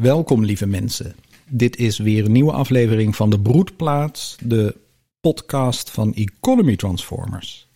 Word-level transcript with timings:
Welkom, 0.00 0.44
lieve 0.44 0.66
mensen. 0.66 1.14
Dit 1.48 1.76
is 1.76 1.98
weer 1.98 2.24
een 2.24 2.32
nieuwe 2.32 2.52
aflevering 2.52 3.16
van 3.16 3.30
de 3.30 3.40
Broedplaats, 3.40 4.36
de 4.40 4.76
podcast 5.20 5.90
van 5.90 6.14
Economy 6.14 6.76
Transformers. 6.76 7.68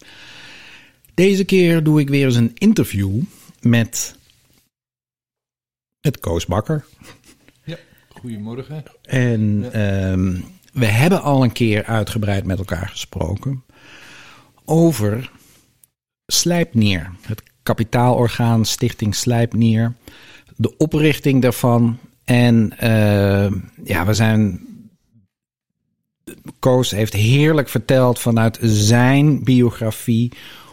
Deze 1.14 1.44
keer 1.44 1.82
doe 1.82 2.00
ik 2.00 2.08
weer 2.08 2.24
eens 2.24 2.36
een 2.36 2.54
interview 2.54 3.22
met, 3.60 4.16
met 6.00 6.20
Koos 6.20 6.46
Bakker. 6.46 6.84
Ja, 7.64 7.78
goedemorgen. 8.08 8.84
En 9.02 9.72
ehm, 9.72 10.40
we 10.72 10.86
hebben 10.86 11.22
al 11.22 11.42
een 11.42 11.52
keer 11.52 11.84
uitgebreid 11.84 12.44
met 12.44 12.58
elkaar 12.58 12.88
gesproken 12.88 13.62
over 14.64 15.30
Slijpnier, 16.26 17.10
het 17.20 17.42
kapitaalorgaan 17.62 18.64
Stichting 18.64 19.14
Slijpnier, 19.14 19.94
de 20.56 20.76
oprichting 20.76 21.42
daarvan. 21.42 21.98
En 22.24 22.78
eh, 22.78 23.52
ja, 23.84 24.06
we 24.06 24.14
zijn. 24.14 24.60
Koos 26.58 26.90
heeft 26.90 27.12
heerlijk 27.12 27.68
verteld 27.68 28.18
vanuit 28.18 28.58
zijn 28.62 29.44
biografie 29.44 30.32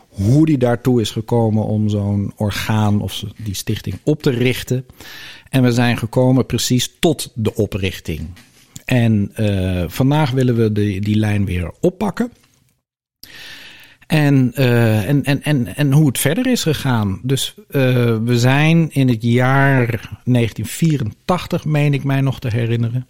hoe 0.10 0.46
die 0.46 0.58
daartoe 0.58 1.02
is 1.02 1.12
gekomen 1.12 1.64
om 1.64 1.90
zo'n 1.90 2.34
orgaan 2.36 3.02
of 3.02 3.24
die 3.44 3.54
stichting 3.54 3.96
op 4.04 4.24
te 4.24 4.30
richten. 4.30 4.86
En 5.50 5.64
we 5.64 5.72
zijn 5.72 5.98
gekomen 5.98 6.46
precies 6.46 6.92
tot 7.00 7.32
de 7.36 7.56
oprichting. 7.56 8.28
En 8.86 9.32
uh, 9.40 9.84
vandaag 9.88 10.32
willen 10.32 10.56
we 10.56 10.72
die, 10.72 11.02
die 11.02 11.16
lijn 11.16 11.46
weer 11.46 11.72
oppakken. 11.80 12.32
En, 14.10 14.52
uh, 14.56 15.10
en, 15.10 15.24
en, 15.24 15.44
en, 15.44 15.76
en 15.76 15.92
hoe 15.92 16.08
het 16.08 16.18
verder 16.18 16.48
is 16.48 16.64
gegaan. 16.64 17.20
Dus 17.24 17.56
uh, 17.58 17.64
we 18.24 18.40
zijn 18.40 18.92
in 18.92 19.08
het 19.08 19.24
jaar 19.24 19.86
1984, 19.86 21.66
meen 21.66 21.94
ik 21.94 22.04
mij 22.04 22.22
nog 22.22 22.40
te 22.40 22.48
herinneren. 22.48 23.08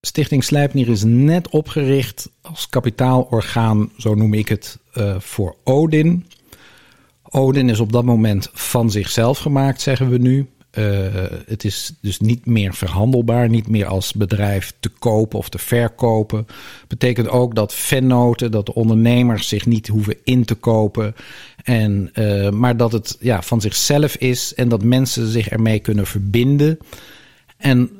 Stichting 0.00 0.44
Slijpnier 0.44 0.88
is 0.88 1.04
net 1.04 1.48
opgericht 1.48 2.30
als 2.40 2.68
kapitaalorgaan, 2.68 3.90
zo 3.98 4.14
noem 4.14 4.34
ik 4.34 4.48
het, 4.48 4.78
uh, 4.94 5.18
voor 5.18 5.56
Odin. 5.64 6.26
Odin 7.22 7.68
is 7.68 7.80
op 7.80 7.92
dat 7.92 8.04
moment 8.04 8.50
van 8.52 8.90
zichzelf 8.90 9.38
gemaakt, 9.38 9.80
zeggen 9.80 10.10
we 10.10 10.18
nu. 10.18 10.48
Uh, 10.78 11.06
het 11.46 11.64
is 11.64 11.92
dus 12.00 12.20
niet 12.20 12.46
meer 12.46 12.74
verhandelbaar, 12.74 13.48
niet 13.48 13.68
meer 13.68 13.86
als 13.86 14.12
bedrijf 14.12 14.72
te 14.80 14.88
kopen 14.88 15.38
of 15.38 15.48
te 15.48 15.58
verkopen. 15.58 16.46
Betekent 16.88 17.28
ook 17.28 17.54
dat 17.54 17.74
vennoten, 17.74 18.50
dat 18.50 18.66
de 18.66 18.74
ondernemers 18.74 19.48
zich 19.48 19.66
niet 19.66 19.88
hoeven 19.88 20.16
in 20.24 20.44
te 20.44 20.54
kopen. 20.54 21.14
En, 21.64 22.10
uh, 22.14 22.50
maar 22.50 22.76
dat 22.76 22.92
het 22.92 23.16
ja, 23.20 23.42
van 23.42 23.60
zichzelf 23.60 24.16
is 24.16 24.54
en 24.54 24.68
dat 24.68 24.82
mensen 24.82 25.26
zich 25.26 25.48
ermee 25.48 25.78
kunnen 25.78 26.06
verbinden. 26.06 26.78
En 27.56 27.90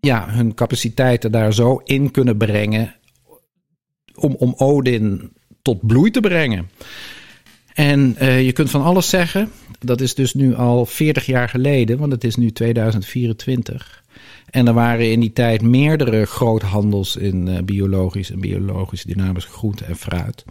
ja, 0.00 0.30
hun 0.30 0.54
capaciteiten 0.54 1.32
daar 1.32 1.54
zo 1.54 1.80
in 1.84 2.10
kunnen 2.10 2.36
brengen 2.36 2.94
om, 4.14 4.34
om 4.38 4.54
Odin 4.56 5.32
tot 5.62 5.86
bloei 5.86 6.10
te 6.10 6.20
brengen. 6.20 6.68
En 7.74 8.16
uh, 8.20 8.44
je 8.44 8.52
kunt 8.52 8.70
van 8.70 8.82
alles 8.82 9.08
zeggen. 9.08 9.50
Dat 9.78 10.00
is 10.00 10.14
dus 10.14 10.34
nu 10.34 10.54
al 10.54 10.86
40 10.86 11.26
jaar 11.26 11.48
geleden, 11.48 11.98
want 11.98 12.12
het 12.12 12.24
is 12.24 12.36
nu 12.36 12.50
2024. 12.50 14.02
En 14.50 14.66
er 14.66 14.74
waren 14.74 15.10
in 15.10 15.20
die 15.20 15.32
tijd 15.32 15.62
meerdere 15.62 16.24
groothandels 16.24 17.16
in 17.16 17.46
uh, 17.46 17.58
biologisch 17.64 18.30
en 18.30 18.40
biologisch 18.40 19.02
dynamisch 19.02 19.44
groente 19.44 19.84
en 19.84 19.96
fruit. 19.96 20.44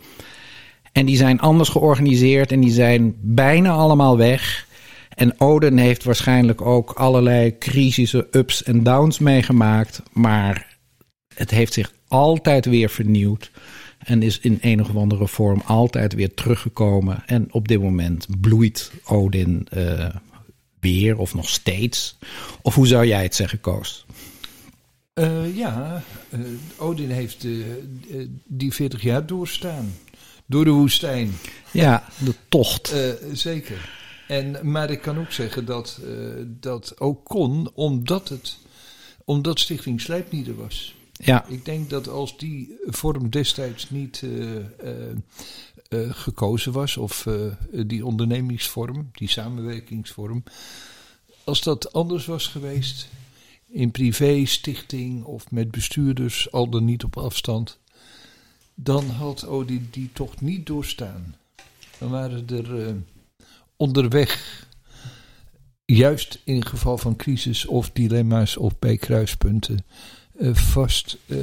En 0.91 1.05
die 1.05 1.17
zijn 1.17 1.39
anders 1.39 1.69
georganiseerd 1.69 2.51
en 2.51 2.59
die 2.59 2.71
zijn 2.71 3.15
bijna 3.19 3.71
allemaal 3.71 4.17
weg. 4.17 4.67
En 5.15 5.39
Oden 5.39 5.77
heeft 5.77 6.03
waarschijnlijk 6.03 6.61
ook 6.61 6.91
allerlei 6.91 7.57
crisische 7.57 8.27
ups 8.31 8.63
en 8.63 8.83
downs 8.83 9.19
meegemaakt. 9.19 10.01
Maar 10.11 10.77
het 11.35 11.51
heeft 11.51 11.73
zich 11.73 11.91
altijd 12.07 12.65
weer 12.65 12.89
vernieuwd. 12.89 13.51
En 14.03 14.23
is 14.23 14.39
in 14.39 14.57
een 14.61 14.81
of 14.81 14.95
andere 14.95 15.27
vorm 15.27 15.61
altijd 15.65 16.13
weer 16.13 16.33
teruggekomen. 16.33 17.23
En 17.25 17.53
op 17.53 17.67
dit 17.67 17.81
moment 17.81 18.27
bloeit 18.41 18.91
Odin 19.03 19.67
uh, 19.73 20.09
weer 20.79 21.17
of 21.17 21.33
nog 21.33 21.49
steeds. 21.49 22.17
Of 22.61 22.75
hoe 22.75 22.87
zou 22.87 23.05
jij 23.05 23.23
het 23.23 23.35
zeggen, 23.35 23.61
Koos? 23.61 24.05
Uh, 25.13 25.55
ja, 25.57 26.03
uh, 26.29 26.39
Odin 26.77 27.09
heeft 27.09 27.47
die 28.45 28.73
40 28.73 29.01
jaar 29.01 29.25
doorstaan. 29.25 29.93
Door 30.45 30.65
de 30.65 30.71
woestijn. 30.71 31.31
Ja, 31.71 32.03
de 32.17 32.33
tocht. 32.49 32.95
zeker. 33.33 33.89
En, 34.27 34.57
maar 34.61 34.89
ik 34.89 35.01
kan 35.01 35.19
ook 35.19 35.31
zeggen 35.31 35.65
dat 35.65 35.99
dat 36.45 36.99
ook 36.99 37.25
kon 37.25 37.71
omdat, 37.73 38.29
het, 38.29 38.57
omdat 39.25 39.59
Stichting 39.59 40.01
Slijpnieder 40.01 40.55
was. 40.55 40.95
Ja. 41.23 41.45
Ik 41.47 41.65
denk 41.65 41.89
dat 41.89 42.07
als 42.07 42.37
die 42.37 42.77
vorm 42.85 43.29
destijds 43.29 43.89
niet 43.89 44.21
uh, 44.21 44.55
uh, 44.55 44.61
uh, 45.89 46.13
gekozen 46.13 46.71
was, 46.71 46.97
of 46.97 47.27
die 47.85 48.05
ondernemingsvorm, 48.05 49.09
die 49.13 49.29
samenwerkingsvorm, 49.29 50.43
als 51.43 51.61
dat 51.61 51.93
anders 51.93 52.25
was 52.25 52.47
geweest, 52.47 53.09
in 53.67 53.91
privé, 53.91 54.45
stichting 54.45 55.23
of 55.23 55.51
met 55.51 55.71
bestuurders, 55.71 56.51
al 56.51 56.69
dan 56.69 56.85
niet 56.85 57.03
op 57.03 57.17
afstand, 57.17 57.79
dan 58.75 59.09
had 59.09 59.45
Odi 59.45 59.87
die 59.91 60.09
toch 60.13 60.41
niet 60.41 60.65
doorstaan. 60.65 61.35
Dan 61.99 62.09
waren 62.09 62.47
er 62.47 62.95
onderweg 63.75 64.65
juist 65.85 66.41
in 66.43 66.65
geval 66.65 66.97
van 66.97 67.15
crisis 67.15 67.65
of 67.65 67.89
dilemma's 67.91 68.57
of 68.57 68.79
bij 68.79 68.97
kruispunten 68.97 69.85
vast, 70.41 71.17
uh, 71.25 71.37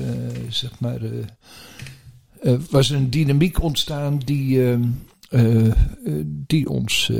zeg 0.48 0.81
maar, 0.81 0.98
uh, 1.03 2.56
was 2.70 2.91
een 2.91 3.10
dynamiek 3.10 3.62
ontstaan 3.62 4.19
die, 4.19 4.78
die 6.25 6.69
ons 6.69 7.12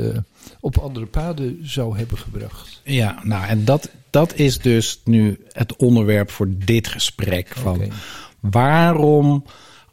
op 0.59 0.77
andere 0.77 1.05
paden 1.05 1.59
zou 1.61 1.97
hebben 1.97 2.17
gebracht. 2.17 2.81
Ja, 2.83 3.19
nou 3.23 3.47
en 3.47 3.65
dat, 3.65 3.91
dat 4.09 4.35
is 4.35 4.57
dus 4.57 5.01
nu 5.03 5.39
het 5.51 5.75
onderwerp 5.75 6.31
voor 6.31 6.47
dit 6.65 6.87
gesprek. 6.87 7.47
Van 7.47 7.75
okay. 7.75 7.91
Waarom 8.39 9.43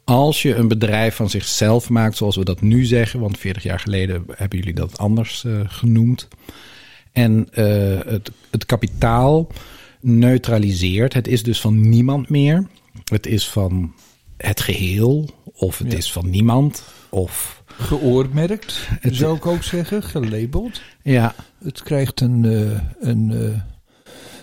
als 0.03 0.41
je 0.41 0.55
een 0.55 0.67
bedrijf 0.67 1.15
van 1.15 1.29
zichzelf 1.29 1.89
maakt, 1.89 2.17
zoals 2.17 2.35
we 2.35 2.45
dat 2.45 2.61
nu 2.61 2.85
zeggen, 2.85 3.19
want 3.19 3.37
40 3.37 3.63
jaar 3.63 3.79
geleden 3.79 4.23
hebben 4.31 4.59
jullie 4.59 4.73
dat 4.73 4.97
anders 4.97 5.45
genoemd. 5.65 6.27
En 7.11 7.47
het, 8.05 8.31
het 8.51 8.65
kapitaal 8.65 9.47
neutraliseert. 10.07 11.13
Het 11.13 11.27
is 11.27 11.43
dus 11.43 11.61
van 11.61 11.89
niemand 11.89 12.29
meer. 12.29 12.67
Het 13.03 13.25
is 13.27 13.49
van 13.49 13.93
het 14.37 14.61
geheel, 14.61 15.29
of 15.53 15.77
het 15.77 15.91
ja. 15.91 15.97
is 15.97 16.11
van 16.11 16.29
niemand, 16.29 16.83
of... 17.09 17.63
Geoormerkt, 17.65 18.87
het, 18.99 19.15
zou 19.15 19.35
ik 19.35 19.45
ook 19.45 19.63
zeggen, 19.63 20.03
gelabeld. 20.03 20.81
Ja. 21.03 21.35
Het 21.63 21.83
krijgt 21.83 22.21
een, 22.21 22.43
uh, 22.43 22.79
een, 22.99 23.29
uh, 23.31 23.59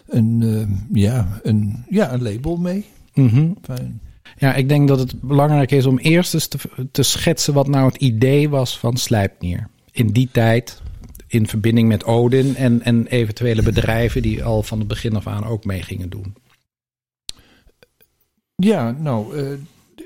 een, 0.08 0.40
uh, 0.40 1.02
ja, 1.02 1.40
een, 1.42 1.84
ja, 1.88 2.12
een 2.12 2.22
label 2.22 2.56
mee. 2.56 2.84
Mm 3.14 3.28
-hmm. 3.28 3.56
Fijn. 3.62 4.00
Ja, 4.36 4.54
ik 4.54 4.68
denk 4.68 4.88
dat 4.88 4.98
het 4.98 5.20
belangrijk 5.20 5.70
is 5.70 5.86
om 5.86 5.98
eerst 5.98 6.34
eens 6.34 6.46
te, 6.46 6.58
te 6.90 7.02
schetsen 7.02 7.54
wat 7.54 7.68
nou 7.68 7.86
het 7.86 7.96
idee 7.96 8.48
was 8.48 8.78
van 8.78 8.96
Slijpnier. 8.96 9.68
In 9.92 10.06
die 10.06 10.28
tijd, 10.32 10.82
in 11.26 11.46
verbinding 11.46 11.88
met 11.88 12.04
Odin 12.04 12.56
en, 12.56 12.82
en 12.82 13.06
eventuele 13.06 13.62
bedrijven 13.62 14.22
die 14.22 14.44
al 14.44 14.62
van 14.62 14.78
het 14.78 14.88
begin 14.88 15.16
af 15.16 15.26
aan 15.26 15.44
ook 15.44 15.64
mee 15.64 15.82
gingen 15.82 16.08
doen? 16.08 16.34
Ja, 18.56 18.90
nou, 18.90 19.36
uh, 19.36 19.58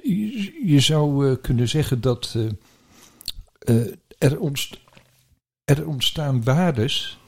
je, 0.03 0.61
je, 0.65 0.81
zou 0.81 1.29
uh, 1.29 1.37
kunnen 1.43 1.69
zeggen 1.69 2.01
dat 2.01 2.37
uh, 3.69 3.93
er, 4.19 4.39
ontst 4.39 4.79
er 5.65 5.87
ontstaan 5.87 6.45
waardes. 6.45 7.19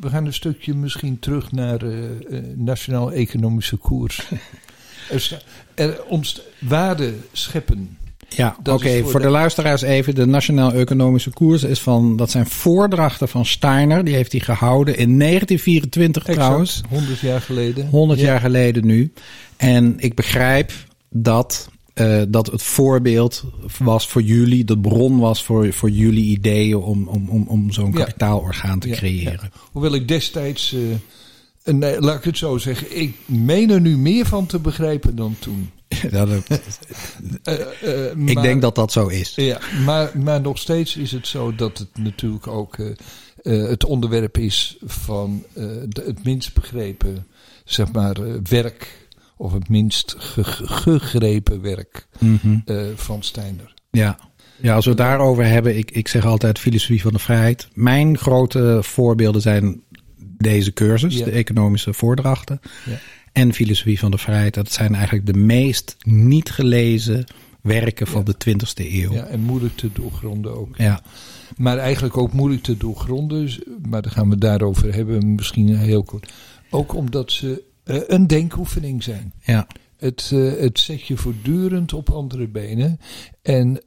We 0.00 0.08
gaan 0.08 0.26
een 0.26 0.34
stukje 0.34 0.74
misschien 0.74 1.18
terug 1.18 1.52
naar 1.52 1.84
nationaal 2.56 3.12
economische 3.12 3.76
koers. 3.76 4.30
er, 5.10 5.44
er 5.74 6.04
ontst 6.04 6.42
scheppen. 7.32 7.98
Ja, 8.28 8.56
oké. 8.58 8.70
Okay. 8.70 9.00
Voor, 9.00 9.10
voor 9.10 9.20
de... 9.20 9.26
de... 9.26 9.32
luisteraars 9.32 9.82
even. 9.82 10.14
De 10.14 10.26
Nationaal 10.26 10.72
Economische 10.72 11.30
Koers 11.30 11.62
is 11.62 11.80
van... 11.80 12.16
Dat 12.16 12.30
zijn 12.30 12.46
voordrachten 12.46 13.28
van 13.28 13.46
Steiner. 13.46 14.04
Die 14.04 14.14
heeft 14.14 14.32
hij 14.32 14.40
gehouden 14.40 14.96
in 14.96 15.18
1924 15.18 16.22
exact, 16.22 16.38
trouwens. 16.38 16.80
100 16.88 17.18
jaar 17.18 17.40
geleden. 17.40 17.88
100 17.88 18.20
ja. 18.20 18.26
jaar 18.26 18.40
geleden 18.40 18.86
nu. 18.86 19.12
En 19.56 19.94
ik 19.98 20.14
begrijp 20.14 20.72
dat... 21.10 21.68
Uh, 21.94 22.22
dat 22.28 22.46
het 22.46 22.62
voorbeeld 22.62 23.44
was 23.78 24.08
voor 24.08 24.22
jullie, 24.22 24.64
de 24.64 24.78
bron 24.78 25.18
was 25.18 25.44
voor, 25.44 25.72
voor 25.72 25.90
jullie 25.90 26.24
ideeën 26.24 26.76
om, 26.76 27.08
om, 27.08 27.28
om, 27.28 27.44
om 27.48 27.72
zo'n 27.72 27.92
ja. 27.92 27.98
kapitaalorgaan 27.98 28.78
te 28.78 28.88
ja, 28.88 28.96
creëren. 28.96 29.50
Hoewel 29.72 29.94
ik 29.94 30.08
destijds, 30.08 30.72
uh, 30.72 31.74
nee, 31.74 32.00
laat 32.00 32.18
ik 32.18 32.24
het 32.24 32.38
zo 32.38 32.58
zeggen, 32.58 33.00
ik 33.00 33.14
meen 33.26 33.70
er 33.70 33.80
nu 33.80 33.96
meer 33.96 34.26
van 34.26 34.46
te 34.46 34.58
begrijpen 34.58 35.16
dan 35.16 35.36
toen. 35.38 35.70
Ja, 36.10 36.26
dat, 36.26 36.42
uh, 37.44 37.58
uh, 37.84 38.10
ik 38.10 38.34
maar, 38.34 38.42
denk 38.42 38.62
dat 38.62 38.74
dat 38.74 38.92
zo 38.92 39.06
is. 39.06 39.32
Ja, 39.36 39.58
maar, 39.84 40.10
maar 40.18 40.40
nog 40.40 40.58
steeds 40.58 40.96
is 40.96 41.12
het 41.12 41.26
zo 41.26 41.54
dat 41.54 41.78
het 41.78 41.88
natuurlijk 41.98 42.46
ook 42.46 42.76
uh, 42.76 42.90
eh, 43.42 43.68
het 43.68 43.84
onderwerp 43.84 44.38
is 44.38 44.76
van 44.84 45.44
eh, 45.54 45.64
de, 45.88 46.02
het 46.06 46.24
minst 46.24 46.54
begrepen, 46.54 47.26
zeg 47.64 47.92
maar, 47.92 48.16
eh, 48.16 48.32
werk. 48.48 49.06
Of 49.36 49.52
het 49.52 49.68
minst 49.68 50.14
ge- 50.18 50.44
ge- 50.44 50.66
gegrepen 50.68 51.60
werk 51.60 52.06
Mhm. 52.18 52.58
eh, 52.64 52.80
van 52.94 53.22
Steiner. 53.22 53.74
Ja. 53.90 54.18
ja, 54.60 54.74
als 54.74 54.84
we 54.84 54.90
het 54.90 54.98
daarover 55.00 55.44
hebben, 55.46 55.76
ik, 55.76 55.90
ik 55.90 56.08
zeg 56.08 56.24
altijd 56.24 56.58
filosofie 56.58 57.02
van 57.02 57.12
de 57.12 57.18
vrijheid. 57.18 57.68
Mijn 57.74 58.18
grote 58.18 58.78
voorbeelden 58.82 59.42
zijn 59.42 59.82
deze 60.20 60.72
cursus, 60.72 61.16
Ja. 61.18 61.24
de 61.24 61.30
economische 61.30 61.92
voordrachten. 61.94 62.60
Ja. 62.84 62.98
En 63.32 63.52
filosofie 63.52 63.98
van 63.98 64.10
de 64.10 64.18
vrijheid. 64.18 64.54
Dat 64.54 64.72
zijn 64.72 64.94
eigenlijk 64.94 65.26
de 65.26 65.38
meest 65.38 65.96
niet 66.04 66.50
gelezen 66.50 67.24
werken 67.60 68.06
van 68.06 68.24
de 68.24 68.34
20e 68.34 68.86
eeuw. 68.86 69.12
Ja, 69.12 69.24
en 69.24 69.40
moeilijk 69.40 69.76
te 69.76 69.92
doorgronden 69.92 70.56
ook. 70.56 70.76
Ja. 70.76 71.02
Maar 71.56 71.78
eigenlijk 71.78 72.16
ook 72.16 72.32
moeilijk 72.32 72.62
te 72.62 72.76
doorgronden. 72.76 73.50
Maar 73.88 74.02
dan 74.02 74.12
gaan 74.12 74.24
we 74.24 74.30
het 74.30 74.40
daarover 74.40 74.94
hebben, 74.94 75.34
misschien 75.34 75.76
heel 75.76 76.02
kort. 76.02 76.32
Ook 76.70 76.94
omdat 76.94 77.32
ze 77.32 77.62
eh, 77.84 77.96
een 78.06 78.26
denkoefening 78.26 79.02
zijn. 79.02 79.32
ja. 79.42 79.66
Het, 79.98 80.30
eh, 80.34 80.52
het 80.60 80.78
zet 80.78 81.06
je 81.06 81.16
voortdurend 81.16 81.92
op 81.92 82.10
andere 82.10 82.48
benen. 82.48 83.00
En 83.42 83.82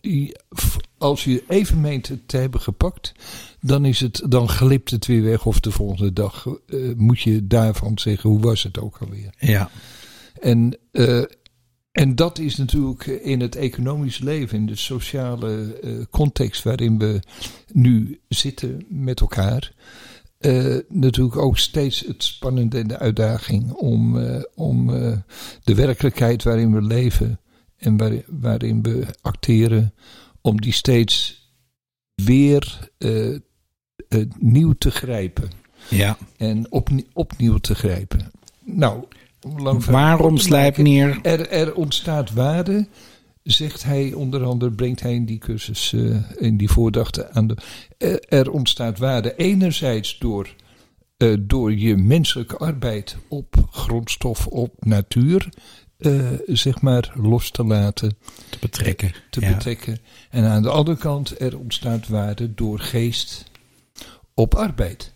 als 0.97 1.23
je 1.23 1.43
even 1.47 1.81
meent 1.81 2.07
het 2.07 2.27
te 2.27 2.37
hebben 2.37 2.59
gepakt, 2.59 3.13
dan, 3.61 3.85
is 3.85 3.99
het, 3.99 4.21
dan 4.27 4.49
glipt 4.49 4.91
het 4.91 5.05
weer 5.05 5.23
weg. 5.23 5.45
Of 5.45 5.59
de 5.59 5.71
volgende 5.71 6.13
dag 6.13 6.47
eh, 6.67 6.79
moet 6.95 7.21
je 7.21 7.47
daarvan 7.47 7.99
zeggen, 7.99 8.29
hoe 8.29 8.39
was 8.39 8.63
het 8.63 8.79
ook 8.79 8.97
alweer? 8.97 9.33
ja. 9.39 9.69
En, 10.39 10.77
eh, 10.91 11.23
en 11.91 12.15
dat 12.15 12.39
is 12.39 12.55
natuurlijk 12.55 13.05
in 13.05 13.39
het 13.39 13.55
economisch 13.55 14.19
leven, 14.19 14.57
in 14.57 14.65
de 14.65 14.75
sociale 14.75 15.73
eh, 15.73 15.91
context 16.09 16.63
waarin 16.63 16.97
we 16.97 17.19
nu 17.73 18.19
zitten 18.27 18.85
met 18.89 19.19
elkaar. 19.19 19.73
natuurlijk 20.87 21.37
ook 21.37 21.57
steeds 21.57 21.99
het 21.99 22.23
spannende 22.23 22.79
en 22.79 22.87
de 22.87 22.97
uitdaging 22.97 23.71
om, 23.71 24.17
om 24.55 24.87
de 25.63 25.75
werkelijkheid 25.75 26.43
waarin 26.43 26.73
we 26.73 26.81
leven 26.81 27.39
en 27.77 27.97
waarin, 27.97 28.23
waarin 28.27 28.81
we 28.81 29.05
acteren, 29.21 29.93
om 30.41 30.61
die 30.61 30.73
steeds 30.73 31.45
weer 32.15 32.89
eh, 34.11 34.19
eh, 34.21 34.27
nieuw 34.39 34.73
te 34.77 34.91
grijpen 34.91 35.49
ja. 35.89 36.17
en 36.37 36.71
opnie- 36.71 37.07
opnieuw 37.13 37.57
te 37.57 37.75
grijpen. 37.75 38.31
Nou, 38.63 39.03
Waarom 39.89 40.37
Slijpnier? 40.37 41.19
Er, 41.21 41.49
er 41.49 41.73
ontstaat 41.75 42.31
waarde, 42.33 42.87
zegt 43.43 43.83
hij 43.83 44.13
onder 44.13 44.43
andere, 44.43 44.71
brengt 44.71 45.01
hij 45.01 45.13
in 45.13 45.25
die 45.25 45.37
cursus, 45.37 45.93
eh, 45.93 46.15
in 46.37 46.57
die 46.57 46.69
voordachten 46.69 47.33
aan 47.33 47.47
de. 47.47 47.57
Er, 47.97 48.19
er 48.27 48.51
ontstaat 48.51 48.97
waarde 48.99 49.35
enerzijds 49.35 50.17
door, 50.19 50.55
eh, 51.17 51.33
door 51.39 51.73
je 51.75 51.95
menselijke 51.97 52.57
arbeid 52.57 53.17
op 53.27 53.55
grondstof, 53.71 54.47
op 54.47 54.73
natuur, 54.79 55.49
eh, 55.97 56.19
zeg 56.45 56.81
maar, 56.81 57.11
los 57.15 57.51
te 57.51 57.63
laten 57.63 58.17
Te 58.49 58.57
betrekken. 58.59 59.11
te 59.29 59.41
Ja. 59.41 59.53
betrekken. 59.53 59.99
En 60.29 60.43
aan 60.43 60.61
de 60.61 60.69
andere 60.69 60.97
kant, 60.97 61.41
er 61.41 61.57
ontstaat 61.59 62.07
waarde 62.07 62.53
door 62.53 62.79
geest 62.79 63.50
op 64.33 64.55
arbeid. 64.55 65.13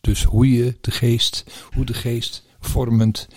Dus 0.00 0.24
hoe 0.24 0.52
je 0.52 0.76
de 0.80 0.90
geest, 0.90 1.44
hoe 1.74 1.84
de 1.84 1.94
geest 1.94 2.44
vormend 2.60 3.28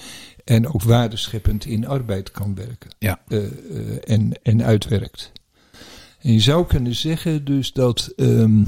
en 0.44 0.68
ook 0.68 0.84
waardescheppend 0.84 1.66
in 1.66 1.88
arbeid 1.88 2.32
kan 2.32 2.56
werken. 2.56 2.96
Ja. 3.00 3.22
Eh, 3.28 3.46
eh, 3.46 3.52
en, 4.04 4.32
en 4.44 4.64
uitwerkt. 4.64 5.32
En 6.20 6.34
je 6.34 6.40
zou 6.40 6.66
kunnen 6.66 6.96
zeggen 6.96 7.46
dus 7.46 7.74
dat 7.74 8.14
ehm, 8.16 8.64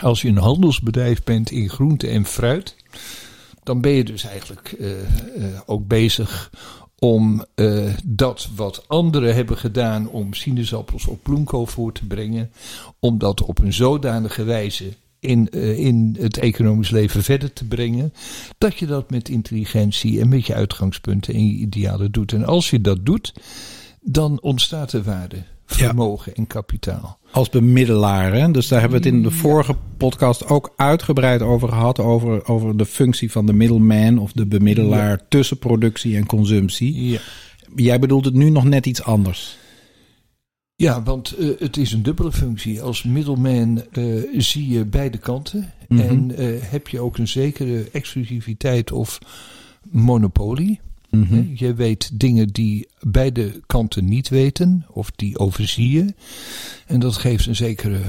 als 0.00 0.22
je 0.22 0.28
een 0.28 0.36
handelsbedrijf 0.36 1.24
bent 1.24 1.50
in 1.50 1.68
groente 1.68 2.08
en 2.08 2.24
fruit, 2.24 2.76
dan 3.62 3.80
ben 3.80 3.92
je 3.92 4.04
dus 4.04 4.24
eigenlijk 4.24 4.72
eh, 4.72 4.90
ook 5.66 5.86
bezig 5.86 6.50
om 7.00 7.44
dat 8.04 8.48
wat 8.56 8.88
anderen 8.88 9.34
hebben 9.34 9.56
gedaan 9.56 10.08
om 10.08 10.34
sinaasappels 10.34 11.06
op 11.06 11.22
bloemkool 11.22 11.66
voor 11.66 11.92
te 11.92 12.06
brengen, 12.06 12.52
om 12.98 13.18
dat 13.18 13.42
op 13.42 13.58
een 13.58 13.72
zodanige 13.72 14.44
wijze 14.44 14.92
in, 15.20 15.48
eh, 15.50 15.78
in 15.78 16.16
het 16.20 16.38
economisch 16.38 16.90
leven 16.90 17.22
verder 17.22 17.52
te 17.52 17.64
brengen, 17.64 18.12
dat 18.58 18.78
je 18.78 18.86
dat 18.86 19.10
met 19.10 19.28
intelligentie 19.28 20.20
en 20.20 20.28
met 20.28 20.46
je 20.46 20.54
uitgangspunten 20.54 21.34
en 21.34 21.46
je 21.46 21.54
idealen 21.54 22.12
doet. 22.12 22.32
En 22.32 22.44
als 22.44 22.70
je 22.70 22.80
dat 22.80 23.06
doet, 23.06 23.32
dan 24.00 24.40
ontstaat 24.40 24.92
er 24.92 25.02
waarde, 25.02 25.44
vermogen 25.66 26.34
en 26.34 26.46
kapitaal. 26.46 27.18
Als 27.30 27.50
bemiddelaar. 27.50 28.32
Hè? 28.32 28.50
Dus 28.50 28.68
daar 28.68 28.80
hebben 28.80 29.00
we 29.00 29.06
het 29.06 29.14
in 29.14 29.22
de 29.22 29.30
vorige 29.30 29.76
podcast 29.96 30.48
ook 30.48 30.72
uitgebreid 30.76 31.42
over 31.42 31.68
gehad. 31.68 31.98
Over, 31.98 32.46
over 32.46 32.76
de 32.76 32.86
functie 32.86 33.30
van 33.30 33.46
de 33.46 33.52
middleman 33.52 34.18
of 34.18 34.32
de 34.32 34.46
bemiddelaar 34.46 35.28
tussen 35.28 35.58
productie 35.58 36.16
en 36.16 36.26
consumptie. 36.26 37.10
Ja. 37.10 37.18
Jij 37.76 37.98
bedoelt 37.98 38.24
het 38.24 38.34
nu 38.34 38.50
nog 38.50 38.64
net 38.64 38.86
iets 38.86 39.02
anders. 39.02 39.58
Ja, 40.80 41.02
want 41.02 41.32
eh, 41.32 41.48
het 41.58 41.76
is 41.76 41.92
een 41.92 42.02
dubbele 42.02 42.32
functie. 42.32 42.82
Als 42.82 43.02
middleman 43.02 43.82
eh, 43.92 44.04
zie 44.36 44.68
je 44.68 44.84
beide 44.84 45.18
kanten. 45.18 45.72
Mhm. 45.88 46.00
En 46.00 46.36
eh, 46.36 46.46
heb 46.60 46.88
je 46.88 47.00
ook 47.00 47.18
een 47.18 47.28
zekere 47.28 47.90
exclusiviteit 47.90 48.92
of 48.92 49.18
monopolie. 49.90 50.80
Mhm. 51.10 51.44
Je 51.54 51.74
weet 51.74 52.10
dingen 52.20 52.48
die 52.48 52.88
beide 53.00 53.60
kanten 53.66 54.04
niet 54.04 54.28
weten, 54.28 54.86
of 54.90 55.10
die 55.10 55.38
overzie 55.38 55.90
je. 55.90 56.14
En 56.86 57.00
dat 57.00 57.16
geeft 57.16 57.46
een 57.46 57.56
zekere 57.56 58.00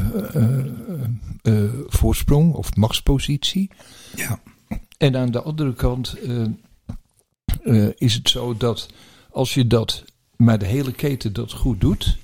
voorsprong 1.87 2.53
of 2.53 2.75
machtspositie. 2.75 3.69
Ja. 4.15 4.39
En 4.97 5.17
aan 5.17 5.31
de 5.31 5.41
andere 5.41 5.73
kant 5.73 6.15
is 7.95 8.13
het 8.13 8.29
zo 8.29 8.57
dat 8.57 8.89
als 9.31 9.53
je 9.53 9.67
dat, 9.67 10.03
maar 10.35 10.59
de 10.59 10.65
hele 10.65 10.91
keten 10.91 11.33
dat 11.33 11.51
goed 11.51 11.81
doet, 11.81 12.17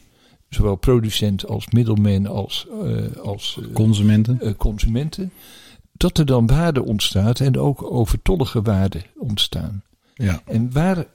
zowel 0.49 0.75
producent 0.75 1.47
als 1.47 1.67
middelman 1.71 2.25
als, 2.27 2.67
eh, 2.83 3.21
als 3.23 3.59
eh, 3.61 3.73
Consumenten. 3.73 4.41
eh, 4.41 4.51
consumenten, 4.57 5.31
dat 5.91 6.17
er 6.17 6.25
dan 6.25 6.47
waarde 6.47 6.83
ontstaat 6.83 7.39
en 7.39 7.57
ook 7.57 7.91
overtollige 7.91 8.61
waarde 8.61 9.01
ontstaan. 9.17 9.83
Ja. 10.13 10.41
En 10.45 10.71
waar, 10.71 11.05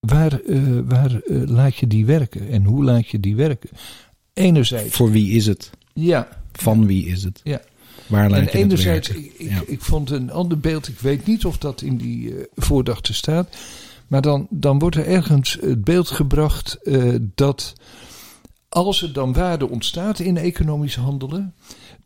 waar, 0.00 0.40
waar 0.86 1.20
laat 1.28 1.76
je 1.76 1.86
die 1.86 2.06
werken 2.06 2.48
en 2.48 2.64
hoe 2.64 2.84
laat 2.84 3.08
je 3.08 3.20
die 3.20 3.36
werken? 3.36 3.70
Enerzijds, 4.32 4.96
Voor 4.96 5.10
wie 5.10 5.30
is 5.30 5.46
het? 5.46 5.70
ja. 5.92 6.28
Van 6.52 6.86
wie 6.86 7.06
is 7.06 7.24
het? 7.24 7.40
Ja. 7.44 7.60
Waar 8.06 8.30
laat 8.30 8.38
En 8.38 8.44
je 8.44 8.50
het 8.50 8.60
enerzijds, 8.60 9.08
werken? 9.08 9.24
ik, 9.26 9.32
ik, 9.38 9.50
Ja. 9.50 9.62
ik 9.66 9.80
vond 9.80 10.10
een 10.10 10.30
ander 10.30 10.58
beeld, 10.58 10.88
ik 10.88 10.98
weet 11.00 11.26
niet 11.26 11.44
of 11.44 11.58
dat 11.58 11.82
in 11.82 11.96
die 11.96 12.34
voordachten 12.56 13.14
staat, 13.14 13.56
maar 14.06 14.20
dan, 14.22 14.46
dan 14.50 14.78
wordt 14.78 14.96
er 14.96 15.06
ergens 15.06 15.58
het 15.60 15.84
beeld 15.84 16.08
gebracht 16.10 16.78
dat 17.34 17.72
als 18.68 19.02
er 19.02 19.12
dan 19.12 19.32
waarde 19.32 19.68
ontstaat 19.68 20.18
in 20.18 20.36
economisch 20.36 20.96
handelen, 20.96 21.54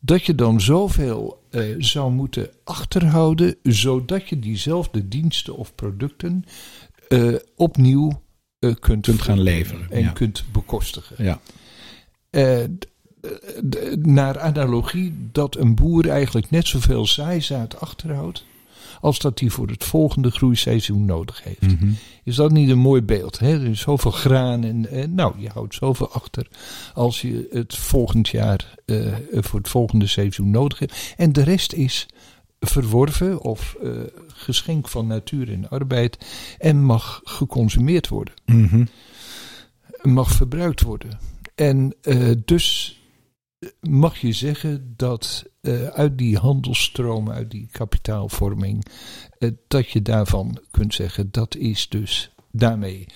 dat 0.01 0.25
je 0.25 0.35
dan 0.35 0.61
zoveel 0.61 1.43
eh, 1.51 1.63
zou 1.79 2.13
moeten 2.13 2.51
achterhouden, 2.65 3.57
zodat 3.63 4.29
je 4.29 4.39
diezelfde 4.39 5.09
diensten 5.09 5.57
of 5.57 5.75
producten 5.75 6.45
eh, 7.09 7.35
opnieuw 7.57 8.23
eh, 8.59 8.75
kunt, 8.81 9.05
Kunt 9.07 9.23
gaan 9.23 9.41
leveren, 9.41 9.87
en 9.91 10.01
ja. 10.01 10.11
kunt 10.11 10.45
bekostigen. 10.53 11.25
Ja. 11.25 11.41
Eh, 12.31 12.59
d- 13.69 14.07
naar 14.07 14.41
analogie 14.41 15.15
dat 15.33 15.57
een 15.57 15.75
boer 15.75 16.09
eigenlijk 16.09 16.51
net 16.51 16.67
zoveel 16.67 17.07
zaaizaad 17.07 17.81
achterhoudt 17.81 18.45
als 19.03 19.19
dat 19.19 19.41
hij 19.41 19.49
voor 19.49 19.69
het 19.69 19.85
volgende 19.85 20.31
groeiseizoen 20.31 21.05
nodig 21.05 21.43
heeft. 21.45 21.81
Mhm. 21.81 21.91
Is 22.25 22.35
dat 22.35 22.53
niet 22.53 22.69
een 22.71 22.79
mooi 22.79 23.03
beeld? 23.03 23.39
Hè? 23.39 23.49
Er 23.49 23.67
is 23.67 23.81
zoveel 23.81 24.11
graan 24.11 24.65
en, 24.65 24.91
en 24.91 25.15
nou, 25.15 25.35
je 25.39 25.49
houdt 25.49 25.75
zoveel 25.75 26.09
achter 26.13 26.49
als 26.95 27.21
je 27.21 27.49
het 27.51 27.77
volgend 27.77 28.29
jaar 28.29 28.75
eh, 28.85 29.15
voor 29.33 29.59
het 29.59 29.69
volgende 29.69 30.07
seizoen 30.07 30.51
nodig 30.51 30.79
hebt. 30.79 31.15
En 31.17 31.33
de 31.33 31.43
rest 31.43 31.73
is 31.73 32.07
verworven 32.61 33.41
of 33.41 33.77
eh, 33.83 33.91
geschenk 34.27 34.89
van 34.89 35.07
natuur 35.07 35.53
en 35.53 35.69
arbeid 35.69 36.19
en 36.59 36.85
mag 36.85 37.21
geconsumeerd 37.25 38.09
worden 38.09 38.35
Mhm. 38.45 38.85
mag 40.03 40.31
verbruikt 40.33 40.81
worden. 40.83 41.19
En 41.55 41.95
eh, 42.03 42.31
dus 42.45 42.97
mag 43.81 44.19
je 44.19 44.33
zeggen 44.33 44.95
dat 44.97 45.45
eh, 45.61 45.87
uit 45.87 46.19
die 46.19 46.37
handelsstromen, 46.39 47.35
uit 47.35 47.51
die 47.51 47.69
kapitaalvorming, 47.73 48.85
eh, 49.39 49.51
dat 49.69 49.91
je 49.91 50.03
daarvan 50.03 50.59
kunt 50.71 50.95
zeggen 50.95 51.29
dat 51.31 51.57
is 51.57 51.89
dus 51.89 52.31
daarmee 52.51 53.07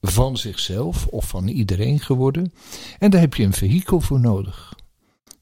van 0.00 0.36
zichzelf 0.36 1.06
of 1.06 1.28
van 1.28 1.48
iedereen 1.48 2.00
geworden. 2.00 2.52
En 2.98 3.10
daar 3.10 3.20
heb 3.20 3.34
je 3.34 3.44
een 3.44 3.52
vehikel 3.52 4.00
voor 4.00 4.20
nodig. 4.20 4.74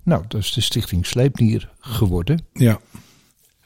Nou, 0.03 0.25
dat 0.29 0.41
is 0.41 0.53
de 0.53 0.61
Stichting 0.61 1.07
Sleipnier 1.07 1.71
geworden. 1.81 2.47
Ja. 2.53 2.81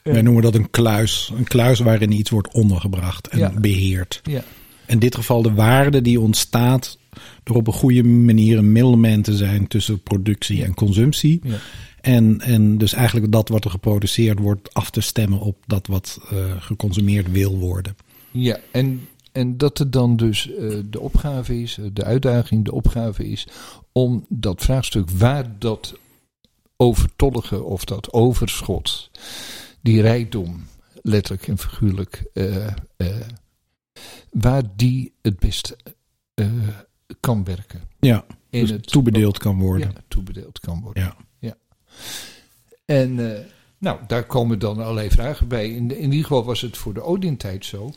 Wij 0.03 0.21
noemen 0.21 0.43
dat 0.43 0.55
een 0.55 0.69
kluis. 0.69 1.31
Een 1.35 1.43
kluis 1.47 1.79
waarin 1.79 2.11
iets 2.11 2.29
wordt 2.29 2.53
ondergebracht 2.53 3.27
en 3.27 3.37
Ja. 3.39 3.51
beheerd. 3.59 4.21
Ja, 4.23 4.43
In 4.85 4.99
dit 4.99 5.15
geval 5.15 5.41
de 5.41 5.53
waarde 5.53 6.01
die 6.01 6.19
ontstaat 6.19 6.97
door 7.43 7.55
op 7.55 7.67
een 7.67 7.73
goede 7.73 8.03
manier 8.03 8.57
een 8.57 8.71
middelman 8.71 9.21
te 9.21 9.35
zijn 9.35 9.67
tussen 9.67 10.01
productie 10.01 10.63
en 10.63 10.73
consumptie. 10.73 11.39
ja. 11.43 11.57
En, 12.01 12.41
en 12.41 12.77
dus 12.77 12.93
eigenlijk 12.93 13.31
dat 13.31 13.49
wat 13.49 13.65
er 13.65 13.71
geproduceerd 13.71 14.39
wordt 14.39 14.73
af 14.73 14.89
te 14.89 15.01
stemmen 15.01 15.39
op 15.39 15.57
dat 15.67 15.87
wat 15.87 16.19
uh, 16.33 16.61
geconsumeerd 16.61 17.31
wil 17.31 17.57
worden. 17.57 17.95
Ja, 18.31 18.59
en, 18.71 19.07
en 19.31 19.57
dat 19.57 19.79
er 19.79 19.91
dan 19.91 20.15
dus 20.15 20.49
uh, 20.49 20.79
de 20.89 20.99
opgave 20.99 21.61
is, 21.61 21.79
de 21.93 22.03
uitdaging, 22.03 22.65
de 22.65 22.71
opgave 22.71 23.29
is 23.29 23.47
om 23.91 24.25
dat 24.29 24.61
vraagstuk 24.61 25.09
waar 25.09 25.55
dat 25.59 25.97
overtollige 26.77 27.63
of 27.63 27.85
dat 27.85 28.13
overschot, 28.13 29.09
die 29.81 30.01
rijkdom, 30.01 30.65
letterlijk 31.01 31.47
en 31.47 31.57
figuurlijk, 31.57 32.23
uh, 32.33 32.67
waar 34.31 34.63
die 34.75 35.13
het 35.21 35.39
best 35.39 35.75
kan 37.19 37.43
werken. 37.43 37.81
Ja, 37.99 38.25
in 38.49 38.61
dus 38.61 38.69
het 38.69 38.87
toebedeeld 38.87 39.37
kan 39.37 39.59
worden. 39.59 39.91
Ja, 39.95 40.01
toebedeeld 40.07 40.59
kan 40.59 40.81
worden. 40.81 41.03
Ja. 41.03 41.15
ja. 41.39 41.55
En 42.85 43.17
uh, 43.17 43.31
nou, 43.77 43.99
daar 44.07 44.25
komen 44.25 44.59
dan 44.59 44.79
allerlei 44.79 45.09
vragen 45.09 45.47
bij. 45.47 45.69
In, 45.69 45.97
in 45.97 46.03
ieder 46.03 46.21
geval 46.21 46.43
was 46.43 46.61
het 46.61 46.77
voor 46.77 46.93
de 46.93 47.01
Odin-tijd 47.01 47.65
zo 47.65 47.91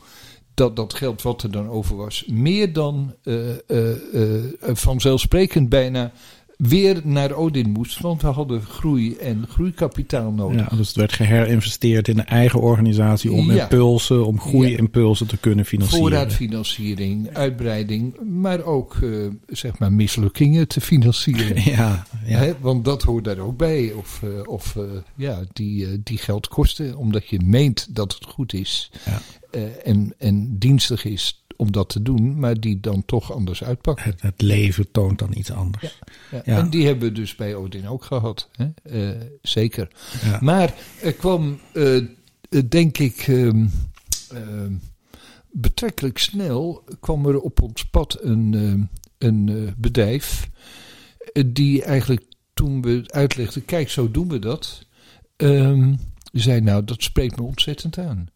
dat 0.53 0.75
dat 0.75 0.93
geld 0.93 1.21
wat 1.21 1.43
er 1.43 1.51
dan 1.51 1.69
over 1.69 1.95
was, 1.95 2.25
meer 2.25 2.73
dan 2.73 3.15
uh, 3.23 3.49
uh, 3.67 4.43
vanzelfsprekend 4.61 5.69
bijna 5.69 6.11
weer 6.57 7.01
naar 7.03 7.33
Odin 7.33 7.69
moest. 7.69 7.99
Want 7.99 8.21
we 8.21 8.27
hadden 8.27 8.61
groei 8.61 9.15
en 9.15 9.45
groeikapitaal 9.49 10.31
nodig. 10.31 10.69
Ja, 10.69 10.75
dus 10.75 10.87
het 10.87 10.95
werd 10.95 11.13
geherinvesteerd 11.13 12.07
in 12.07 12.15
de 12.15 12.21
eigen 12.21 12.59
organisatie 12.59 13.31
om 13.31 13.51
impulsen, 13.51 14.25
om 14.25 14.39
groeiimpulsen 14.39 15.27
te 15.27 15.37
kunnen 15.37 15.65
financieren. 15.65 16.07
Voorraadfinanciering, 16.07 17.29
uitbreiding, 17.33 18.19
maar 18.29 18.63
ook 18.63 18.95
uh, 18.95 19.27
zeg 19.47 19.79
maar 19.79 19.93
mislukkingen 19.93 20.67
te 20.67 20.81
financieren. 20.81 21.63
ja, 21.75 22.05
ja. 22.25 22.53
want 22.59 22.85
dat 22.85 23.03
hoort 23.03 23.23
daar 23.23 23.39
ook 23.39 23.57
bij. 23.57 23.91
Of, 23.91 24.21
uh, 24.23 24.47
of 24.47 24.75
uh, 24.75 24.83
ja, 25.15 25.43
die, 25.53 26.03
die 26.03 26.17
geld 26.17 26.47
kosten, 26.47 26.97
omdat 26.97 27.27
je 27.27 27.39
meent 27.45 27.95
dat 27.95 28.13
het 28.13 28.25
goed 28.25 28.53
is. 28.53 28.91
Ja. 29.05 29.21
en, 29.83 30.13
en 30.17 30.57
dienstig 30.57 31.05
is 31.05 31.42
om 31.63 31.71
dat 31.71 31.89
te 31.89 32.01
doen, 32.01 32.39
maar 32.39 32.59
die 32.59 32.79
dan 32.79 33.05
toch 33.05 33.33
anders 33.33 33.63
uitpakken. 33.63 34.05
Het, 34.05 34.21
het 34.21 34.41
leven 34.41 34.91
toont 34.91 35.19
dan 35.19 35.37
iets 35.37 35.51
anders. 35.51 35.99
Ja, 36.31 36.41
ja. 36.45 36.57
En 36.57 36.69
die 36.69 36.85
hebben 36.85 37.07
we 37.07 37.13
dus 37.13 37.35
bij 37.35 37.55
Odin 37.55 37.87
ook 37.87 38.03
gehad. 38.03 38.49
Hè? 38.51 38.67
Uh, 38.83 39.21
zeker. 39.41 39.87
Maar 40.39 40.73
er 41.01 41.13
kwam, 41.13 41.59
uh, 41.73 42.07
denk 42.69 42.97
ik, 42.97 43.27
uh, 43.27 43.67
betrekkelijk 45.51 46.17
snel 46.17 46.83
kwam 46.99 47.25
er 47.25 47.39
op 47.39 47.61
ons 47.61 47.85
pad 47.85 48.17
een, 48.21 48.89
een 49.17 49.73
bedrijf 49.77 50.49
die 51.45 51.83
eigenlijk 51.83 52.23
toen 52.53 52.81
we 52.81 53.03
uitlegden, 53.07 53.65
kijk, 53.65 53.89
zo 53.89 54.11
doen 54.11 54.29
we 54.29 54.39
dat. 54.39 54.85
Um, 55.37 55.99
zei, 56.31 56.61
nou, 56.61 56.83
dat 56.83 57.03
spreekt 57.03 57.37
me 57.37 57.43
ontzettend 57.43 57.97
aan. 57.97 58.27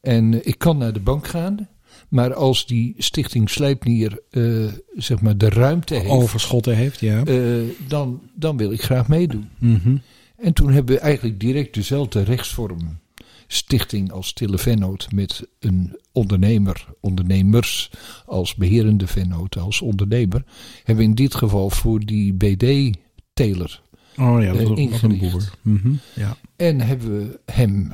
En 0.00 0.46
ik 0.46 0.58
kan 0.58 0.78
naar 0.78 0.92
de 0.92 1.00
bank 1.00 1.26
gaan. 1.26 1.68
Maar 2.08 2.34
als 2.34 2.66
die 2.66 2.94
stichting 2.98 3.50
Sleipnier 3.50 4.20
uh, 4.30 4.72
zeg 4.96 5.20
maar 5.20 5.36
de 5.36 5.48
ruimte 5.48 5.94
heeft. 5.94 6.10
Overschotten 6.10 6.76
heeft, 6.76 7.00
ja. 7.00 7.26
Uh, 7.26 7.62
dan, 7.88 8.20
dan 8.34 8.56
wil 8.56 8.72
ik 8.72 8.82
graag 8.82 9.08
meedoen. 9.08 9.48
Mm 9.58 9.80
-hmm. 9.82 10.02
En 10.36 10.52
toen 10.52 10.72
hebben 10.72 10.94
we 10.94 11.00
eigenlijk 11.00 11.40
direct 11.40 11.74
dezelfde 11.74 12.22
rechtsvorm. 12.22 12.98
Stichting 13.46 14.12
als 14.12 14.26
stille 14.26 14.58
vennoot 14.58 15.12
met 15.12 15.48
een 15.58 15.98
ondernemer, 16.12 16.86
ondernemers 17.00 17.90
als 18.26 18.54
beherende 18.54 19.06
vennoot, 19.06 19.56
als 19.56 19.80
ondernemer. 19.80 20.44
Hebben 20.76 20.96
we 20.96 21.10
in 21.10 21.14
dit 21.14 21.34
geval 21.34 21.70
voor 21.70 22.00
die 22.00 22.34
BD-teler 22.34 23.80
oh 24.18 24.42
ja, 24.42 24.52
dat 24.52 24.70
uh, 24.70 24.76
ingericht. 24.76 25.02
Een 25.02 25.30
boer. 25.30 25.52
Mm 25.62 25.80
-hmm. 25.82 25.98
ja. 26.14 26.36
En 26.56 26.80
hebben 26.80 27.18
we 27.18 27.40
hem 27.52 27.92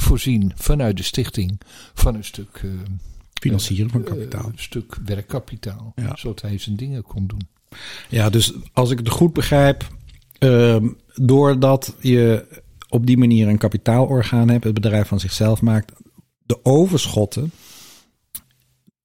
voorzien 0.00 0.52
vanuit 0.54 0.96
de 0.96 1.02
stichting 1.02 1.60
van 1.94 2.14
een 2.14 2.24
stuk. 2.24 2.60
Uh, 2.64 2.72
Financieren 3.40 3.90
van 3.90 4.02
kapitaal. 4.02 4.44
een 4.46 4.52
stuk 4.58 4.96
werkkapitaal. 5.04 5.92
Ja. 5.96 6.16
Zodat 6.16 6.40
hij 6.40 6.58
zijn 6.58 6.76
dingen 6.76 7.02
kon 7.02 7.26
doen. 7.26 7.48
Ja, 8.08 8.30
dus 8.30 8.52
als 8.72 8.90
ik 8.90 8.98
het 8.98 9.08
goed 9.08 9.32
begrijp. 9.32 9.88
Uh, 10.38 10.76
doordat 11.14 11.94
je 12.00 12.46
op 12.88 13.06
die 13.06 13.18
manier 13.18 13.48
een 13.48 13.58
kapitaalorgaan 13.58 14.48
hebt, 14.48 14.64
het 14.64 14.74
bedrijf 14.74 15.08
van 15.08 15.20
zichzelf 15.20 15.62
maakt, 15.62 15.92
de 16.42 16.64
overschotten, 16.64 17.52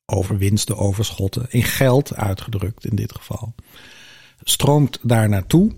overwinsten, 0.05 0.77
overschotten, 0.77 1.45
in 1.49 1.63
geld 1.63 2.15
uitgedrukt 2.15 2.85
in 2.85 2.95
dit 2.95 3.15
geval, 3.15 3.55
stroomt 4.43 4.99
daar 5.01 5.29
naartoe. 5.29 5.71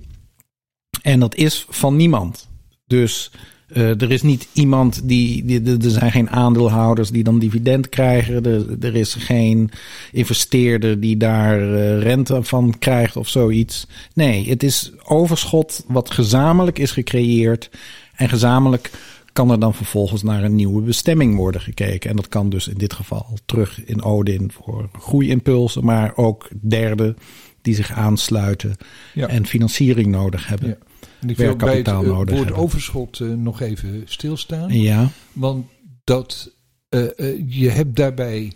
En 1.02 1.20
dat 1.20 1.36
is 1.36 1.66
van 1.70 1.96
niemand. 1.96 2.50
Dus 2.86 3.32
uh, 3.68 4.02
er 4.02 4.12
is 4.12 4.22
niet 4.22 4.48
iemand 4.54 5.02
die, 5.04 5.46
die, 5.46 5.78
Er 5.78 5.90
zijn 5.90 6.12
geen 6.12 6.30
aandeelhouders 6.30 7.10
die 7.10 7.24
dan 7.24 7.40
dividend 7.40 7.90
krijgen. 7.90 8.46
Er, 8.46 8.66
er 8.80 8.96
is 8.96 9.14
geen 9.14 9.70
investeerder 10.12 11.00
die 11.00 11.18
daar 11.18 11.62
uh, 11.62 12.02
rente 12.02 12.44
van 12.44 12.76
krijgt 12.80 13.16
of 13.16 13.28
zoiets. 13.28 13.88
Nee, 14.14 14.50
het 14.50 14.64
is 14.64 14.92
overschot 15.04 15.84
wat 15.88 16.12
gezamenlijk 16.12 16.80
is 16.80 16.92
gecreëerd. 16.92 17.70
En 18.16 18.30
gezamenlijk 18.30 18.92
kan 19.34 19.52
er 19.52 19.60
dan 19.60 19.74
vervolgens 19.74 20.24
naar 20.24 20.44
een 20.44 20.56
nieuwe 20.56 20.82
bestemming 20.82 21.36
worden 21.36 21.62
gekeken. 21.62 22.10
En 22.10 22.16
dat 22.16 22.28
kan 22.28 22.50
dus 22.50 22.68
in 22.68 22.78
dit 22.78 22.94
geval 22.94 23.38
terug 23.46 23.86
in 23.86 24.04
Odin 24.04 24.52
voor 24.52 24.90
groeiimpulsen, 25.00 25.86
maar 25.86 26.16
ook 26.16 26.50
derden 26.62 27.18
die 27.62 27.76
zich 27.76 27.92
aansluiten 27.92 28.76
ja. 29.14 29.28
en 29.28 29.46
financiering 29.46 30.08
nodig 30.08 30.48
hebben. 30.48 30.70
Ja. 30.70 30.87
En 31.22 31.30
ik 31.30 31.38
wil 31.38 31.56
bij 31.56 31.78
het 31.78 31.88
uh, 31.88 32.00
woord 32.00 32.52
overschot 32.52 33.20
uh, 33.20 33.34
nog 33.34 33.62
even 33.62 34.02
stilstaan. 34.06 34.74
Ja. 34.74 35.10
Want 35.34 35.66
dat, 36.04 36.52
uh, 36.90 37.10
je 37.48 37.70
hebt 37.70 37.96
daarbij 37.96 38.54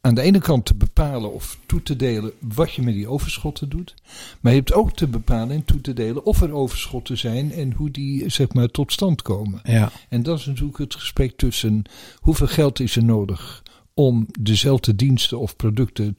aan 0.00 0.14
de 0.14 0.20
ene 0.20 0.38
kant 0.38 0.64
te 0.64 0.74
bepalen 0.74 1.32
of 1.32 1.58
toe 1.66 1.82
te 1.82 1.96
delen 1.96 2.32
wat 2.38 2.72
je 2.72 2.82
met 2.82 2.94
die 2.94 3.08
overschotten 3.08 3.68
doet. 3.68 3.94
Maar 4.40 4.52
je 4.52 4.58
hebt 4.58 4.72
ook 4.72 4.96
te 4.96 5.06
bepalen 5.06 5.56
en 5.56 5.64
toe 5.64 5.80
te 5.80 5.92
delen 5.92 6.24
of 6.24 6.42
er 6.42 6.52
overschotten 6.52 7.18
zijn 7.18 7.52
en 7.52 7.72
hoe 7.72 7.90
die 7.90 8.28
zeg 8.28 8.52
maar 8.52 8.68
tot 8.68 8.92
stand 8.92 9.22
komen. 9.22 9.60
Ja. 9.64 9.92
En 10.08 10.22
dat 10.22 10.38
is 10.38 10.46
natuurlijk 10.46 10.78
het 10.78 10.94
gesprek 10.94 11.36
tussen 11.36 11.82
hoeveel 12.16 12.46
geld 12.46 12.80
is 12.80 12.96
er 12.96 13.04
nodig 13.04 13.62
om 13.94 14.26
dezelfde 14.40 14.94
diensten 14.94 15.38
of 15.38 15.56
producten, 15.56 16.14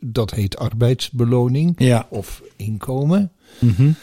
dat 0.00 0.30
heet 0.30 0.56
arbeidsbeloning 0.56 1.74
ja. 1.78 2.06
of 2.10 2.42
inkomen. 2.56 3.32
Mm 3.58 3.94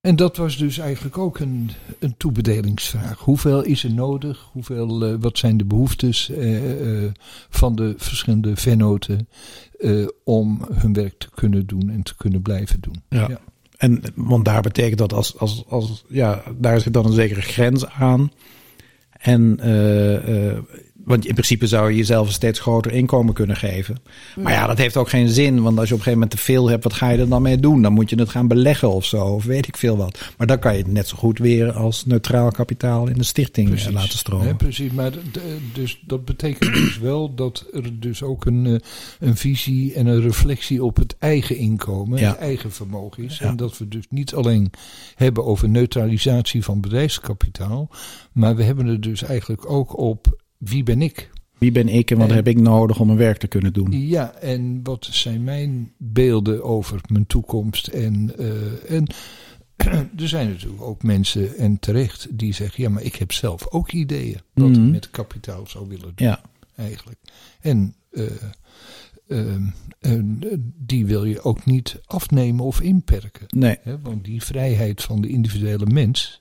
en 0.00 0.16
dat 0.16 0.36
was 0.36 0.56
dus 0.56 0.78
eigenlijk 0.78 1.18
ook 1.18 1.38
een, 1.38 1.70
een 1.98 2.14
toebedelingsvraag. 2.16 3.18
Hoeveel 3.18 3.62
is 3.62 3.84
er 3.84 3.92
nodig? 3.92 4.48
Hoeveel, 4.52 5.12
uh, 5.12 5.14
wat 5.20 5.38
zijn 5.38 5.56
de 5.56 5.64
behoeftes 5.64 6.28
uh, 6.28 7.02
uh, 7.02 7.10
van 7.48 7.76
de 7.76 7.94
verschillende 7.96 8.56
vennoten 8.56 9.28
om 10.24 10.66
hun 10.72 10.92
werk 10.92 11.18
te 11.18 11.28
kunnen 11.34 11.66
doen 11.66 11.90
en 11.90 12.02
te 12.02 12.16
kunnen 12.16 12.42
blijven 12.42 12.80
doen? 12.80 13.02
Ja. 13.08 13.28
ja. 13.28 13.40
En, 13.76 14.02
want 14.14 14.44
daar 14.44 14.62
betekent 14.62 14.98
dat 14.98 15.12
als, 15.12 15.38
als, 15.38 15.64
als 15.68 16.04
ja, 16.08 16.42
daar 16.56 16.80
zit 16.80 16.92
dan 16.92 17.06
een 17.06 17.12
zekere 17.12 17.42
grens 17.42 17.86
aan. 17.86 18.32
En 19.10 19.58
want 21.08 21.26
in 21.26 21.32
principe 21.32 21.66
zou 21.66 21.90
je 21.90 21.96
jezelf 21.96 22.26
een 22.26 22.32
steeds 22.32 22.60
groter 22.60 22.92
inkomen 22.92 23.34
kunnen 23.34 23.56
geven. 23.56 23.96
Maar 24.36 24.52
ja, 24.52 24.66
dat 24.66 24.78
heeft 24.78 24.96
ook 24.96 25.08
geen 25.08 25.28
zin. 25.28 25.62
Want 25.62 25.78
als 25.78 25.88
je 25.88 25.94
op 25.94 26.00
een 26.00 26.04
gegeven 26.04 26.12
moment 26.12 26.30
te 26.30 26.36
veel 26.36 26.68
hebt, 26.68 26.84
wat 26.84 26.92
ga 26.92 27.08
je 27.08 27.18
er 27.18 27.28
dan 27.28 27.42
mee 27.42 27.58
doen? 27.58 27.82
Dan 27.82 27.92
moet 27.92 28.10
je 28.10 28.18
het 28.18 28.28
gaan 28.28 28.48
beleggen 28.48 28.90
of 28.90 29.04
zo, 29.04 29.24
of 29.24 29.44
weet 29.44 29.68
ik 29.68 29.76
veel 29.76 29.96
wat. 29.96 30.32
Maar 30.36 30.46
dan 30.46 30.58
kan 30.58 30.72
je 30.72 30.82
het 30.82 30.92
net 30.92 31.08
zo 31.08 31.16
goed 31.16 31.38
weer 31.38 31.72
als 31.72 32.06
neutraal 32.06 32.50
kapitaal 32.50 33.06
in 33.08 33.18
de 33.18 33.24
stichting 33.24 33.68
precies. 33.68 33.92
laten 33.92 34.18
stromen. 34.18 34.56
Precies, 34.56 34.92
maar 34.92 35.12
dus, 35.72 36.02
dat 36.06 36.24
betekent 36.24 36.72
dus 36.74 36.98
wel 36.98 37.34
dat 37.34 37.66
er 37.72 38.00
dus 38.00 38.22
ook 38.22 38.44
een, 38.44 38.66
eh, 38.66 38.74
een 39.28 39.36
visie 39.36 39.94
en 39.94 40.06
een 40.06 40.20
reflectie 40.20 40.84
op 40.84 40.96
het 40.96 41.16
eigen 41.18 41.56
inkomen, 41.56 42.20
ja. 42.20 42.28
het 42.28 42.38
eigen 42.38 42.72
vermogen 42.72 43.24
is. 43.24 43.38
Ja. 43.38 43.46
En 43.46 43.56
dat 43.56 43.78
we 43.78 43.88
dus 43.88 44.04
niet 44.08 44.34
alleen 44.34 44.70
hebben 45.14 45.44
over 45.44 45.68
neutralisatie 45.68 46.64
van 46.64 46.80
bedrijfskapitaal, 46.80 47.88
maar 48.32 48.56
we 48.56 48.62
hebben 48.62 48.86
het 48.86 49.02
dus 49.02 49.22
eigenlijk 49.22 49.70
ook 49.70 49.98
op 49.98 50.36
wie 50.58 50.82
ben 50.82 51.02
ik? 51.02 51.30
Wie 51.58 51.72
ben 51.72 51.88
ik 51.88 52.10
en 52.10 52.18
wat 52.18 52.30
heb 52.30 52.48
ik 52.48 52.60
nodig 52.60 53.00
om 53.00 53.06
mijn 53.06 53.18
werk 53.18 53.38
te 53.38 53.46
kunnen 53.46 53.72
doen? 53.72 54.06
Ja, 54.06 54.34
en 54.34 54.80
wat 54.82 55.08
zijn 55.10 55.44
mijn 55.44 55.92
beelden 55.96 56.64
over 56.64 57.00
mijn 57.06 57.26
toekomst? 57.26 57.86
En, 57.86 58.32
uh, 58.38 58.90
en 58.90 59.06
er 60.22 60.28
zijn 60.28 60.48
natuurlijk 60.48 60.82
ook 60.82 61.02
mensen, 61.02 61.56
en 61.56 61.78
terecht, 61.78 62.26
die 62.30 62.54
zeggen: 62.54 62.82
ja, 62.82 62.90
maar 62.90 63.02
ik 63.02 63.14
heb 63.14 63.32
zelf 63.32 63.68
ook 63.70 63.92
ideeën 63.92 64.40
wat 64.54 64.76
ik 64.76 64.82
met 64.82 65.10
kapitaal 65.10 65.66
zou 65.66 65.88
willen 65.88 66.12
doen. 66.14 66.26
Ja. 66.26 66.40
Eigenlijk. 66.74 67.18
En 67.60 67.94
uh, 68.10 68.24
uh, 69.26 70.20
die 70.76 71.06
wil 71.06 71.24
je 71.24 71.42
ook 71.42 71.64
niet 71.64 72.00
afnemen 72.04 72.64
of 72.64 72.80
inperken. 72.80 73.46
Nee. 73.48 73.78
Hè? 73.82 74.00
Want 74.00 74.24
die 74.24 74.42
vrijheid 74.42 75.02
van 75.02 75.20
de 75.20 75.28
individuele 75.28 75.86
mens 75.86 76.40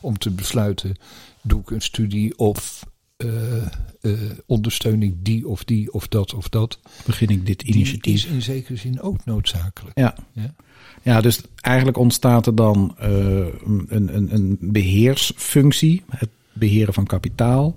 om 0.00 0.18
te 0.18 0.30
besluiten: 0.30 0.96
doe 1.42 1.60
ik 1.60 1.70
een 1.70 1.82
studie 1.82 2.38
of 2.38 2.86
eh, 3.16 3.56
eh, 4.00 4.12
ondersteun 4.46 5.02
ik 5.02 5.14
die 5.24 5.48
of 5.48 5.64
die 5.64 5.92
of 5.92 6.08
dat 6.08 6.34
of 6.34 6.48
dat. 6.48 6.78
Begin 7.06 7.28
ik 7.28 7.46
dit 7.46 7.58
Die 7.58 7.74
initiatief. 7.74 8.14
is 8.14 8.26
in 8.26 8.42
zekere 8.42 8.76
zin 8.76 9.00
ook 9.00 9.24
noodzakelijk. 9.24 9.98
Ja. 9.98 10.14
Ja. 10.32 10.54
ja, 11.02 11.20
dus 11.20 11.40
eigenlijk 11.56 11.96
ontstaat 11.96 12.46
er 12.46 12.54
dan 12.54 12.94
eh, 12.98 13.08
een, 13.08 13.86
een, 14.16 14.34
een 14.34 14.58
beheersfunctie, 14.60 16.02
het 16.10 16.28
beheren 16.52 16.94
van 16.94 17.06
kapitaal. 17.06 17.74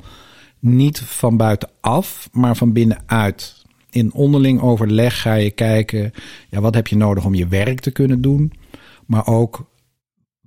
Niet 0.59 0.99
van 0.99 1.37
buitenaf, 1.37 2.29
maar 2.31 2.55
van 2.55 2.73
binnenuit. 2.73 3.63
In 3.89 4.13
onderling 4.13 4.61
overleg 4.61 5.21
ga 5.21 5.33
je 5.33 5.51
kijken, 5.51 6.11
ja, 6.49 6.61
wat 6.61 6.73
heb 6.73 6.87
je 6.87 6.95
nodig 6.95 7.25
om 7.25 7.35
je 7.35 7.47
werk 7.47 7.79
te 7.79 7.91
kunnen 7.91 8.21
doen? 8.21 8.51
Maar 9.05 9.27
ook, 9.27 9.65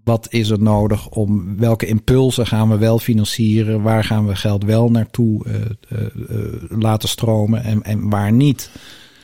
wat 0.04 0.26
is 0.30 0.50
er 0.50 0.62
nodig 0.62 1.08
om, 1.08 1.56
welke 1.58 1.86
impulsen 1.86 2.46
gaan 2.46 2.68
we 2.68 2.78
wel 2.78 2.98
financieren? 2.98 3.82
Waar 3.82 4.04
gaan 4.04 4.26
we 4.26 4.36
geld 4.36 4.64
wel 4.64 4.90
naartoe 4.90 5.44
eh, 5.44 5.54
eh, 5.88 6.06
eh, 6.06 6.62
laten 6.68 7.08
stromen 7.08 7.64
en, 7.64 7.82
en 7.82 8.08
waar 8.08 8.32
niet? 8.32 8.70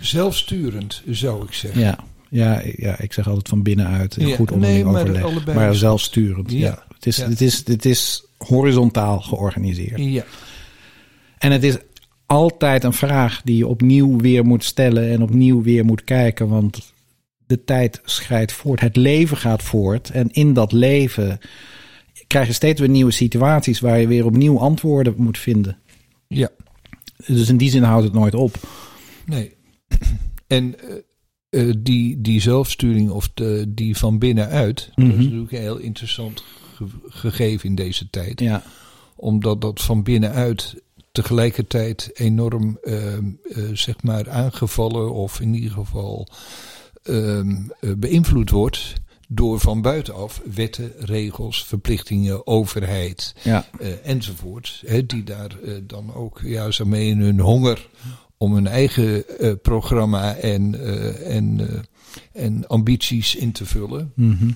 Zelfsturend, 0.00 1.02
zou 1.10 1.44
ik 1.44 1.52
zeggen. 1.52 1.80
Ja, 1.80 1.98
ja, 2.30 2.62
ja, 2.76 2.98
ik 2.98 3.12
zeg 3.12 3.28
altijd 3.28 3.48
van 3.48 3.62
binnenuit. 3.62 4.16
Ja, 4.18 4.36
goed 4.36 4.52
onderling 4.52 4.84
nee, 4.84 4.92
maar 4.92 5.24
overleg. 5.24 5.54
maar 5.54 5.74
zelfsturend. 5.74 6.50
Ja. 6.52 6.58
Ja, 6.58 6.84
Het, 6.94 7.06
is, 7.06 7.16
ja. 7.16 7.28
het, 7.28 7.40
is, 7.40 7.62
het 7.66 7.84
is 7.84 8.24
horizontaal 8.38 9.20
georganiseerd. 9.20 10.00
Ja. 10.00 10.24
En 11.38 11.52
het 11.52 11.62
is 11.62 11.76
altijd 12.26 12.84
een 12.84 12.92
vraag 12.92 13.40
die 13.44 13.56
je 13.56 13.66
opnieuw 13.66 14.18
weer 14.18 14.44
moet 14.44 14.64
stellen 14.64 15.10
en 15.10 15.22
opnieuw 15.22 15.62
weer 15.62 15.84
moet 15.84 16.04
kijken. 16.04 16.48
Want 16.48 16.92
de 17.48 17.64
tijd 17.64 18.00
schrijdt 18.04 18.52
voort. 18.52 18.80
Het 18.80 18.96
leven 18.96 19.36
gaat 19.36 19.62
voort. 19.62 20.10
En 20.10 20.30
in 20.30 20.52
dat 20.52 20.72
leven 20.72 21.38
krijg 22.26 22.46
je 22.46 22.52
steeds 22.52 22.80
weer 22.80 22.88
nieuwe 22.88 23.10
situaties 23.10 23.80
waar 23.80 24.00
je 24.00 24.06
weer 24.06 24.24
opnieuw 24.24 24.58
antwoorden 24.58 25.14
moet 25.16 25.38
vinden. 25.38 25.78
ja. 26.28 26.48
Dus 27.26 27.48
in 27.48 27.56
die 27.56 27.70
zin 27.70 27.82
houdt 27.82 28.04
het 28.04 28.12
nooit 28.12 28.34
op. 28.34 28.54
Nee. 29.26 29.54
En 30.46 30.74
eh, 30.80 31.68
eh, 31.68 31.74
die, 31.78 32.20
die 32.20 32.40
zelfsturing 32.40 33.10
of 33.10 33.30
de, 33.34 33.64
die 33.68 33.96
van 33.96 34.18
binnenuit, 34.18 34.90
dat 34.94 35.04
Mhm. 35.06 35.18
is 35.18 35.24
natuurlijk 35.24 35.52
een 35.52 35.58
heel 35.60 35.78
interessant 35.78 36.44
ge- 36.74 36.84
gegeven 37.08 37.68
in 37.68 37.74
deze 37.74 38.10
tijd. 38.10 38.40
Ja, 38.40 38.62
Omdat 39.16 39.60
dat 39.60 39.80
van 39.80 40.02
binnenuit 40.02 40.82
tegelijkertijd 41.12 42.10
enorm 42.14 42.78
eh, 42.82 43.16
eh, 43.16 43.22
zeg 43.72 44.02
maar 44.02 44.30
aangevallen 44.30 45.12
of 45.12 45.40
in 45.40 45.54
ieder 45.54 45.70
geval 45.70 46.28
ehm, 47.08 47.56
eh, 47.80 47.90
beïnvloed 47.96 48.50
wordt 48.50 48.92
door 49.28 49.60
van 49.60 49.82
buitenaf 49.82 50.42
wetten, 50.54 50.92
regels, 50.98 51.64
verplichtingen, 51.64 52.46
overheid 52.46 53.34
ja, 53.42 53.66
eh, 53.80 53.88
enzovoort. 54.04 54.84
Die 55.06 55.24
daar 55.24 55.56
eh, 55.64 55.72
dan 55.86 56.14
ook 56.14 56.40
zo 56.70 56.84
mee 56.84 57.08
in 57.08 57.20
hun 57.20 57.40
honger 57.40 57.88
om 58.36 58.54
hun 58.54 58.66
eigen 58.66 59.24
programma 59.62 60.34
en, 60.34 60.84
en, 61.24 61.60
en 62.32 62.66
ambities 62.66 63.34
in 63.34 63.52
te 63.52 63.66
vullen. 63.66 64.12
mhm. 64.14 64.50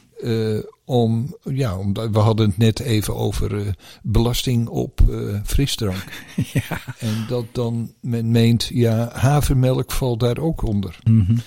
Om, 0.85 1.37
ja, 1.45 1.79
omdat 1.79 2.11
we 2.11 2.19
hadden 2.19 2.49
het 2.49 2.59
net 2.59 2.81
even 2.81 3.17
over 3.17 3.75
belasting 4.03 4.69
op 4.69 5.01
frisdrank. 5.45 6.05
ja. 6.53 6.81
En 6.99 7.25
dat 7.29 7.45
dan 7.53 7.93
men 8.01 8.31
meent, 8.31 8.71
ja, 8.73 9.11
havermelk 9.13 9.93
valt 9.93 10.21
daar 10.21 10.39
ook 10.39 10.63
onder. 10.63 10.99
Eh, 11.05 11.39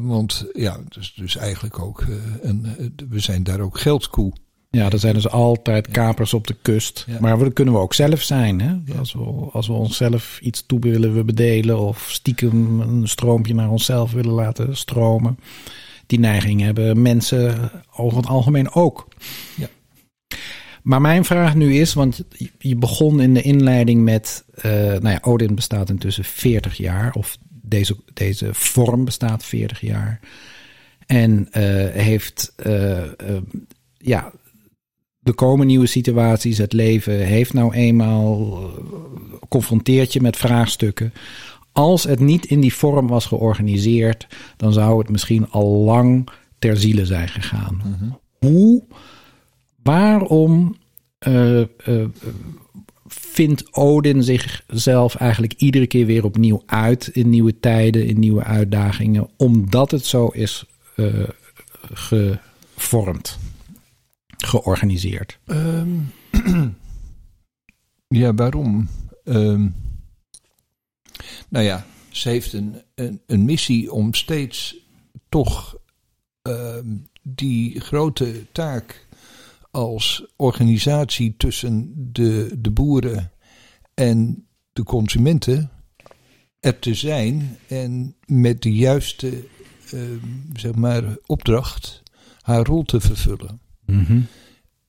want 0.00 0.46
ja, 0.52 0.80
dus, 0.88 1.14
dus 1.14 1.36
eigenlijk 1.36 1.78
ook, 1.78 2.00
eh, 2.00 2.50
eh, 2.50 2.56
we 3.08 3.20
zijn 3.20 3.42
daar 3.42 3.60
ook 3.60 3.80
geldkoe. 3.80 4.32
Ja, 4.70 4.90
er 4.90 4.98
zijn 4.98 5.14
dus 5.14 5.28
altijd 5.28 5.88
kapers 5.88 6.34
op 6.34 6.46
de 6.46 6.56
kust. 6.62 7.04
Ja. 7.06 7.16
Maar 7.20 7.38
dat 7.38 7.52
kunnen 7.52 7.74
we 7.74 7.80
ook 7.80 7.94
zelf 7.94 8.22
zijn. 8.22 8.60
Hè? 8.60 8.98
Als, 8.98 9.12
we, 9.12 9.20
als 9.52 9.66
we 9.66 9.72
onszelf 9.72 10.38
iets 10.42 10.66
toe 10.66 10.80
willen 10.80 11.14
we 11.14 11.24
bedelen 11.24 11.78
of 11.78 12.06
stiekem 12.10 12.80
een 12.80 13.08
stroompje 13.08 13.54
naar 13.54 13.70
onszelf 13.70 14.12
willen 14.12 14.32
laten 14.32 14.76
stromen. 14.76 15.38
Die 16.06 16.18
neiging 16.18 16.60
hebben 16.60 17.02
mensen 17.02 17.70
over 17.96 18.16
het 18.18 18.26
algemeen 18.26 18.74
ook. 18.74 19.08
Ja. 19.56 19.68
Maar 20.82 21.00
mijn 21.00 21.24
vraag 21.24 21.54
nu 21.54 21.74
is, 21.74 21.94
want 21.94 22.24
je- 22.58 22.76
begon 22.76 23.20
in 23.20 23.34
de 23.34 23.42
inleiding 23.42 24.02
met, 24.02 24.44
eh, 24.54 24.70
nou 24.72 25.08
ja, 25.08 25.18
Odin 25.22 25.54
bestaat 25.54 25.90
intussen 25.90 26.24
40 26.24 26.76
jaar, 26.76 27.12
of 27.12 27.38
deze, 27.70 27.96
deze 28.14 28.48
vorm 28.54 29.04
bestaat 29.04 29.44
40 29.44 29.80
jaar. 29.80 30.20
En 31.06 31.48
eh, 31.50 31.62
heeft, 32.02 32.52
eh, 32.56 33.02
eh, 33.02 33.42
ja, 33.98 34.32
er 35.22 35.34
komen 35.34 35.66
nieuwe 35.66 35.86
situaties. 35.86 36.58
Het 36.58 36.72
leven 36.72 37.26
heeft 37.26 37.52
nou 37.52 37.74
eenmaal, 37.74 38.60
confronteert 39.48 40.12
je 40.12 40.20
met 40.20 40.36
vraagstukken. 40.36 41.12
Als 41.72 42.04
het 42.04 42.20
niet 42.20 42.46
in 42.46 42.60
die 42.60 42.74
vorm 42.74 43.06
was 43.06 43.26
georganiseerd, 43.26 44.26
dan 44.56 44.72
zou 44.72 44.98
het 44.98 45.08
misschien 45.08 45.50
al 45.50 45.66
lang 45.68 46.28
ter 46.58 46.76
ziele 46.76 47.06
zijn 47.06 47.28
gegaan. 47.28 47.82
Hoe, 48.38 48.82
waarom 49.82 50.76
eh, 51.18 51.60
vindt 53.40 53.76
Odin 53.76 54.22
zichzelf 54.22 55.14
eigenlijk 55.14 55.52
iedere 55.52 55.86
keer 55.86 56.06
weer 56.06 56.24
opnieuw 56.24 56.62
uit 56.66 57.06
in 57.06 57.30
nieuwe 57.30 57.60
tijden, 57.60 58.06
in 58.06 58.18
nieuwe 58.18 58.44
uitdagingen, 58.44 59.28
omdat 59.36 59.90
het 59.90 60.06
zo 60.06 60.26
is 60.26 60.64
eh, 60.96 61.28
gevormd, 61.92 63.38
georganiseerd? 64.36 65.38
Ehm, 65.46 65.88
ja, 68.22 68.34
waarom? 68.34 68.88
Ehm, 69.24 69.68
nou 71.48 71.64
ja, 71.64 71.86
ze 72.08 72.28
heeft 72.28 72.52
een, 72.52 72.82
een, 72.94 73.20
een 73.26 73.44
missie 73.44 73.92
om 73.92 74.14
steeds 74.14 74.76
toch 75.28 75.78
ehm, 76.42 76.96
die 77.22 77.80
grote 77.80 78.46
taak 78.52 79.06
als 79.70 80.26
organisatie 80.36 81.34
tussen 81.36 81.92
de, 82.12 82.56
de 82.58 82.70
boeren 82.70 83.32
en 83.94 84.46
de 84.72 84.82
consumenten 84.82 85.70
er 86.60 86.78
te 86.78 86.94
zijn 86.94 87.56
en 87.68 88.16
met 88.26 88.62
de 88.62 88.72
juiste 88.72 89.44
ehm, 89.90 90.26
zeg 90.52 90.74
maar, 90.74 91.16
opdracht 91.26 92.02
haar 92.40 92.66
rol 92.66 92.82
te 92.82 93.00
vervullen. 93.00 93.60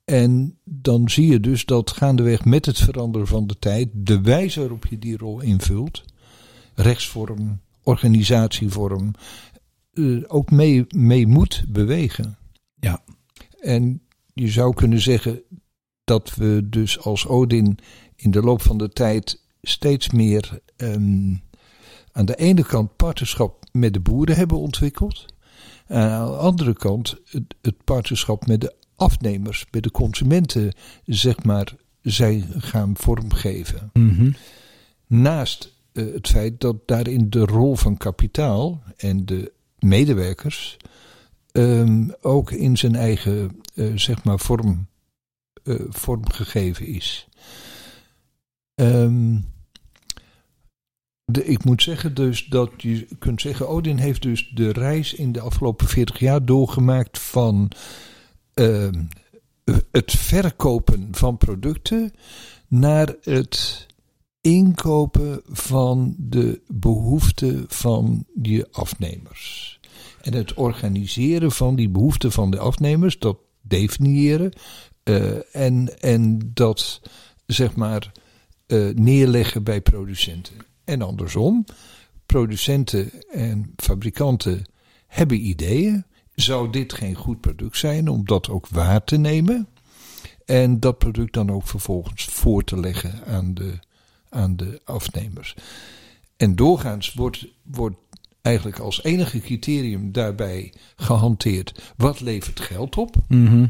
En 0.05 0.57
dan 0.63 1.09
zie 1.09 1.31
je 1.31 1.39
dus 1.39 1.65
dat 1.65 1.91
gaandeweg 1.91 2.45
met 2.45 2.65
het 2.65 2.77
veranderen 2.77 3.27
van 3.27 3.47
de 3.47 3.59
tijd, 3.59 3.89
de 3.93 4.21
wijze 4.21 4.59
waarop 4.59 4.85
je 4.85 4.99
die 4.99 5.17
rol 5.17 5.41
invult, 5.41 6.03
rechtsvorm, 6.75 7.61
organisatievorm, 7.83 9.11
eh, 9.93 10.23
ook 10.27 10.51
mee, 10.51 10.85
mee 10.89 11.27
moet 11.27 11.63
bewegen. 11.67 12.37
Ja. 12.79 13.03
En 13.59 14.01
je 14.33 14.47
zou 14.47 14.73
kunnen 14.73 15.01
zeggen 15.01 15.41
dat 16.03 16.35
we 16.35 16.67
dus 16.69 16.99
als 16.99 17.27
Odin 17.27 17.77
in 18.15 18.31
de 18.31 18.41
loop 18.41 18.61
van 18.61 18.77
de 18.77 18.89
tijd 18.89 19.41
steeds 19.61 20.09
meer 20.09 20.59
ehm, 20.75 21.35
aan 22.11 22.25
de 22.25 22.35
ene 22.35 22.65
kant 22.65 22.95
partnerschap 22.95 23.65
met 23.71 23.93
de 23.93 23.99
boeren 23.99 24.35
hebben 24.35 24.57
ontwikkeld. 24.57 25.25
En 25.87 26.09
aan 26.09 26.31
de 26.31 26.37
andere 26.37 26.73
kant 26.73 27.17
het, 27.25 27.55
het 27.61 27.83
partnerschap 27.83 28.47
met 28.47 28.61
de 28.61 28.75
afnemers, 28.95 29.65
met 29.71 29.83
de 29.83 29.91
consumenten, 29.91 30.73
zeg 31.05 31.43
maar, 31.43 31.75
zij 32.01 32.45
gaan 32.57 32.93
vormgeven. 32.97 33.89
Mhm. 33.93 34.31
Naast 35.07 35.73
eh, 35.91 36.13
het 36.13 36.27
feit 36.27 36.61
dat 36.61 36.75
daarin 36.85 37.29
de 37.29 37.45
rol 37.45 37.75
van 37.75 37.97
kapitaal 37.97 38.83
en 38.97 39.25
de 39.25 39.51
medewerkers 39.79 40.77
ehm, 41.51 42.09
ook 42.21 42.51
in 42.51 42.77
zijn 42.77 42.95
eigen 42.95 43.61
eh, 43.73 43.91
zeg 43.95 44.23
maar 44.23 44.39
vorm, 44.39 44.87
eh, 45.63 45.75
vormgegeven 45.89 46.85
is. 46.85 47.27
Ehm, 48.75 49.35
ik 51.43 51.63
moet 51.63 51.81
zeggen 51.83 52.13
dus 52.13 52.45
dat 52.45 52.71
je 52.77 53.07
kunt 53.19 53.41
zeggen, 53.41 53.69
Odin 53.69 53.97
heeft 53.97 54.21
dus 54.21 54.51
de 54.53 54.71
reis 54.71 55.13
in 55.13 55.31
de 55.31 55.41
afgelopen 55.41 55.87
40 55.87 56.19
jaar 56.19 56.45
doorgemaakt 56.45 57.19
van 57.19 57.71
ehm, 58.53 59.03
het 59.91 60.11
verkopen 60.11 61.07
van 61.11 61.37
producten 61.37 62.13
naar 62.67 63.15
het 63.21 63.87
inkopen 64.41 65.41
van 65.45 66.15
de 66.17 66.61
behoeften 66.67 67.65
van 67.67 68.25
je 68.41 68.67
afnemers. 68.71 69.79
En 70.21 70.33
het 70.33 70.53
organiseren 70.53 71.51
van 71.51 71.75
die 71.75 71.89
behoeften 71.89 72.31
van 72.31 72.51
de 72.51 72.59
afnemers, 72.59 73.19
dat 73.19 73.37
definiëren 73.61 74.53
eh, 75.03 75.55
en, 75.55 76.01
en 76.01 76.51
dat 76.53 77.01
zeg 77.45 77.75
maar 77.75 78.11
eh, 78.67 78.87
neerleggen 78.89 79.63
bij 79.63 79.81
producenten. 79.81 80.55
En 80.83 81.01
andersom, 81.01 81.65
producenten 82.25 83.11
en 83.31 83.73
fabrikanten 83.75 84.65
hebben 85.07 85.47
ideeën. 85.47 86.05
Zou 86.35 86.71
dit 86.71 86.93
geen 86.93 87.15
goed 87.15 87.41
product 87.41 87.77
zijn 87.77 88.07
om 88.07 88.25
dat 88.25 88.49
ook 88.49 88.67
waar 88.67 89.03
te 89.03 89.17
nemen? 89.17 89.67
En 90.45 90.79
dat 90.79 90.97
product 90.97 91.33
dan 91.33 91.51
ook 91.51 91.67
vervolgens 91.67 92.25
voor 92.25 92.63
te 92.63 92.79
leggen 92.79 93.25
aan 93.25 93.53
de, 93.53 93.79
aan 94.29 94.55
de 94.55 94.81
afnemers. 94.83 95.55
En 96.37 96.55
doorgaans 96.55 97.13
wordt, 97.13 97.47
wordt 97.63 97.97
eigenlijk 98.41 98.79
als 98.79 99.03
enige 99.03 99.39
criterium 99.39 100.11
daarbij 100.11 100.73
gehanteerd: 100.95 101.93
wat 101.97 102.19
levert 102.19 102.59
geld 102.59 102.97
op? 102.97 103.15
Mhm. 103.27 103.65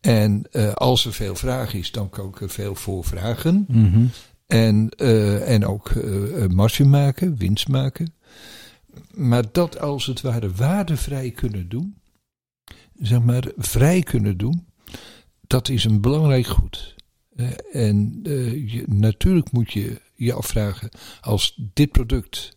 En 0.00 0.44
uh, 0.52 0.72
als 0.72 1.04
er 1.04 1.12
veel 1.12 1.34
vraag 1.34 1.74
is, 1.74 1.92
dan 1.92 2.08
kan 2.08 2.28
ik 2.28 2.40
er 2.40 2.50
veel 2.50 2.74
voor 2.74 3.04
vragen. 3.04 3.64
Mhm. 3.68 4.04
En, 4.46 4.92
uh, 4.96 5.48
en 5.48 5.66
ook 5.66 5.90
uh, 5.90 6.46
marge 6.46 6.84
maken, 6.84 7.36
winst 7.36 7.68
maken. 7.68 8.14
Maar 9.10 9.44
dat 9.52 9.80
als 9.80 10.06
het 10.06 10.20
ware 10.20 10.50
waardevrij 10.50 11.30
kunnen 11.30 11.68
doen, 11.68 11.96
zeg 12.94 13.22
maar 13.22 13.44
vrij 13.56 14.02
kunnen 14.02 14.36
doen, 14.36 14.66
dat 15.46 15.68
is 15.68 15.84
een 15.84 16.00
belangrijk 16.00 16.46
goed. 16.46 16.94
en 17.72 18.20
je, 18.66 18.84
natuurlijk 18.86 19.52
moet 19.52 19.72
je 19.72 20.00
je 20.14 20.32
afvragen, 20.32 20.88
als 21.20 21.58
dit 21.74 21.90
product 21.90 22.55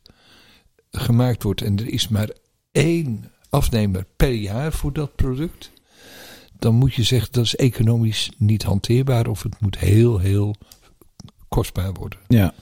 gemaakt 0.92 1.44
wordt 1.44 1.62
en 1.62 1.80
er 1.80 1.88
is 1.88 2.08
maar 2.08 2.30
één 2.72 3.32
afnemer 3.50 4.06
per 4.16 4.34
jaar 4.34 4.74
voor 4.74 4.94
dat 4.94 5.16
product, 5.16 5.72
dan 6.60 6.76
moet 6.76 6.94
je 6.94 7.04
zeggen 7.04 7.32
dat 7.32 7.44
is 7.44 7.56
economisch 7.56 8.32
niet 8.38 8.64
hanteerbaar 8.64 9.28
of 9.28 9.44
het 9.44 9.60
moet 9.60 9.78
heel, 9.78 10.20
heel 10.20 10.56
kostbaar 11.48 11.94
worden. 11.94 12.20
Ja. 12.28 12.54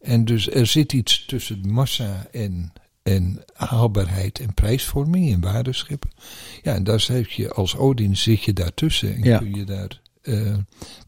En 0.00 0.24
dus 0.24 0.50
er 0.50 0.66
zit 0.66 0.92
iets 0.92 1.24
tussen 1.26 1.72
massa 1.72 2.26
en, 2.32 2.72
en 3.02 3.44
haalbaarheid 3.52 4.38
en 4.40 4.54
prijsvorming 4.54 5.32
en 5.32 5.40
waardescheppen. 5.40 6.10
Ja, 6.62 6.74
en 6.74 6.84
daar 6.84 7.00
zit 7.00 7.32
je 7.32 7.52
als 7.52 7.76
Odin 7.76 8.16
zit 8.16 8.42
je 8.42 8.52
daartussen 8.52 9.14
en 9.14 9.22
Ja. 9.22 9.38
kun 9.38 9.54
je 9.54 9.64
daar 9.64 10.00
eh, 10.22 10.56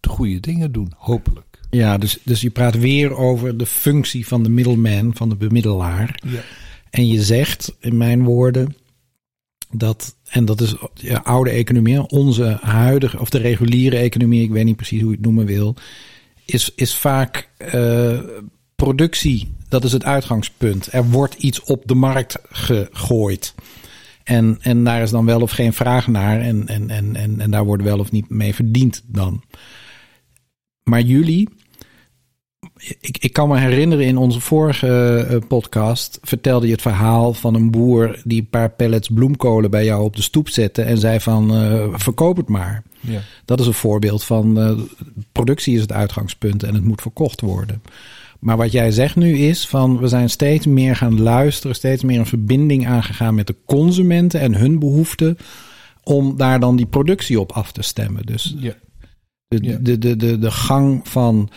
de 0.00 0.08
goede 0.08 0.40
dingen 0.40 0.72
doen, 0.72 0.92
hopelijk. 0.96 1.51
Ja, 1.76 1.98
dus, 1.98 2.18
dus 2.22 2.40
je 2.40 2.50
praat 2.50 2.78
weer 2.78 3.16
over 3.16 3.56
de 3.56 3.66
functie 3.66 4.26
van 4.26 4.42
de 4.42 4.48
middleman, 4.48 5.14
van 5.14 5.28
de 5.28 5.36
bemiddelaar. 5.36 6.20
Ja. 6.26 6.40
En 6.90 7.06
je 7.06 7.22
zegt, 7.22 7.76
in 7.80 7.96
mijn 7.96 8.24
woorden, 8.24 8.76
dat, 9.70 10.16
en 10.28 10.44
dat 10.44 10.60
is 10.60 10.74
ja, 10.94 11.20
oude 11.24 11.50
economie, 11.50 12.08
onze 12.08 12.58
huidige, 12.60 13.20
of 13.20 13.30
de 13.30 13.38
reguliere 13.38 13.96
economie, 13.96 14.42
ik 14.42 14.50
weet 14.50 14.64
niet 14.64 14.76
precies 14.76 15.00
hoe 15.00 15.10
je 15.10 15.16
het 15.16 15.24
noemen 15.24 15.46
wil, 15.46 15.76
is, 16.44 16.72
is 16.74 16.94
vaak 16.94 17.48
eh, 17.56 18.18
productie, 18.74 19.54
dat 19.68 19.84
is 19.84 19.92
het 19.92 20.04
uitgangspunt. 20.04 20.92
Er 20.92 21.10
wordt 21.10 21.34
iets 21.34 21.62
op 21.62 21.82
de 21.86 21.94
markt 21.94 22.38
gegooid. 22.50 23.54
En, 24.24 24.58
en 24.60 24.84
daar 24.84 25.02
is 25.02 25.10
dan 25.10 25.24
wel 25.24 25.40
of 25.40 25.50
geen 25.50 25.72
vraag 25.72 26.06
naar. 26.06 26.40
En, 26.40 26.68
en, 26.68 26.90
en, 26.90 27.16
en, 27.16 27.40
en 27.40 27.50
daar 27.50 27.64
wordt 27.64 27.82
wel 27.82 27.98
of 27.98 28.10
niet 28.10 28.28
mee 28.28 28.54
verdiend 28.54 29.02
dan. 29.06 29.42
Maar 30.82 31.00
jullie, 31.00 31.48
ik, 33.00 33.18
ik 33.18 33.32
kan 33.32 33.48
me 33.48 33.58
herinneren 33.58 34.06
in 34.06 34.16
onze 34.16 34.40
vorige 34.40 35.26
eh, 35.28 35.36
podcast 35.48 36.18
vertelde 36.22 36.66
je 36.66 36.72
het 36.72 36.82
verhaal 36.82 37.34
van 37.34 37.54
een 37.54 37.70
boer 37.70 38.20
die 38.24 38.40
een 38.40 38.48
paar 38.48 38.70
pellets 38.70 39.08
bloemkolen 39.08 39.70
bij 39.70 39.84
jou 39.84 40.02
op 40.04 40.16
de 40.16 40.22
stoep 40.22 40.48
zette 40.48 40.82
en 40.82 40.98
zei 40.98 41.20
van 41.20 41.54
eh, 41.54 41.86
verkoop 41.92 42.36
het 42.36 42.48
maar. 42.48 42.82
Ja. 43.00 43.20
Dat 43.44 43.60
is 43.60 43.66
een 43.66 43.74
voorbeeld 43.74 44.24
van 44.24 44.60
eh, 44.60 44.78
productie 45.32 45.74
is 45.74 45.80
het 45.80 45.92
uitgangspunt 45.92 46.62
en 46.62 46.74
het 46.74 46.84
moet 46.84 47.00
verkocht 47.00 47.40
worden. 47.40 47.82
Maar 48.38 48.56
wat 48.56 48.72
jij 48.72 48.90
zegt 48.90 49.16
nu 49.16 49.36
is 49.36 49.66
van 49.66 49.98
we 49.98 50.08
zijn 50.08 50.30
steeds 50.30 50.66
meer 50.66 50.96
gaan 50.96 51.20
luisteren, 51.20 51.76
steeds 51.76 52.02
meer 52.02 52.18
een 52.18 52.26
verbinding 52.26 52.86
aangegaan 52.86 53.34
met 53.34 53.46
de 53.46 53.56
consumenten 53.66 54.40
en 54.40 54.54
hun 54.54 54.78
behoeften 54.78 55.36
om 56.04 56.36
daar 56.36 56.60
dan 56.60 56.76
die 56.76 56.86
productie 56.86 57.40
op 57.40 57.52
af 57.52 57.72
te 57.72 57.82
stemmen. 57.82 58.26
Dus 58.26 58.54
Ja. 58.58 58.74
de, 59.48 59.58
Ja. 59.62 59.78
de, 59.80 59.98
de, 59.98 60.16
de, 60.16 60.38
de 60.38 60.50
gang 60.50 61.08
van 61.08 61.48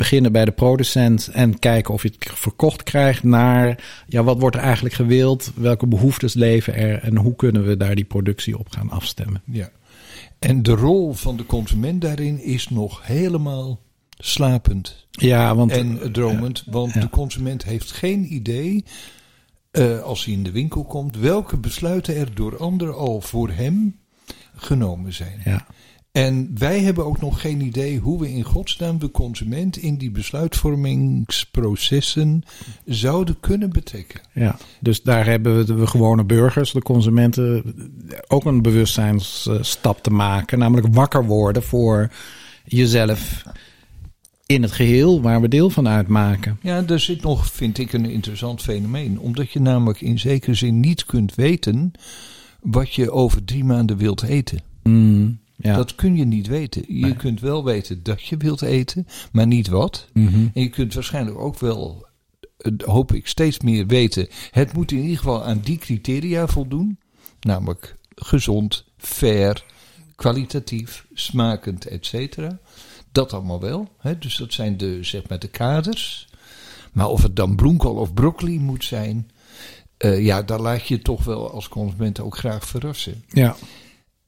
beginnen 0.00 0.32
bij 0.32 0.44
de 0.44 0.50
producent 0.50 1.28
en 1.28 1.58
kijken 1.58 1.94
of 1.94 2.02
je 2.02 2.08
het 2.18 2.30
verkocht 2.34 2.82
krijgt 2.82 3.22
naar 3.22 3.84
ja, 4.06 4.22
wat 4.22 4.40
wordt 4.40 4.56
er 4.56 4.62
eigenlijk 4.62 4.94
gewild, 4.94 5.52
welke 5.54 5.86
behoeftes 5.86 6.34
leven 6.34 6.74
er 6.74 7.02
en 7.02 7.16
hoe 7.16 7.36
kunnen 7.36 7.66
we 7.66 7.76
daar 7.76 7.94
die 7.94 8.04
productie 8.04 8.58
op 8.58 8.70
gaan 8.70 8.90
afstemmen. 8.90 9.42
Ja. 9.44 9.70
En 10.38 10.62
de 10.62 10.72
rol 10.72 11.12
van 11.12 11.36
de 11.36 11.46
consument 11.46 12.00
daarin 12.00 12.42
is 12.42 12.68
nog 12.68 13.06
helemaal 13.06 13.80
slapend 14.18 15.06
Ja, 15.10 15.54
want 15.54 15.70
en 15.70 16.12
dromend. 16.12 16.64
Want 16.66 16.92
ja. 16.92 17.00
de 17.00 17.10
consument 17.10 17.64
heeft 17.64 17.92
geen 17.92 18.34
idee, 18.34 18.84
eh, 19.70 20.02
als 20.02 20.24
hij 20.24 20.34
in 20.34 20.42
de 20.42 20.50
winkel 20.50 20.84
komt, 20.84 21.16
welke 21.16 21.56
besluiten 21.56 22.16
er 22.16 22.34
door 22.34 22.58
anderen 22.58 22.94
al 22.94 23.20
voor 23.20 23.50
hem 23.50 23.98
genomen 24.54 25.12
zijn. 25.12 25.40
ja, 25.44 25.66
En 26.12 26.50
wij 26.58 26.80
hebben 26.80 27.06
ook 27.06 27.20
nog 27.20 27.40
geen 27.40 27.60
idee 27.60 27.98
hoe 27.98 28.20
we 28.20 28.32
in 28.32 28.42
godsnaam 28.42 28.98
de 28.98 29.10
consument 29.10 29.76
in 29.76 29.96
die 29.96 30.10
besluitvormingsprocessen 30.10 32.42
zouden 32.84 33.40
kunnen 33.40 33.70
betrekken. 33.70 34.20
ja, 34.32 34.56
dus 34.80 35.02
daar 35.02 35.26
hebben 35.26 35.56
we 35.56 35.64
de 35.64 35.86
gewone 35.86 36.24
burgers, 36.24 36.72
de 36.72 36.82
consumenten, 36.82 37.74
ook 38.28 38.44
een 38.44 38.62
bewustzijnsstap 38.62 40.02
te 40.02 40.10
maken, 40.10 40.58
namelijk 40.58 40.94
wakker 40.94 41.26
worden 41.26 41.62
voor 41.62 42.10
jezelf 42.64 43.42
in 44.46 44.62
het 44.62 44.72
geheel 44.72 45.22
waar 45.22 45.40
we 45.40 45.48
deel 45.48 45.70
van 45.70 45.88
uitmaken. 45.88 46.58
Ja, 46.62 46.82
daar 46.82 47.00
zit 47.00 47.22
nog, 47.22 47.46
vind 47.46 47.78
ik, 47.78 47.92
een 47.92 48.04
interessant 48.04 48.62
fenomeen. 48.62 49.18
Omdat 49.18 49.50
je 49.50 49.60
namelijk 49.60 50.00
in 50.00 50.18
zekere 50.18 50.54
zin 50.54 50.80
niet 50.80 51.04
kunt 51.04 51.34
weten 51.34 51.92
wat 52.60 52.94
je 52.94 53.10
over 53.10 53.44
drie 53.44 53.64
maanden 53.64 53.96
wilt 53.96 54.22
eten. 54.22 54.60
Mm, 54.82 55.38
ja. 55.60 55.76
Dat 55.76 55.94
kun 55.94 56.16
je 56.16 56.24
niet 56.24 56.46
weten. 56.46 56.84
Je 56.88 57.00
Nee. 57.00 57.16
kunt 57.16 57.40
wel 57.40 57.64
weten 57.64 58.02
dat 58.02 58.22
je 58.22 58.36
wilt 58.36 58.62
eten, 58.62 59.06
maar 59.32 59.46
niet 59.46 59.68
wat. 59.68 60.06
Mhm. 60.12 60.34
En 60.54 60.62
je 60.62 60.68
kunt 60.68 60.94
waarschijnlijk 60.94 61.38
ook 61.38 61.58
wel, 61.58 62.06
eh, 62.56 62.72
hoop 62.84 63.12
ik, 63.12 63.26
steeds 63.26 63.60
meer 63.60 63.86
weten. 63.86 64.28
Het 64.50 64.72
moet 64.72 64.92
in 64.92 64.98
ieder 65.00 65.16
geval 65.16 65.44
aan 65.44 65.60
die 65.60 65.78
criteria 65.78 66.46
voldoen. 66.46 66.98
Namelijk 67.40 67.96
gezond, 68.14 68.84
fair, 68.96 69.64
kwalitatief, 70.16 71.06
smakend, 71.14 71.86
et 71.86 72.06
cetera. 72.06 72.58
Dat 73.12 73.32
allemaal 73.32 73.60
wel. 73.60 73.88
Hè? 73.98 74.18
Dus 74.18 74.36
dat 74.36 74.52
zijn 74.52 74.76
de, 74.76 74.98
zeg 75.04 75.28
maar, 75.28 75.38
de 75.38 75.48
kaders. 75.48 76.28
Maar 76.92 77.08
of 77.08 77.22
het 77.22 77.36
dan 77.36 77.56
bloemkool 77.56 77.94
of 77.94 78.14
broccoli 78.14 78.58
moet 78.58 78.84
zijn. 78.84 79.30
eh, 79.96 80.24
ja, 80.24 80.42
daar 80.42 80.60
laat 80.60 80.86
je 80.86 80.94
je 80.94 81.02
toch 81.02 81.24
wel 81.24 81.50
als 81.52 81.68
consument 81.68 82.20
ook 82.20 82.36
graag 82.38 82.66
verrassen. 82.66 83.24
ja. 83.28 83.56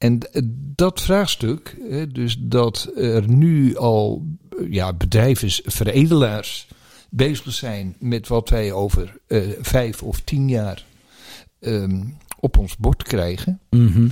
En 0.03 0.19
eh, 0.33 0.43
dat 0.75 1.01
vraagstuk, 1.01 1.77
dus 2.13 2.37
dat 2.41 2.91
er 2.97 3.29
nu 3.29 3.77
al 3.77 4.27
eh, 4.59 4.73
ja, 4.73 4.93
bedrijven, 4.93 5.51
veredelaars 5.65 6.67
bezig 7.11 7.53
zijn 7.53 7.97
met 7.99 8.29
wat 8.29 8.49
wij 8.49 8.73
over 8.73 9.17
eh, 9.27 9.41
vijf 9.61 10.03
of 10.03 10.21
tien 10.21 10.49
jaar 10.49 10.85
ehm, 11.61 12.01
op 12.41 12.59
ons 12.59 12.77
bord 12.77 13.03
krijgen. 13.03 13.61
Mhm. 13.71 14.09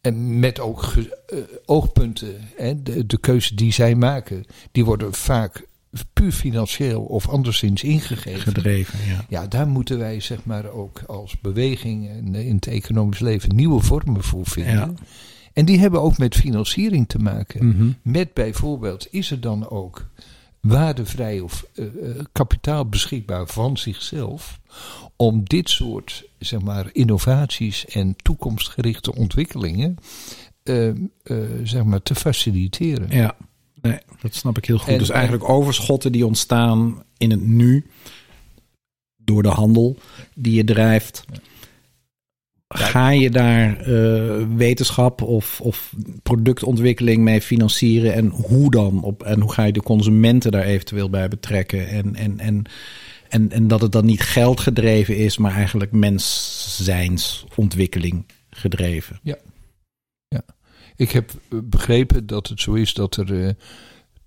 En 0.00 0.38
met 0.38 0.60
ook 0.60 0.82
ge- 0.82 1.18
eh, 1.26 1.38
oogpunten, 1.64 2.34
hè, 2.56 2.82
de, 2.82 3.06
de 3.06 3.18
keuze 3.18 3.54
die 3.54 3.72
zij 3.72 3.94
maken, 3.94 4.44
die 4.72 4.84
worden 4.84 5.14
vaak 5.14 5.66
puur 6.12 6.32
financieel 6.32 7.02
of 7.02 7.28
anderszins 7.28 7.82
ingegeven. 7.82 8.40
gedreven. 8.52 8.98
Ja. 9.06 9.24
Ja, 9.28 9.46
daar 9.46 9.66
moeten 9.68 9.98
wij 9.98 10.20
zeg 10.20 10.44
maar 10.44 10.70
ook 10.70 11.00
als 11.06 11.40
beweging 11.40 12.08
en 12.08 12.34
in 12.34 12.54
het 12.54 12.66
economisch 12.66 13.18
leven 13.18 13.54
nieuwe 13.56 13.80
vormen 13.82 14.22
voor 14.22 14.46
vinden. 14.46 14.72
Ja. 14.74 14.92
En 15.58 15.64
die 15.64 15.78
hebben 15.78 16.02
ook 16.02 16.18
met 16.18 16.34
financiering 16.34 17.08
te 17.08 17.18
maken. 17.18 17.66
Mhm. 17.68 17.90
Met 18.02 18.34
bijvoorbeeld, 18.34 19.06
is 19.10 19.30
er 19.30 19.40
dan 19.40 19.68
ook 19.70 20.06
waardevrij 20.60 21.40
of 21.40 21.66
eh, 21.74 21.84
eh, 21.84 21.92
kapitaal 22.32 22.86
beschikbaar 22.86 23.46
van 23.46 23.76
zichzelf 23.76 24.60
om 25.16 25.44
dit 25.44 25.70
soort 25.70 26.24
zeg 26.38 26.60
maar, 26.60 26.88
innovaties 26.92 27.86
en 27.86 28.16
toekomstgerichte 28.16 29.14
ontwikkelingen 29.14 29.96
eh, 30.62 30.88
eh, 30.88 30.96
zeg 31.62 31.84
maar, 31.84 32.02
te 32.02 32.14
faciliteren. 32.14 33.10
Ja, 33.10 33.36
nee, 33.80 33.98
dat 34.20 34.34
snap 34.34 34.56
ik 34.58 34.64
heel 34.64 34.78
goed. 34.78 34.88
En- 34.88 34.98
dus 34.98 35.10
eigenlijk 35.10 35.48
overschotten 35.48 36.12
die 36.12 36.26
ontstaan 36.26 37.02
in 37.16 37.30
het 37.30 37.46
nu 37.46 37.86
door 39.16 39.42
de 39.42 39.48
handel 39.48 39.96
die 40.34 40.54
je 40.54 40.64
drijft. 40.64 41.24
Ga 42.68 43.10
je 43.10 43.30
daar 43.30 43.80
eh, 43.80 44.46
wetenschap 44.56 45.22
of, 45.22 45.60
of 45.60 45.94
productontwikkeling 46.22 47.22
mee 47.22 47.40
financieren 47.40 48.14
en 48.14 48.28
hoe 48.28 48.70
dan? 48.70 49.02
Op, 49.02 49.22
en 49.22 49.40
hoe 49.40 49.52
ga 49.52 49.64
je 49.64 49.72
de 49.72 49.82
consumenten 49.82 50.52
daar 50.52 50.64
eventueel 50.64 51.10
bij 51.10 51.28
betrekken? 51.28 51.88
En, 51.88 52.14
en, 52.14 52.38
en, 52.38 52.64
en, 53.28 53.50
en 53.50 53.68
dat 53.68 53.80
het 53.80 53.92
dan 53.92 54.04
niet 54.04 54.22
geld 54.22 54.60
gedreven 54.60 55.16
is, 55.16 55.38
maar 55.38 55.52
eigenlijk 55.52 55.92
menszijnsontwikkeling 55.92 58.26
gedreven. 58.50 59.20
Ik 60.98 61.10
heb 61.10 61.30
eh, 61.30 61.58
begrepen 61.64 62.26
dat 62.26 62.48
het 62.48 62.60
zo 62.60 62.74
is 62.74 62.94
dat 62.94 63.16
er 63.16 63.46
eh, 63.46 63.52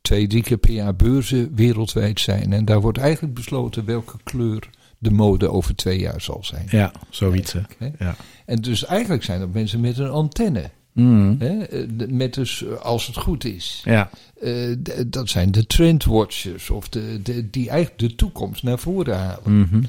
twee, 0.01 0.27
drie 0.27 0.43
keer 0.43 0.57
per 0.57 0.71
jaar 0.71 0.95
beurzen 0.95 1.55
wereldwijd 1.55 2.19
zijn. 2.19 2.53
En 2.53 2.65
daar 2.65 2.81
wordt 2.81 2.97
eigenlijk 2.97 3.33
besloten 3.33 3.85
welke 3.85 4.17
kleur 4.23 4.69
de 5.01 5.11
mode 5.11 5.51
over 5.51 5.75
twee 5.75 5.99
jaar 5.99 6.21
zal 6.21 6.39
zijn. 6.43 6.67
Ja, 6.69 6.91
zoiets. 7.09 7.55
Ja. 7.99 8.15
En 8.45 8.61
dus 8.61 8.85
eigenlijk 8.85 9.23
zijn 9.23 9.39
dat 9.39 9.53
mensen 9.53 9.79
met 9.79 9.97
een 9.97 10.09
antenne 10.09 10.69
Mm. 10.93 11.35
Hè? 11.39 11.57
eh, 11.63 12.07
Met 12.07 12.33
dus 12.33 12.63
eh, 12.63 12.77
als 12.77 13.07
het 13.07 13.17
goed 13.17 13.43
is. 13.43 13.81
Ja. 13.85 14.09
Eh, 14.41 14.75
dat 15.07 15.29
zijn 15.29 15.51
de 15.51 15.67
trendwatchers 15.67 16.69
of 16.69 16.89
de, 16.89 17.19
de, 17.23 17.49
die 17.49 17.69
eigenlijk 17.69 17.99
de 17.99 18.15
toekomst 18.15 18.63
naar 18.63 18.79
voren 18.79 19.17
halen. 19.17 19.59
Mhm. 19.59 19.83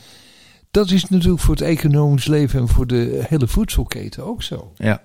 Dat 0.71 0.91
is 0.91 1.09
natuurlijk 1.09 1.43
voor 1.43 1.55
het 1.55 1.65
economisch 1.65 2.27
leven 2.27 2.61
en 2.61 2.69
voor 2.69 2.87
de 2.87 3.25
hele 3.29 3.47
voedselketen 3.47 4.25
ook 4.25 4.43
zo. 4.43 4.73
Ja. 4.77 5.03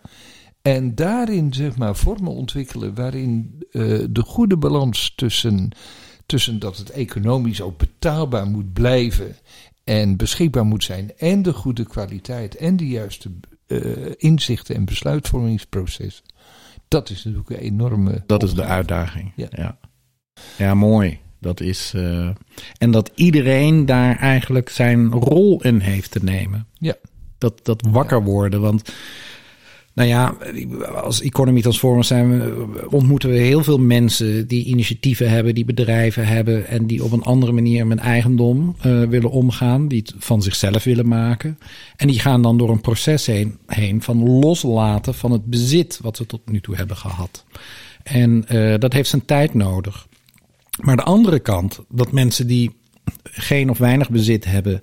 En 0.61 0.95
daarin 0.95 1.53
zeg 1.53 1.77
maar 1.77 1.95
vormen 1.95 2.31
ontwikkelen 2.31 2.95
waarin 2.95 3.55
de 4.09 4.23
goede 4.25 4.57
balans 4.57 5.13
tussen, 5.15 5.69
tussen 6.25 6.59
dat 6.59 6.77
het 6.77 6.89
economisch 6.89 7.61
ook 7.61 7.77
betaalbaar 7.77 8.45
moet 8.47 8.73
blijven 8.73 9.35
en 9.87 10.17
beschikbaar 10.17 10.65
moet 10.65 10.83
zijn 10.83 11.11
en 11.17 11.41
de 11.41 11.53
goede 11.53 11.83
kwaliteit 11.83 12.55
en 12.55 12.77
de 12.77 12.87
juiste 12.87 13.29
eh, 13.67 13.79
inzichten 14.17 14.75
en 14.75 14.85
besluitvormingsprocessen. 14.85 16.25
Dat 16.87 17.09
is 17.09 17.23
natuurlijk 17.23 17.49
een 17.49 17.65
enorme. 17.65 18.23
Dat 18.25 18.43
is 18.43 18.53
de 18.53 18.63
uitdaging. 18.63 19.31
Ja, 19.35 19.47
Ja. 19.51 19.77
ja. 20.57 20.73
mooi. 20.73 21.19
Dat 21.39 21.59
is, 21.61 21.91
eh, 21.95 22.29
en 22.77 22.91
dat 22.91 23.11
iedereen 23.15 23.85
daar 23.85 24.17
eigenlijk 24.17 24.69
zijn 24.69 25.11
rol 25.11 25.61
in 25.63 25.79
heeft 25.79 26.11
te 26.11 26.23
nemen. 26.23 26.67
Ja. 26.73 26.95
Dat, 27.37 27.59
dat 27.65 27.87
wakker 27.89 28.23
worden. 28.23 28.61
Want 28.61 28.93
nou 29.97 30.09
ja, 30.09 30.35
als 30.95 31.21
Economy 31.21 31.61
Transformers 31.61 32.07
zijn 32.07 32.39
we, 32.39 32.87
ontmoeten 32.89 33.29
we 33.29 33.35
heel 33.35 33.63
veel 33.63 33.77
mensen 33.77 34.47
die 34.47 34.65
initiatieven 34.65 35.29
hebben, 35.29 35.55
die 35.55 35.65
bedrijven 35.65 36.27
hebben 36.27 36.67
en 36.67 36.87
die 36.87 37.03
op 37.03 37.11
een 37.11 37.23
andere 37.23 37.51
manier 37.51 37.87
met 37.87 37.97
eigendom 37.97 38.75
eh, 38.79 39.03
willen 39.03 39.31
omgaan, 39.31 39.87
die 39.87 39.99
het 40.05 40.13
van 40.17 40.41
zichzelf 40.41 40.83
willen 40.83 41.07
maken. 41.07 41.59
En 41.95 42.07
die 42.07 42.19
gaan 42.19 42.41
dan 42.41 42.57
door 42.57 42.69
een 42.69 42.81
proces 42.81 43.25
heen, 43.65 44.01
van 44.01 44.29
loslaten 44.29 45.13
van 45.13 45.31
het 45.31 45.45
bezit 45.45 45.99
wat 46.01 46.17
ze 46.17 46.25
tot 46.25 46.41
nu 46.45 46.61
toe 46.61 46.75
hebben 46.75 46.97
gehad. 46.97 47.45
En 48.03 48.47
eh, 48.47 48.79
dat 48.79 48.93
heeft 48.93 49.09
zijn 49.09 49.25
tijd 49.25 49.53
nodig. 49.53 50.07
Maar 50.81 50.95
de 50.95 51.03
andere 51.03 51.39
kant, 51.39 51.79
dat 51.89 52.11
mensen 52.11 52.47
die 52.47 52.75
geen 53.23 53.69
of 53.69 53.77
weinig 53.77 54.09
bezit 54.09 54.45
hebben. 54.45 54.79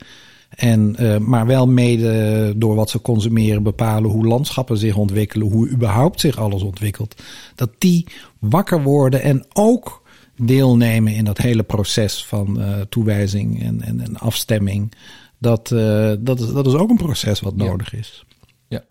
En, 0.57 0.97
eh, 0.97 1.19
maar 1.19 1.47
wel 1.47 1.67
mede 1.69 2.53
door 2.57 2.75
wat 2.75 2.91
ze 2.91 3.01
consumeren 3.01 3.63
bepalen 3.63 4.11
hoe 4.11 4.27
landschappen 4.27 4.77
zich 4.79 4.97
ontwikkelen, 4.97 5.47
hoe 5.51 5.69
überhaupt 5.69 6.21
zich 6.21 6.39
alles 6.39 6.63
ontwikkelt. 6.63 7.23
Dat 7.55 7.71
die 7.79 8.07
wakker 8.39 8.83
worden 8.83 9.23
en 9.23 9.47
ook 9.53 10.03
deelnemen 10.37 11.15
in 11.15 11.25
dat 11.25 11.39
hele 11.39 11.63
proces 11.63 12.25
van 12.25 12.61
eh, 12.61 12.81
toewijzing 12.81 13.63
en, 13.63 13.83
en, 13.83 14.01
en 14.01 14.17
afstemming. 14.19 14.93
Dat, 15.39 15.71
eh, 15.73 16.13
dat, 16.19 16.41
is, 16.41 16.53
dat 16.53 16.67
is 16.67 16.73
ook 16.75 16.91
een 16.91 16.97
proces 16.97 17.41
wat 17.41 17.55
Ja. 17.57 17.65
nodig 17.65 17.95
is. 17.95 18.25
Ja. 18.69 18.85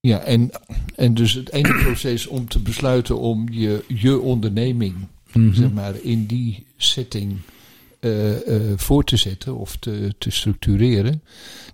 Ja, 0.00 0.18
en, 0.18 0.50
en 0.96 1.14
dus 1.14 1.32
het 1.32 1.52
ene 1.52 1.74
proces 1.84 2.26
om 2.26 2.48
te 2.48 2.58
besluiten 2.58 3.18
om 3.18 3.46
je, 3.50 3.84
je 3.88 4.20
onderneming, 4.20 4.94
Mhm. 5.32 5.54
zeg 5.54 5.72
maar, 5.72 5.94
in 6.02 6.26
die 6.26 6.66
setting 6.76 7.36
voor 8.76 9.04
te 9.04 9.16
zetten 9.16 9.56
of 9.56 9.76
te, 9.76 10.14
te 10.18 10.30
structureren. 10.30 11.22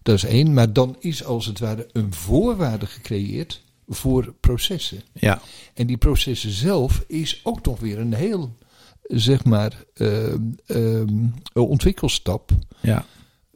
Dat 0.03 0.15
is 0.15 0.25
één. 0.25 0.53
Maar 0.55 0.73
dan 0.73 0.97
is 0.99 1.25
als 1.25 1.47
het 1.47 1.59
ware 1.59 1.89
een 1.93 2.13
voorwaarde 2.15 2.87
gecreëerd 2.87 3.63
voor 3.89 4.35
processen. 4.41 5.01
Ja, 5.13 5.43
En 5.75 5.87
die 5.87 5.97
processen 5.97 6.51
zelf 6.51 7.05
is 7.07 7.41
ook 7.43 7.65
nog 7.65 7.81
weer 7.81 7.99
een 7.99 8.15
heel, 8.15 8.57
zeg 9.03 9.45
maar, 9.45 9.85
eh, 9.95 10.33
ehm, 10.67 11.27
ontwikkelstap. 11.53 12.51
ja, 12.81 13.07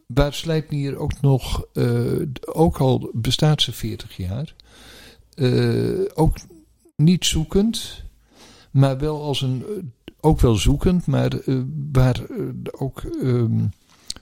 Waar 0.07 0.35
Slijpnier 0.35 0.97
ook 0.97 1.21
nog, 1.21 1.65
eh, 1.73 2.23
ook 2.45 2.77
al 2.77 3.11
bestaat 3.13 3.63
ze 3.63 3.73
40 3.73 4.17
jaar, 4.17 4.55
eh, 5.35 6.01
ook 6.15 6.37
niet 6.97 7.25
zoekend, 7.25 8.03
maar 8.71 8.99
wel 8.99 9.23
als 9.23 9.43
een, 9.43 9.65
eh, 9.67 9.83
ook 10.25 10.41
wel 10.41 10.55
zoekend, 10.55 11.07
maar 11.07 11.33
eh, 11.33 11.55
waar 11.93 12.21
eh, 12.31 12.37
ook 12.79 13.03
ehm, 13.23 13.61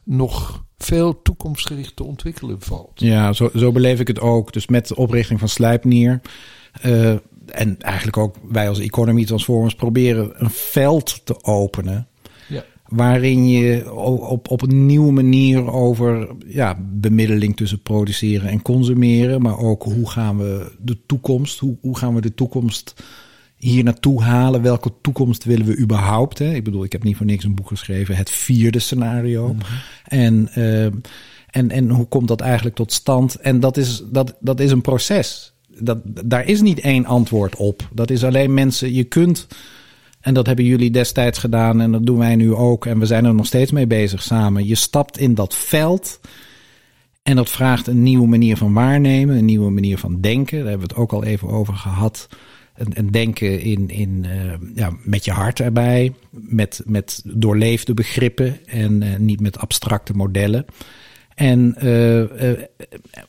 nog 0.05 0.65
veel 0.79 1.23
toekomstgericht 1.23 1.97
te 1.97 2.05
ontwikkelen 2.05 2.61
valt. 2.61 2.91
Ja, 2.95 3.33
zo, 3.33 3.51
zo 3.55 3.73
beleef 3.73 4.01
ik 4.01 4.09
het 4.09 4.21
ook. 4.21 4.53
Dus 4.53 4.67
met 4.67 4.89
de 4.89 4.97
oprichting 4.97 5.39
van 5.39 5.49
Slijpnier. 5.49 6.21
eh, 6.81 7.15
en 7.47 7.81
eigenlijk 7.81 8.17
ook 8.17 8.37
wij 8.49 8.69
als 8.69 8.79
Economy 8.79 9.25
Transformers 9.25 9.75
proberen 9.75 10.33
een 10.35 10.51
veld 10.51 11.21
te 11.25 11.45
openen. 11.45 12.09
Ja. 12.49 12.65
Waarin 12.87 13.49
je 13.49 13.95
op, 14.29 14.51
op 14.51 14.63
een 14.63 14.87
nieuwe 14.87 15.13
manier 15.13 15.73
over 15.73 16.29
ja, 16.47 16.79
bemiddeling 16.83 17.57
tussen 17.57 17.83
produceren 17.83 18.49
en 18.49 18.63
consumeren. 18.63 19.43
Maar 19.43 19.59
ook 19.59 19.83
hoe 19.83 20.11
gaan 20.11 20.39
we 20.39 20.73
de 20.79 20.99
toekomst, 21.07 21.59
hoe, 21.59 21.77
hoe 21.81 21.97
gaan 21.97 22.15
we 22.15 22.21
de 22.21 22.35
toekomst 22.35 22.95
hier 23.61 23.85
naartoe 23.85 24.23
halen? 24.23 24.63
Welke 24.63 24.93
toekomst 25.01 25.45
willen 25.45 25.67
we 25.67 25.79
überhaupt? 25.79 26.39
Hè? 26.39 26.55
Ik 26.55 26.65
bedoel, 26.65 26.85
ik 26.85 26.93
heb 26.93 27.03
niet 27.03 27.17
voor 27.17 27.27
niks 27.27 27.45
een 27.45 27.55
boek 27.55 27.69
geschreven, 27.69 28.17
het 28.17 28.31
vierde 28.31 28.79
scenario. 28.79 29.57
En, 30.05 30.49
eh, 30.55 30.85
en, 31.47 31.71
en 31.71 31.91
hoe 31.91 32.07
komt 32.07 32.29
dat 32.29 32.41
eigenlijk 32.41 32.77
tot 32.77 32.93
stand? 32.93 33.35
En 33.35 33.61
dat 33.61 33.77
is, 33.77 34.03
dat, 34.11 34.37
dat 34.41 34.61
is 34.61 34.71
een 34.71 34.81
proces. 34.81 35.55
Dat, 35.79 35.99
daar 36.05 36.47
is 36.47 36.61
niet 36.61 36.81
één 36.81 37.07
antwoord 37.07 37.57
op. 37.57 37.89
Dat 37.93 38.11
is 38.11 38.25
alleen 38.25 38.55
mensen, 38.55 38.95
je 38.95 39.05
kunt, 39.05 39.47
en 40.21 40.35
dat 40.35 40.47
hebben 40.47 40.65
jullie 40.65 40.91
destijds 40.91 41.39
gedaan 41.39 41.81
en 41.81 41.93
dat 41.93 42.07
doen 42.07 42.19
wij 42.19 42.37
nu 42.37 42.55
ook. 42.55 42.87
En 42.87 42.99
we 42.99 43.07
zijn 43.07 43.25
er 43.25 43.35
nog 43.35 43.47
steeds 43.47 43.71
mee 43.71 43.87
bezig 43.87 44.23
samen. 44.23 44.67
Je 44.67 44.75
stapt 44.75 45.19
in 45.19 45.35
dat 45.35 45.55
veld. 45.55 46.21
En 47.23 47.37
dat 47.37 47.49
vraagt 47.49 47.87
een 47.87 48.03
nieuwe 48.03 48.27
manier 48.27 48.57
van 48.57 48.73
waarnemen, 48.73 49.37
een 49.37 49.45
nieuwe 49.45 49.71
manier 49.71 49.99
van 49.99 50.21
denken. 50.21 50.59
Daar 50.59 50.69
hebben 50.69 50.89
we 50.89 50.95
het 50.95 51.03
ook 51.03 51.13
al 51.13 51.25
even 51.25 51.49
over 51.49 51.75
gehad. 51.75 52.29
En, 52.81 52.95
en 52.95 53.11
denken 53.11 53.61
in, 53.61 53.89
in, 53.89 54.25
eh, 54.25 54.53
ja, 54.75 54.93
met 55.03 55.25
je 55.25 55.31
hart 55.31 55.61
erbij, 55.61 56.13
met, 56.31 56.83
met 56.85 57.23
doorleefde 57.25 57.95
begrippen 57.95 58.67
en 58.67 59.03
eh, 59.03 59.19
niet 59.19 59.41
met 59.41 59.59
abstracte 59.59 60.13
modellen. 60.13 60.65
En 61.35 61.75
eh, 61.77 62.53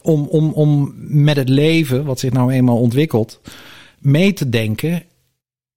om, 0.02 0.28
om, 0.28 0.52
om 0.52 0.94
met 0.98 1.36
het 1.36 1.50
leven, 1.50 2.06
wat 2.06 2.20
zich 2.20 2.32
nou 2.32 2.52
eenmaal 2.52 2.80
ontwikkelt, 2.80 3.42
mee 4.00 4.34
te 4.34 4.50
denken 4.50 5.04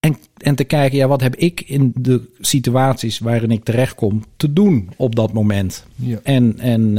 en, 0.01 0.17
en 0.37 0.55
te 0.55 0.65
kijken, 0.65 0.99
ja, 0.99 1.09
wat 1.09 1.21
heb 1.21 1.37
ik 1.37 1.61
in 1.61 1.93
de 1.97 2.23
situaties 2.41 3.19
waarin 3.19 3.51
ik 3.51 3.65
terechtkom 3.65 4.25
te 4.37 4.53
doen 4.53 4.91
op 4.97 5.15
dat 5.15 5.33
moment? 5.33 5.87
Ja. 5.95 6.19
En, 6.23 6.59
en 6.59 6.95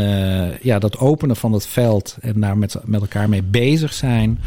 ja, 0.62 0.80
dat 0.80 0.98
openen 0.98 1.36
van 1.36 1.54
het 1.54 1.68
veld 1.68 2.18
en 2.22 2.40
daar 2.40 2.58
met, 2.58 2.76
met 2.84 3.02
elkaar 3.02 3.30
mee 3.30 3.44
bezig 3.44 3.94
zijn. 3.94 4.40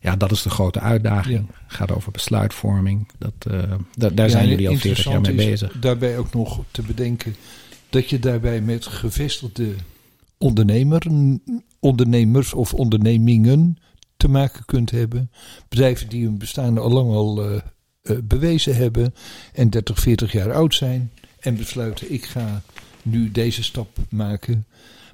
Ja, 0.00 0.16
dat 0.16 0.30
is 0.30 0.42
de 0.42 0.50
grote 0.50 0.80
uitdaging. 0.80 1.46
Ja. 1.50 1.54
Gaat 1.66 1.92
over 1.92 2.12
besluitvorming. 2.12 3.08
Dat, 3.18 3.32
eh, 3.50 3.62
da- 3.94 4.08
daar 4.08 4.26
Ja, 4.26 4.32
zijn 4.32 4.48
jullie 4.48 4.68
al 4.68 4.76
40 4.76 5.04
jaar 5.04 5.20
mee 5.20 5.34
bezig. 5.34 5.72
Daarbij 5.80 6.18
ook 6.18 6.32
nog 6.34 6.64
te 6.70 6.82
bedenken 6.82 7.36
dat 7.90 8.10
je 8.10 8.18
daarbij 8.18 8.60
met 8.60 8.86
gevestigde 8.86 9.74
ondernemer, 10.38 11.02
ondernemers 11.80 12.54
of 12.54 12.74
ondernemingen 12.74 13.76
te 14.16 14.28
maken 14.28 14.64
kunt 14.64 14.90
hebben. 14.90 15.30
Bedrijven 15.68 16.08
die 16.08 16.24
hun 16.24 16.38
bestaan 16.38 16.78
al 16.78 16.90
lang 16.90 17.10
al 17.12 17.44
eh, 17.44 17.56
eh, 18.02 18.16
bewezen 18.24 18.76
hebben 18.76 19.14
en 19.52 19.70
30, 19.70 19.98
40 19.98 20.32
jaar 20.32 20.52
oud 20.52 20.74
zijn 20.74 21.10
en 21.40 21.56
besluiten 21.56 22.12
ik 22.12 22.24
ga 22.24 22.62
nu 23.02 23.30
deze 23.30 23.62
stap 23.62 23.88
maken. 24.10 24.66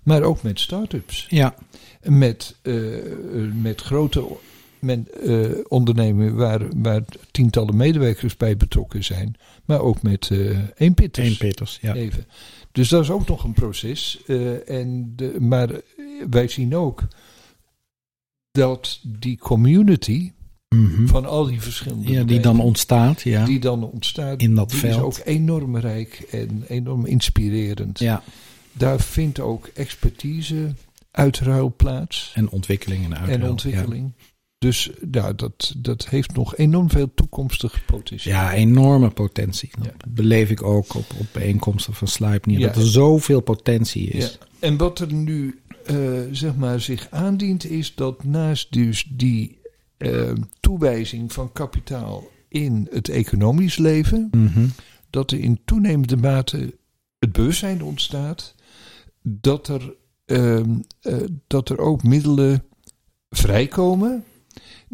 Maar 0.03 0.23
ook 0.23 0.42
met 0.42 0.61
start-ups. 0.61 1.27
Ja, 1.31 1.55
Met, 2.03 2.57
met 3.62 3.81
grote 3.81 4.27
men, 4.85 5.09
eh, 5.23 5.59
ondernemingen 5.68 6.35
waar, 6.35 6.62
waar 6.77 7.03
tientallen 7.31 7.77
medewerkers 7.77 8.37
bij 8.37 8.57
betrokken 8.57 9.05
zijn. 9.05 9.35
Maar 9.64 9.81
ook 9.81 10.03
met 10.03 10.29
eh 10.31 10.59
eenpitters. 10.77 11.27
één 11.29 11.37
Peters. 11.37 11.79
Ja. 11.81 11.94
Even. 11.94 12.27
Dus 12.73 12.88
dat 12.88 13.03
is 13.03 13.11
ook 13.11 13.27
nog 13.29 13.44
een 13.44 13.53
proces. 13.53 14.23
eh, 14.27 14.70
en 14.70 15.12
de, 15.16 15.37
maar 15.40 15.70
wij 16.31 16.49
zien 16.49 16.77
ook 16.77 17.03
dat 18.51 19.01
die 19.03 19.38
community 19.38 20.33
Mhm. 20.68 21.07
van 21.07 21.25
al 21.27 21.47
die 21.47 21.61
verschillende 21.61 22.11
ja, 22.12 22.25
die 22.25 22.40
dan 22.40 22.61
ontstaat. 22.61 23.20
Ja. 23.23 23.44
die 23.44 23.59
dan 23.61 23.85
ontstaat, 23.90 24.42
In 24.42 24.55
dat 24.55 24.70
die 24.70 24.79
veld. 24.79 24.92
is 25.12 25.20
ook 25.20 25.27
enorm 25.27 25.77
rijk 25.77 26.27
en 26.31 26.64
enorm 26.68 27.07
inspirerend. 27.07 27.99
ja. 27.99 28.23
Daar 28.73 29.01
vindt 29.01 29.40
ook 29.40 29.66
expertise 29.75 30.75
uitruil 31.11 31.75
plaats 31.77 32.33
En 32.35 32.49
ontwikkeling 32.49 33.05
en 33.05 33.16
uitruil. 33.18 33.40
en 33.42 33.51
ontwikkeling. 33.51 34.12
Dus 34.64 34.90
ja, 35.11 35.33
dat, 35.33 35.74
dat 35.77 36.09
heeft 36.09 36.35
nog 36.35 36.57
enorm 36.57 36.90
veel 36.90 37.14
toekomstig 37.14 37.85
potentieel. 37.87 38.35
Ja, 38.35 38.53
enorme 38.53 39.11
potentie. 39.11 39.70
Dat 39.79 39.85
Ja. 39.87 39.92
beleef 40.09 40.50
ik 40.50 40.62
ook 40.62 40.94
op, 40.94 41.05
op 41.18 41.27
bijeenkomsten 41.33 41.94
van 41.94 42.09
Sluipnier. 42.09 42.59
Ja. 42.59 42.66
Dat 42.66 42.77
er 42.77 42.87
zoveel 42.88 43.40
potentie 43.40 44.09
is. 44.09 44.24
Ja. 44.40 44.46
En 44.59 44.77
wat 44.77 44.98
er 44.98 45.12
nu 45.12 45.61
eh, 45.87 45.96
zeg 46.31 46.55
maar 46.57 46.81
zich 46.81 47.07
aandient 47.11 47.64
is 47.70 47.94
dat 47.94 48.24
naast 48.24 48.72
dus 48.72 49.07
die 49.11 49.59
eh, 49.96 50.33
toewijzing 50.61 51.33
van 51.33 51.53
kapitaal 51.53 52.24
in 52.48 52.88
het 52.90 53.09
economisch 53.09 53.77
leven, 53.77 54.29
Mhm. 54.33 54.66
dat 55.11 55.31
er 55.31 55.38
in 55.40 55.61
toenemende 55.64 56.16
mate 56.16 56.74
het 57.18 57.33
bewustzijn 57.33 57.83
ontstaat 57.83 58.55
dat 59.22 59.68
er, 59.68 59.94
ehm, 60.24 60.70
eh, 61.00 61.16
dat 61.46 61.68
er 61.68 61.79
ook 61.79 62.03
middelen 62.03 62.64
vrijkomen 63.31 64.24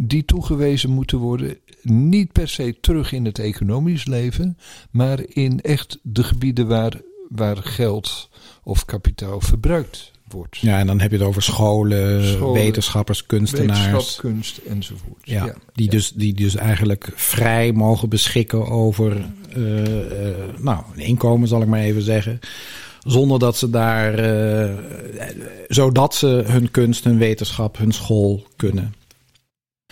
die 0.02 0.24
toegewezen 0.24 0.90
moeten 0.90 1.18
worden, 1.18 1.56
niet 1.82 2.32
per 2.32 2.48
se 2.48 2.76
terug 2.80 3.12
in 3.12 3.24
het 3.24 3.38
economisch 3.38 4.06
leven, 4.06 4.58
maar 4.90 5.20
in 5.28 5.60
echt 5.60 5.98
de 6.02 6.24
gebieden 6.24 6.68
waar, 6.68 7.00
waar 7.28 7.56
geld 7.56 8.28
of 8.62 8.84
kapitaal 8.84 9.40
verbruikt 9.40 10.10
wordt. 10.28 10.56
Ja, 10.56 10.78
en 10.78 10.86
dan 10.86 11.00
heb 11.00 11.10
je 11.10 11.16
het 11.16 11.26
over 11.26 11.42
scholen, 11.42 12.26
Scholen, 12.26 12.62
wetenschappers, 12.62 13.26
kunstenaars. 13.26 13.86
Wetenschap, 13.86 14.20
kunst 14.20 14.56
enzovoort. 14.56 15.20
Ja, 15.22 15.54
die, 15.74 15.88
Dus, 15.88 16.12
die 16.12 16.34
dus 16.34 16.56
eigenlijk 16.56 17.12
vrij 17.14 17.72
mogen 17.72 18.08
beschikken 18.08 18.66
over 18.66 19.24
uh, 19.56 19.84
uh, 19.84 20.34
nou, 20.58 20.84
een 20.94 21.02
inkomen, 21.02 21.48
zal 21.48 21.62
ik 21.62 21.68
maar 21.68 21.80
even 21.80 22.02
zeggen. 22.02 22.38
Zonder 23.00 23.38
dat 23.38 23.56
ze 23.56 23.70
daar, 23.70 24.18
uh, 24.64 24.78
zodat 25.68 26.14
ze 26.14 26.26
hun 26.26 26.70
kunst, 26.70 27.04
hun 27.04 27.18
wetenschap, 27.18 27.78
hun 27.78 27.92
school 27.92 28.46
kunnen 28.56 28.94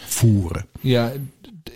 voeren. 0.09 0.67
Ja, 0.81 1.13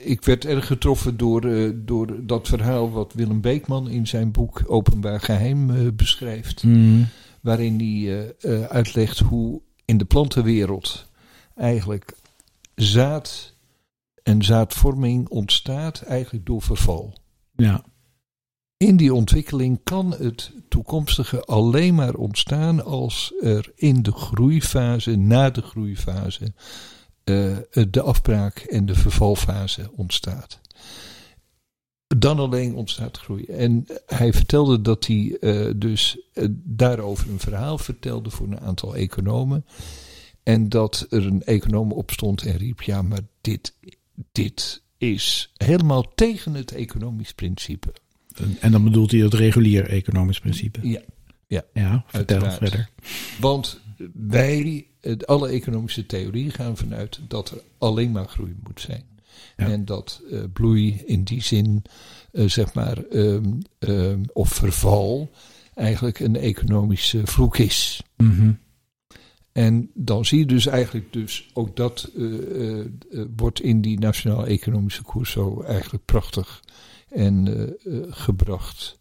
ik 0.03 0.25
werd 0.25 0.45
erg 0.45 0.67
getroffen 0.67 1.17
door, 1.17 1.45
uh, 1.45 1.71
door 1.75 2.27
dat 2.27 2.49
verhaal 2.49 2.91
wat 2.91 3.13
Willem 3.13 3.41
Beekman 3.41 3.89
in 3.89 4.07
zijn 4.07 4.31
boek 4.31 4.63
Openbaar 4.67 5.21
Geheim 5.21 5.71
uh, 5.71 5.93
beschrijft. 5.93 6.63
Mm. 6.63 7.07
Waarin 7.41 7.79
hij 7.79 8.35
uh, 8.41 8.65
uitlegt 8.65 9.19
hoe 9.19 9.61
in 9.85 9.99
de 9.99 10.05
plantenwereld 10.05 11.07
eigenlijk 11.57 12.15
zaad 12.75 13.55
en 14.23 14.43
zaadvorming 14.43 15.29
ontstaat 15.29 16.03
eigenlijk 16.03 16.47
door 16.47 16.63
verval. 16.63 17.19
Ja. 17.57 17.85
In 18.77 18.97
die 18.97 19.15
ontwikkeling 19.15 19.81
kan 19.85 20.15
het 20.19 20.53
toekomstige 20.69 21.45
alleen 21.45 21.95
maar 21.95 22.15
ontstaan 22.15 22.85
als 22.85 23.33
er 23.41 23.73
in 23.75 24.03
de 24.03 24.13
groeifase, 24.13 25.17
na 25.17 25.51
de 25.51 25.63
groeifase, 25.63 26.53
uh, 27.25 27.57
de 27.91 28.01
afbraak 28.03 28.59
en 28.59 28.87
de 28.87 28.95
vervalfase 28.95 29.91
ontstaat. 29.97 30.61
Dan 32.07 32.39
alleen 32.39 32.75
ontstaat 32.75 33.19
groei. 33.19 33.45
En 33.45 33.87
hij 34.07 34.33
vertelde 34.33 34.81
dat 34.81 35.07
hij 35.07 35.37
uh, 35.41 35.71
dus 35.77 36.19
uh, 36.35 36.45
daarover 36.53 37.31
een 37.31 37.41
verhaal 37.41 37.79
vertelde 37.79 38.31
voor 38.31 38.47
een 38.47 38.61
aantal 38.61 38.97
economen. 38.97 39.65
En 40.43 40.69
dat 40.69 41.07
er 41.11 41.27
een 41.27 41.43
econoom 41.43 41.93
opstond 41.93 42.43
en 42.43 42.57
riep: 42.57 42.83
Ja, 42.83 43.03
maar 43.03 43.21
dit, 43.41 43.77
dit 44.33 44.83
is 44.99 45.53
helemaal 45.57 46.15
tegen 46.15 46.55
het 46.55 46.73
economisch 46.73 47.33
principe. 47.33 47.93
En 48.61 48.73
dan 48.73 48.85
bedoelt 48.85 49.11
hij 49.11 49.21
het 49.21 49.35
regulier 49.35 49.89
economisch 49.89 50.41
principe? 50.41 50.89
Ja. 50.89 51.01
Ja, 51.53 51.65
ja 51.73 52.05
vertel 52.07 52.51
verder. 52.51 52.91
Want 53.41 53.81
wij, 54.13 54.87
alle 55.25 55.49
economische 55.49 56.07
theorieën 56.07 56.51
gaan 56.51 56.77
vanuit 56.77 57.21
dat 57.29 57.51
er 57.51 57.59
alleen 57.79 58.11
maar 58.11 58.29
groei 58.29 58.55
moet 58.63 58.81
zijn. 58.81 59.05
Ja. 59.57 59.67
En 59.67 59.85
dat 59.85 60.21
uh, 60.31 60.43
bloei 60.53 61.03
in 61.07 61.25
die 61.25 61.43
zin, 61.43 61.83
uh, 62.33 62.49
zeg 62.49 62.75
maar, 62.75 62.99
um, 63.13 63.59
um, 63.79 64.23
of 64.33 64.49
verval, 64.49 65.31
eigenlijk 65.75 66.21
een 66.21 66.37
economische 66.37 67.27
vloek 67.27 67.59
is. 67.59 68.03
Mm 68.17 68.31
-hmm. 68.31 68.59
En 69.53 69.91
dan 69.95 70.25
zie 70.25 70.39
je 70.39 70.47
dus 70.47 70.67
eigenlijk 70.67 71.13
dus 71.13 71.51
ook 71.53 71.77
dat 71.77 72.11
uh, 72.17 72.85
wordt 73.37 73.61
in 73.61 73.81
die 73.81 73.99
nationaal 73.99 74.47
economische 74.47 75.03
koers 75.03 75.31
zo 75.31 75.63
eigenlijk 75.63 76.05
prachtig 76.05 76.63
en 77.09 77.77
gebracht. 78.11 78.99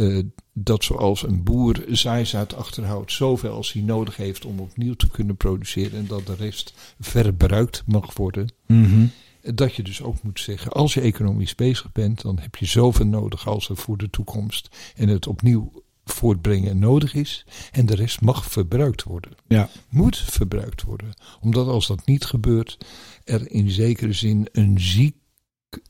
Uh, 0.00 0.22
dat 0.52 0.84
zoals 0.84 1.22
een 1.22 1.42
boer 1.42 1.84
zaaizaad 1.88 2.54
achterhoudt 2.54 3.12
zoveel 3.12 3.52
als 3.52 3.72
hij 3.72 3.82
nodig 3.82 4.16
heeft 4.16 4.44
om 4.44 4.60
opnieuw 4.60 4.94
te 4.94 5.10
kunnen 5.10 5.36
produceren 5.36 5.98
en 5.98 6.06
dat 6.06 6.26
de 6.26 6.34
rest 6.34 6.74
verbruikt 7.00 7.82
mag 7.86 8.14
worden. 8.16 8.52
Mm 8.66 8.84
-hmm. 8.84 9.10
Dat 9.54 9.74
je 9.74 9.82
dus 9.82 10.02
ook 10.02 10.22
moet 10.22 10.40
zeggen, 10.40 10.72
als 10.72 10.94
je 10.94 11.00
economisch 11.00 11.54
bezig 11.54 11.92
bent, 11.92 12.22
dan 12.22 12.38
heb 12.38 12.56
je 12.56 12.66
zoveel 12.66 13.06
nodig 13.06 13.46
als 13.48 13.68
er 13.68 13.76
voor 13.76 13.96
de 13.96 14.10
toekomst 14.10 14.68
en 14.96 15.08
het 15.08 15.26
opnieuw 15.26 15.72
voortbrengen 16.04 16.78
nodig 16.78 17.14
is. 17.14 17.46
En 17.72 17.86
de 17.86 17.94
rest 17.94 18.20
mag 18.20 18.44
verbruikt 18.44 19.02
worden. 19.02 19.32
Ja. 19.48 19.68
Moet 19.88 20.16
verbruikt 20.16 20.82
worden. 20.82 21.14
Omdat 21.40 21.66
als 21.66 21.86
dat 21.86 22.06
niet 22.06 22.24
gebeurt, 22.24 22.78
er 23.24 23.50
in 23.50 23.70
zekere 23.70 24.12
zin 24.12 24.48
een 24.52 24.80
ziek 24.80 25.16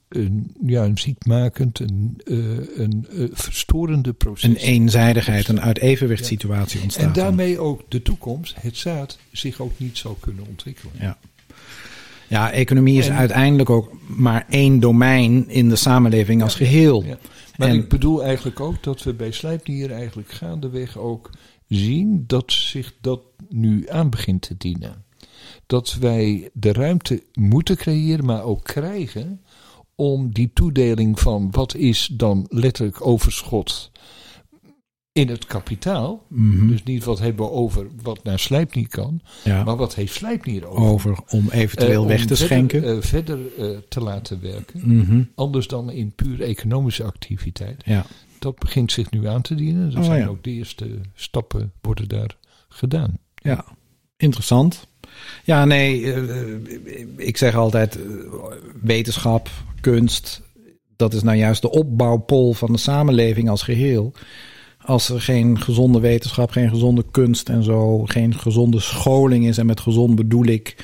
een, 0.09 0.55
ja, 0.67 0.85
een 0.85 0.99
ziekmakend, 0.99 1.79
een, 1.79 2.21
uh, 2.25 2.79
een 2.79 3.07
uh, 3.11 3.29
verstorende 3.33 4.13
proces. 4.13 4.51
Een 4.51 4.57
eenzijdigheid, 4.57 5.49
een 5.49 5.61
uit 5.61 5.79
evenwichtssituatie 5.79 6.77
ja. 6.77 6.83
ontstaat. 6.83 7.07
En 7.07 7.13
daarmee 7.13 7.59
ook 7.59 7.83
de 7.89 8.03
toekomst, 8.03 8.57
het 8.61 8.77
zaad, 8.77 9.19
zich 9.33 9.61
ook 9.61 9.73
niet 9.77 9.99
zal 9.99 10.17
kunnen 10.21 10.47
ontwikkelen. 10.49 10.93
Ja, 10.99 11.19
ja 12.29 12.53
economie 12.53 12.99
is 12.99 13.09
en, 13.09 13.15
uiteindelijk 13.15 13.71
ook 13.71 13.93
maar 14.07 14.47
één 14.49 14.81
domein 14.81 15.49
in 15.49 15.69
de 15.69 15.77
samenleving 15.77 16.39
ja, 16.39 16.45
als 16.45 16.55
geheel. 16.55 17.05
Ja. 17.05 17.19
Maar 17.57 17.69
en, 17.69 17.75
ik 17.75 17.89
bedoel 17.89 18.25
eigenlijk 18.25 18.61
ook 18.61 18.83
dat 18.83 19.03
we 19.03 19.15
bij 19.15 19.33
Slijpnier 19.33 19.93
eigenlijk 19.93 20.31
gaandeweg 20.31 20.99
ook 20.99 21.31
zien 21.69 22.25
dat 22.27 22.53
zich 22.53 22.93
dat 23.01 23.21
nu 23.49 23.89
aan 23.89 24.11
begint 24.11 24.43
te 24.43 24.55
dienen. 24.57 25.05
Dat 25.67 25.97
wij 26.01 26.51
de 26.53 26.73
ruimte 26.73 27.23
moeten 27.33 27.77
creëren, 27.77 28.25
maar 28.25 28.43
ook 28.43 28.65
krijgen 28.65 29.41
om 30.01 30.33
die 30.33 30.51
toedeling 30.55 31.21
van 31.21 31.49
wat 31.51 31.75
is 31.75 32.11
dan 32.13 32.47
letterlijk 32.49 33.07
overschot 33.07 33.91
in 35.13 35.29
het 35.29 35.47
kapitaal. 35.47 36.27
Mm 36.29 36.59
-hmm. 36.59 36.69
Dus 36.69 36.83
niet 36.83 37.05
wat 37.05 37.19
hebben 37.19 37.47
we 37.47 37.53
over 37.53 37.87
wat 38.03 38.25
naar 38.25 38.39
Slijpnier 38.39 38.89
kan, 38.89 39.21
ja. 39.45 39.65
maar 39.65 39.77
wat 39.77 39.95
heeft 39.95 40.15
Slijpnier 40.15 40.67
over? 40.67 40.83
Over 40.83 41.19
om 41.29 41.51
eventueel 41.51 42.03
uh, 42.03 42.09
weg 42.09 42.21
om 42.21 42.27
te 42.27 42.37
verder, 42.37 42.57
schenken. 42.57 42.97
Uh, 42.97 43.03
verder 43.03 43.39
uh, 43.59 43.79
te 43.89 44.01
laten 44.01 44.41
werken. 44.41 44.81
Mm 44.85 45.05
-hmm. 45.05 45.31
Anders 45.35 45.67
dan 45.67 45.91
in 45.91 46.13
puur 46.13 46.43
economische 46.43 47.05
activiteit. 47.05 47.83
Ja. 47.85 48.07
Dat 48.39 48.59
begint 48.59 48.93
zich 48.93 49.11
nu 49.11 49.27
aan 49.27 49.43
te 49.43 49.55
dienen. 49.55 49.91
Er 49.91 49.99
Oh, 49.99 50.05
zijn 50.05 50.21
ja. 50.21 50.27
ook 50.27 50.45
de 50.45 50.51
eerste 50.51 51.01
stappen 51.15 51.73
worden 51.81 52.09
daar 52.09 52.37
gedaan. 52.69 53.19
Ja, 53.35 53.65
interessant. 54.17 54.89
Ja, 55.45 55.65
nee, 55.65 56.15
ik 57.17 57.37
zeg 57.37 57.55
altijd 57.55 57.99
wetenschap, 58.83 59.51
kunst, 59.81 60.43
dat 60.97 61.15
is 61.15 61.23
nou 61.23 61.37
juist 61.37 61.63
de 61.63 61.71
opbouwpol 61.71 62.53
van 62.53 62.73
de 62.73 62.79
samenleving 62.79 63.49
als 63.49 63.63
geheel. 63.63 64.13
Als 64.85 65.09
er 65.09 65.21
geen 65.21 65.61
gezonde 65.61 66.01
wetenschap, 66.01 66.51
geen 66.51 66.69
gezonde 66.69 67.05
kunst 67.11 67.49
en 67.49 67.63
zo, 67.63 68.05
geen 68.05 68.35
gezonde 68.35 68.81
scholing 68.81 69.47
is, 69.47 69.59
en 69.59 69.67
met 69.67 69.81
gezond 69.81 70.15
bedoel 70.15 70.47
ik 70.47 70.77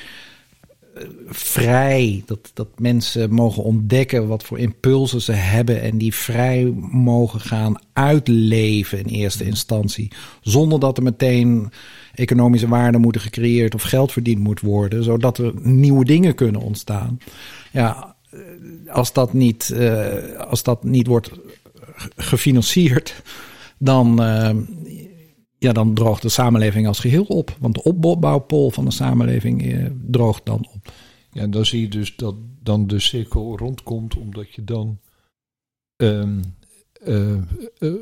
uh, 0.97 1.03
vrij, 1.27 2.23
dat, 2.25 2.51
dat 2.53 2.67
mensen 2.79 3.33
mogen 3.33 3.63
ontdekken 3.63 4.27
wat 4.27 4.43
voor 4.43 4.59
impulsen 4.59 5.21
ze 5.21 5.31
hebben 5.31 5.81
en 5.81 5.97
die 5.97 6.13
vrij 6.13 6.73
mogen 6.91 7.39
gaan 7.39 7.75
uitleven 7.93 8.99
in 8.99 9.05
eerste 9.05 9.45
instantie, 9.45 10.11
zonder 10.41 10.79
dat 10.79 10.97
er 10.97 11.03
meteen 11.03 11.71
economische 12.13 12.67
waarden 12.67 13.01
moeten 13.01 13.21
gecreëerd 13.21 13.75
of 13.75 13.81
geld 13.81 14.11
verdiend 14.11 14.39
moet 14.39 14.59
worden, 14.59 15.03
zodat 15.03 15.37
er 15.37 15.53
nieuwe 15.61 16.05
dingen 16.05 16.35
kunnen 16.35 16.61
ontstaan. 16.61 17.17
Ja, 17.71 18.15
als 18.87 19.13
dat 19.13 19.33
niet, 19.33 19.69
uh, 19.73 20.35
als 20.35 20.63
dat 20.63 20.83
niet 20.83 21.07
wordt 21.07 21.31
gefinancierd, 22.15 23.23
dan, 23.79 24.21
uh, 24.21 24.55
ja, 25.57 25.71
dan 25.73 25.93
droogt 25.93 26.21
de 26.21 26.29
samenleving 26.29 26.87
als 26.87 26.99
geheel 26.99 27.23
op. 27.23 27.55
Want 27.59 27.75
de 27.75 27.83
opbouwpol 27.83 28.71
van 28.71 28.85
de 28.85 28.91
samenleving 28.91 29.89
droogt 30.05 30.45
dan 30.45 30.67
op. 30.73 30.91
Ja, 31.31 31.41
en 31.41 31.51
dan 31.51 31.65
zie 31.65 31.81
je 31.81 31.89
dus 31.89 32.15
dat 32.15 32.35
dan 32.63 32.87
de 32.87 32.99
cirkel 32.99 33.57
rondkomt, 33.57 34.15
omdat 34.15 34.53
je 34.53 34.63
dan. 34.63 34.99
Um, 35.95 36.41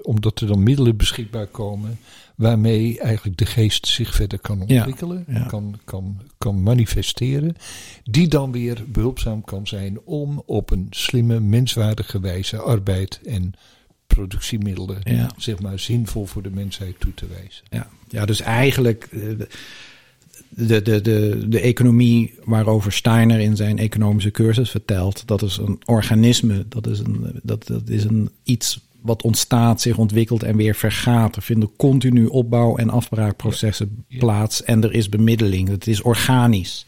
omdat 0.01 0.41
er 0.41 0.47
dan 0.47 0.63
middelen 0.63 0.97
beschikbaar 0.97 1.47
komen 1.47 1.97
waarmee 2.35 2.99
eigenlijk 2.99 3.37
de 3.37 3.45
geest 3.45 3.87
zich 3.87 4.15
verder 4.15 4.39
kan 4.39 4.61
ontwikkelen, 4.61 5.25
ja, 5.27 5.37
ja. 5.39 5.45
Kan, 5.45 5.79
kan, 5.83 6.21
kan 6.37 6.63
manifesteren, 6.63 7.55
die 8.03 8.27
dan 8.27 8.51
weer 8.51 8.83
behulpzaam 8.87 9.43
kan 9.43 9.67
zijn 9.67 9.99
om 10.01 10.43
op 10.45 10.71
een 10.71 10.87
slimme, 10.89 11.39
menswaardige 11.39 12.19
wijze 12.19 12.57
arbeid 12.57 13.19
en 13.25 13.53
productiemiddelen, 14.07 14.97
ja. 15.03 15.29
zeg 15.37 15.59
maar, 15.59 15.79
zinvol 15.79 16.25
voor 16.25 16.41
de 16.41 16.49
mensheid 16.49 16.99
toe 16.99 17.13
te 17.13 17.27
wijzen. 17.27 17.63
Ja, 17.69 17.87
ja 18.09 18.25
dus 18.25 18.41
eigenlijk 18.41 19.07
de, 19.11 19.47
de, 20.49 20.81
de, 20.81 21.01
de, 21.01 21.45
de 21.47 21.59
economie 21.59 22.33
waarover 22.43 22.91
Steiner 22.91 23.39
in 23.39 23.55
zijn 23.55 23.77
economische 23.77 24.31
cursus 24.31 24.69
vertelt, 24.69 25.27
dat 25.27 25.41
is 25.41 25.57
een 25.57 25.81
organisme, 25.85 26.65
dat 26.69 26.87
is 26.87 26.99
een, 26.99 27.39
dat, 27.43 27.67
dat 27.67 27.89
is 27.89 28.03
een 28.03 28.29
iets 28.43 28.84
wat 29.05 29.21
ontstaat, 29.21 29.81
zich 29.81 29.97
ontwikkelt 29.97 30.43
en 30.43 30.55
weer 30.55 30.75
vergaat. 30.75 31.35
Er 31.35 31.41
vinden 31.41 31.75
continu 31.77 32.25
opbouw- 32.25 32.77
en 32.77 32.89
afbraakprocessen 32.89 34.05
ja. 34.07 34.19
plaats 34.19 34.63
en 34.63 34.83
er 34.83 34.93
is 34.93 35.09
bemiddeling. 35.09 35.67
Het 35.67 35.87
is 35.87 36.01
organisch. 36.01 36.85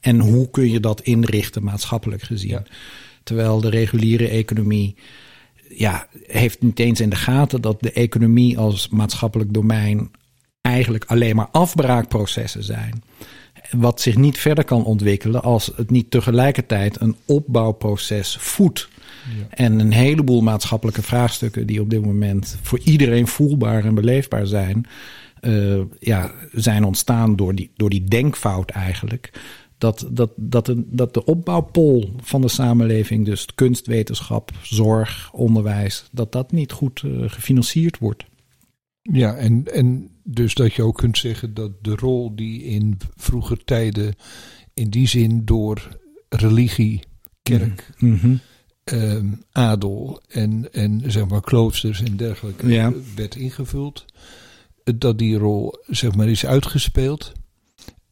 En 0.00 0.18
hoe 0.18 0.50
kun 0.50 0.70
je 0.70 0.80
dat 0.80 1.00
inrichten 1.00 1.64
maatschappelijk 1.64 2.22
gezien? 2.22 2.50
Ja. 2.50 2.62
Terwijl 3.22 3.60
de 3.60 3.70
reguliere 3.70 4.28
economie 4.28 4.96
ja, 5.68 6.06
heeft 6.26 6.62
niet 6.62 6.78
eens 6.78 7.00
in 7.00 7.10
de 7.10 7.16
gaten 7.16 7.60
dat 7.60 7.80
de 7.80 7.92
economie 7.92 8.58
als 8.58 8.88
maatschappelijk 8.88 9.52
domein 9.52 10.10
eigenlijk 10.60 11.04
alleen 11.04 11.36
maar 11.36 11.48
afbraakprocessen 11.52 12.64
zijn. 12.64 13.02
wat 13.70 14.00
zich 14.00 14.16
niet 14.16 14.38
verder 14.38 14.64
kan 14.64 14.84
ontwikkelen 14.84 15.42
als 15.42 15.72
het 15.76 15.90
niet 15.90 16.10
tegelijkertijd 16.10 17.00
een 17.00 17.16
opbouwproces 17.24 18.36
voedt. 18.40 18.88
Ja. 19.38 19.46
En 19.50 19.78
een 19.80 19.92
heleboel 19.92 20.40
maatschappelijke 20.40 21.02
vraagstukken 21.02 21.66
die 21.66 21.80
op 21.80 21.90
dit 21.90 22.04
moment 22.04 22.58
voor 22.62 22.78
iedereen 22.78 23.26
voelbaar 23.26 23.84
en 23.84 23.94
beleefbaar 23.94 24.46
zijn, 24.46 24.86
uh, 25.40 25.80
ja, 25.98 26.32
zijn 26.52 26.84
ontstaan 26.84 27.36
door 27.36 27.54
die, 27.54 27.70
door 27.74 27.90
die 27.90 28.04
denkfout 28.04 28.70
eigenlijk. 28.70 29.30
Dat, 29.78 30.08
dat, 30.10 30.32
dat, 30.36 30.66
de, 30.66 30.84
dat 30.86 31.14
de 31.14 31.24
opbouwpol 31.24 32.12
van 32.22 32.40
de 32.40 32.48
samenleving, 32.48 33.24
dus 33.24 33.46
kunst, 33.54 33.86
wetenschap, 33.86 34.50
zorg, 34.62 35.32
onderwijs, 35.32 36.08
dat 36.12 36.32
dat 36.32 36.52
niet 36.52 36.72
goed 36.72 37.02
uh, 37.02 37.30
gefinancierd 37.30 37.98
wordt. 37.98 38.24
Ja, 39.02 39.34
en, 39.34 39.64
en 39.72 40.10
dus 40.24 40.54
dat 40.54 40.74
je 40.74 40.82
ook 40.82 40.96
kunt 40.96 41.18
zeggen 41.18 41.54
dat 41.54 41.70
de 41.82 41.94
rol 41.94 42.34
die 42.34 42.62
in 42.62 42.98
vroeger 43.16 43.64
tijden 43.64 44.14
in 44.74 44.90
die 44.90 45.08
zin 45.08 45.44
door 45.44 45.98
religie, 46.28 47.00
kerk, 47.42 47.90
mm 47.98 48.18
-hmm. 48.18 48.40
Um, 48.92 49.42
adel 49.52 50.20
en, 50.28 50.72
en 50.72 51.02
zeg 51.06 51.28
maar 51.28 51.40
kloosters 51.40 52.02
en 52.02 52.16
dergelijke 52.16 52.66
Ja. 52.68 52.92
werd 53.14 53.34
ingevuld, 53.34 54.04
dat 54.84 55.18
die 55.18 55.36
rol 55.38 55.74
zeg 55.86 56.14
maar 56.14 56.28
is 56.28 56.46
uitgespeeld 56.46 57.32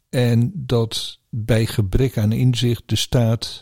en 0.08 0.52
dat 0.54 1.18
bij 1.30 1.66
gebrek 1.66 2.18
aan 2.18 2.32
inzicht 2.32 2.82
de 2.86 2.96
staat 2.96 3.60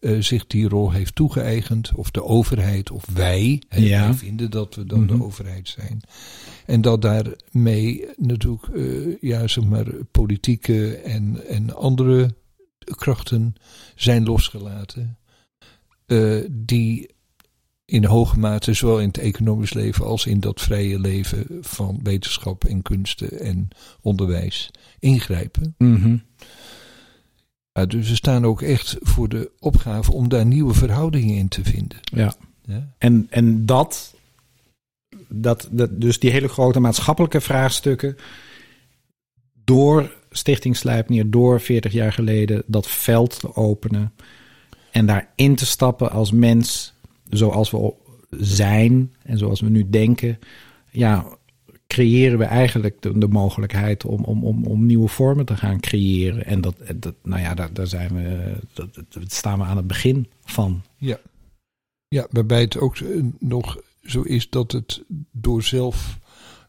uh, 0.00 0.20
zich 0.22 0.46
die 0.46 0.68
rol 0.68 0.90
heeft 0.92 1.14
toegeëigend, 1.14 1.92
of 1.94 2.10
de 2.10 2.22
overheid, 2.24 2.90
of 2.90 3.04
wij. 3.14 3.62
hè, 3.68 3.80
Ja. 3.80 4.04
Wij 4.06 4.14
vinden 4.14 4.50
dat 4.50 4.74
we 4.74 4.84
dan 4.84 5.04
Mhm. 5.04 5.16
de 5.16 5.24
overheid 5.24 5.68
zijn. 5.68 6.00
En 6.66 6.80
dat 6.80 7.02
daarmee 7.02 8.06
natuurlijk, 8.16 8.66
uh, 8.74 9.16
ja, 9.20 9.46
zeg 9.48 9.64
maar, 9.64 9.86
politieke 10.10 10.96
en, 10.96 11.46
en 11.48 11.74
andere 11.76 12.34
krachten 12.84 13.54
zijn 13.94 14.24
losgelaten. 14.24 15.18
Uh, 16.06 16.44
die 16.50 17.14
in 17.84 18.04
hoge 18.04 18.38
mate, 18.38 18.72
zowel 18.72 19.00
in 19.00 19.06
het 19.06 19.18
economisch 19.18 19.72
leven 19.72 20.04
als 20.04 20.26
in 20.26 20.40
dat 20.40 20.60
vrije 20.60 20.98
leven 20.98 21.46
van 21.60 22.00
wetenschap 22.02 22.64
en 22.64 22.82
kunsten 22.82 23.40
en 23.40 23.68
onderwijs, 24.00 24.70
ingrijpen. 24.98 25.74
Mhm. 25.78 26.16
Ja, 27.72 27.86
dus 27.86 28.08
we 28.08 28.14
staan 28.14 28.44
ook 28.44 28.62
echt 28.62 28.96
voor 29.00 29.28
de 29.28 29.50
opgave 29.58 30.12
om 30.12 30.28
daar 30.28 30.46
nieuwe 30.46 30.74
verhoudingen 30.74 31.36
in 31.36 31.48
te 31.48 31.64
vinden. 31.64 31.98
Ja. 32.02 32.34
Ja, 32.66 32.94
En, 32.98 33.26
en 33.30 33.66
dat, 33.66 34.14
dat, 35.28 35.68
dat, 35.70 36.00
dus 36.00 36.18
die 36.18 36.30
hele 36.30 36.48
grote 36.48 36.80
maatschappelijke 36.80 37.40
vraagstukken, 37.40 38.16
door 39.64 40.14
Stichting 40.30 40.76
Slijpnier, 40.76 41.30
door 41.30 41.60
40 41.60 41.92
jaar 41.92 42.12
geleden 42.12 42.62
dat 42.66 42.88
veld 42.88 43.40
te 43.40 43.56
openen 43.56 44.12
en 44.94 45.06
daarin 45.06 45.54
te 45.54 45.66
stappen 45.66 46.10
als 46.10 46.32
mens, 46.32 46.94
zoals 47.28 47.70
we 47.70 47.94
zijn 48.30 49.12
en 49.22 49.38
zoals 49.38 49.60
we 49.60 49.68
nu 49.68 49.90
denken, 49.90 50.38
ja, 50.90 51.26
creëren 51.86 52.38
we 52.38 52.44
eigenlijk 52.44 53.02
de, 53.02 53.18
de 53.18 53.28
mogelijkheid 53.28 54.04
om, 54.04 54.24
om, 54.24 54.44
om, 54.44 54.64
om 54.64 54.86
nieuwe 54.86 55.08
vormen 55.08 55.44
te 55.44 55.56
gaan 55.56 55.80
creëren. 55.80 56.44
En 56.44 56.60
dat, 56.60 56.76
dat 56.96 57.14
nou 57.22 57.40
ja, 57.40 57.54
daar, 57.54 57.72
daar 57.72 57.86
zijn 57.86 58.14
we, 58.14 58.56
dat, 58.72 58.94
dat 58.94 59.32
staan 59.32 59.58
we 59.58 59.64
aan 59.64 59.76
het 59.76 59.86
begin 59.86 60.28
van. 60.44 60.82
ja. 60.96 61.18
ja 62.08 62.26
waarbij 62.30 62.60
het 62.60 62.78
ook 62.78 62.96
nog 63.38 63.78
zo 64.02 64.22
is 64.22 64.50
dat 64.50 64.72
het 64.72 65.04
door 65.32 65.62
zelf, 65.62 66.18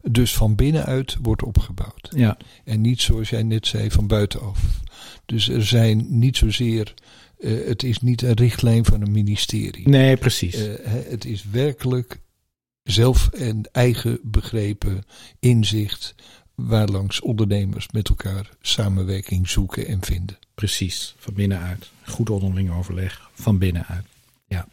dus 0.02 0.36
van 0.36 0.54
binnenuit, 0.54 1.16
wordt 1.22 1.42
opgebouwd. 1.42 2.08
Ja, 2.10 2.36
En 2.64 2.80
niet 2.80 3.00
zoals 3.00 3.30
jij 3.30 3.42
net 3.42 3.66
zei, 3.66 3.90
van 3.90 4.06
buitenaf. 4.06 4.84
Dus 5.26 5.48
er 5.48 5.66
zijn 5.66 6.06
niet 6.18 6.36
zozeer, 6.36 6.94
eh, 7.38 7.66
het 7.66 7.82
is 7.82 8.00
niet 8.00 8.22
een 8.22 8.34
richtlijn 8.34 8.84
van 8.84 9.00
een 9.00 9.12
ministerie. 9.12 9.88
nee, 9.88 10.16
precies. 10.16 10.54
Eh, 10.54 10.92
het 10.92 11.24
is 11.24 11.44
werkelijk 11.44 12.20
zelf 12.82 13.28
en 13.28 13.68
eigen 13.72 14.18
begrepen 14.22 15.04
inzicht 15.40 16.14
waarlangs 16.54 17.20
ondernemers 17.20 17.88
met 17.90 18.08
elkaar 18.08 18.50
samenwerking 18.60 19.48
zoeken 19.48 19.86
en 19.86 20.04
vinden. 20.04 20.38
Precies, 20.54 21.14
van 21.18 21.34
binnenuit. 21.34 21.90
Goed 22.04 22.30
onderling 22.30 22.72
overleg, 22.72 23.30
van 23.34 23.58
binnenuit. 23.58 24.04
Ja. 24.46 24.68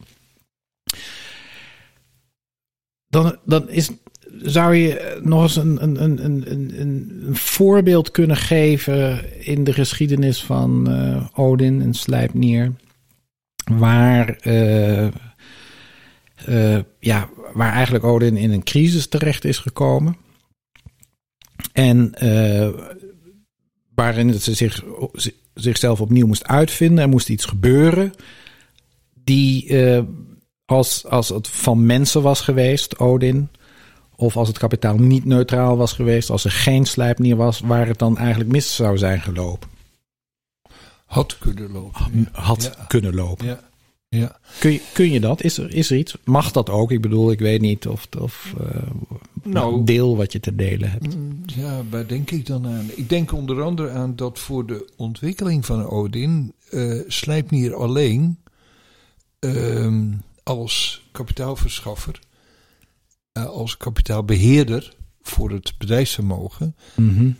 Dan, 3.08 3.38
dan 3.44 3.68
is, 3.68 3.90
zou 4.42 4.74
je 4.74 5.20
nog 5.22 5.42
eens 5.42 5.56
een, 5.56 5.82
een, 5.82 6.02
een, 6.02 6.24
een, 6.24 6.80
een, 6.80 7.36
voorbeeld 7.36 8.10
kunnen 8.10 8.36
geven 8.36 9.24
in 9.44 9.64
de 9.64 9.72
geschiedenis 9.72 10.42
van 10.42 10.90
eh, 10.90 11.26
Odin 11.34 11.82
en 11.82 11.94
Slijpnier, 11.94 12.72
waar, 13.72 14.28
eh, 14.28 15.06
eh, 15.06 16.82
ja, 16.98 17.28
waar 17.52 17.72
eigenlijk 17.72 18.04
Odin 18.04 18.36
in 18.36 18.52
een 18.52 18.62
crisis 18.62 19.06
terecht 19.06 19.44
is 19.44 19.58
gekomen. 19.58 20.16
En 21.72 22.12
waarin 23.94 24.34
ze 24.34 24.54
zich, 24.54 24.84
zichzelf 25.54 26.00
opnieuw 26.00 26.26
moest 26.26 26.46
uitvinden. 26.46 26.98
Er 26.98 27.08
moest 27.08 27.28
iets 27.28 27.44
gebeuren. 27.44 28.12
Die, 29.24 29.74
als, 30.64 31.06
als 31.06 31.28
het 31.28 31.48
van 31.48 31.86
mensen 31.86 32.22
was 32.22 32.40
geweest, 32.40 32.98
Odin. 32.98 33.48
Of 34.16 34.36
als 34.36 34.48
het 34.48 34.58
kapitaal 34.58 34.96
niet 34.96 35.24
neutraal 35.24 35.76
was 35.76 35.92
geweest. 35.92 36.30
Als 36.30 36.44
er 36.44 36.50
geen 36.50 36.84
slijpnier 36.86 37.36
was, 37.36 37.60
waar 37.60 37.86
het 37.86 37.98
dan 37.98 38.18
eigenlijk 38.18 38.50
mis 38.50 38.74
zou 38.74 38.98
zijn 38.98 39.20
gelopen. 39.20 39.68
Had 41.04 41.38
kunnen 41.38 41.72
lopen. 41.72 42.28
Had 42.32 42.62
Ja. 42.62 42.84
kunnen 42.88 43.14
lopen. 43.14 43.46
Ja. 43.46 43.60
Ja. 44.08 44.38
Kun, 44.58 44.72
je, 44.72 44.80
kun 44.92 45.10
je 45.10 45.20
dat? 45.20 45.42
Is 45.42 45.58
er, 45.58 45.74
is 45.74 45.90
er 45.90 45.96
iets? 45.96 46.16
Mag 46.24 46.50
dat 46.52 46.70
ook? 46.70 46.90
Ik 46.92 47.00
bedoel, 47.00 47.30
ik 47.30 47.38
weet 47.38 47.60
niet 47.60 47.86
of, 47.86 48.08
of 48.18 48.54
uh, 48.60 48.66
Nou. 49.42 49.84
deel 49.84 50.16
wat 50.16 50.32
je 50.32 50.40
te 50.40 50.54
delen 50.54 50.90
hebt. 50.90 51.16
Mm, 51.16 51.42
Ja, 51.46 51.82
waar 51.90 52.06
denk 52.06 52.30
ik 52.30 52.46
dan 52.46 52.66
aan? 52.66 52.90
Ik 52.94 53.08
denk 53.08 53.32
onder 53.32 53.62
andere 53.62 53.90
aan 53.90 54.16
dat 54.16 54.38
voor 54.38 54.66
de 54.66 54.90
ontwikkeling 54.96 55.66
van 55.66 55.86
Odin 55.88 56.52
uh, 56.70 57.00
Slijpnier 57.08 57.74
alleen 57.74 58.38
uh, 59.40 60.02
als 60.42 61.02
kapitaalverschaffer, 61.12 62.18
uh, 63.38 63.44
als 63.44 63.76
kapitaalbeheerder 63.76 64.96
voor 65.22 65.50
het 65.50 65.74
bedrijfsvermogen 65.78 66.76
Mm 66.96 67.16
-hmm. 67.16 67.36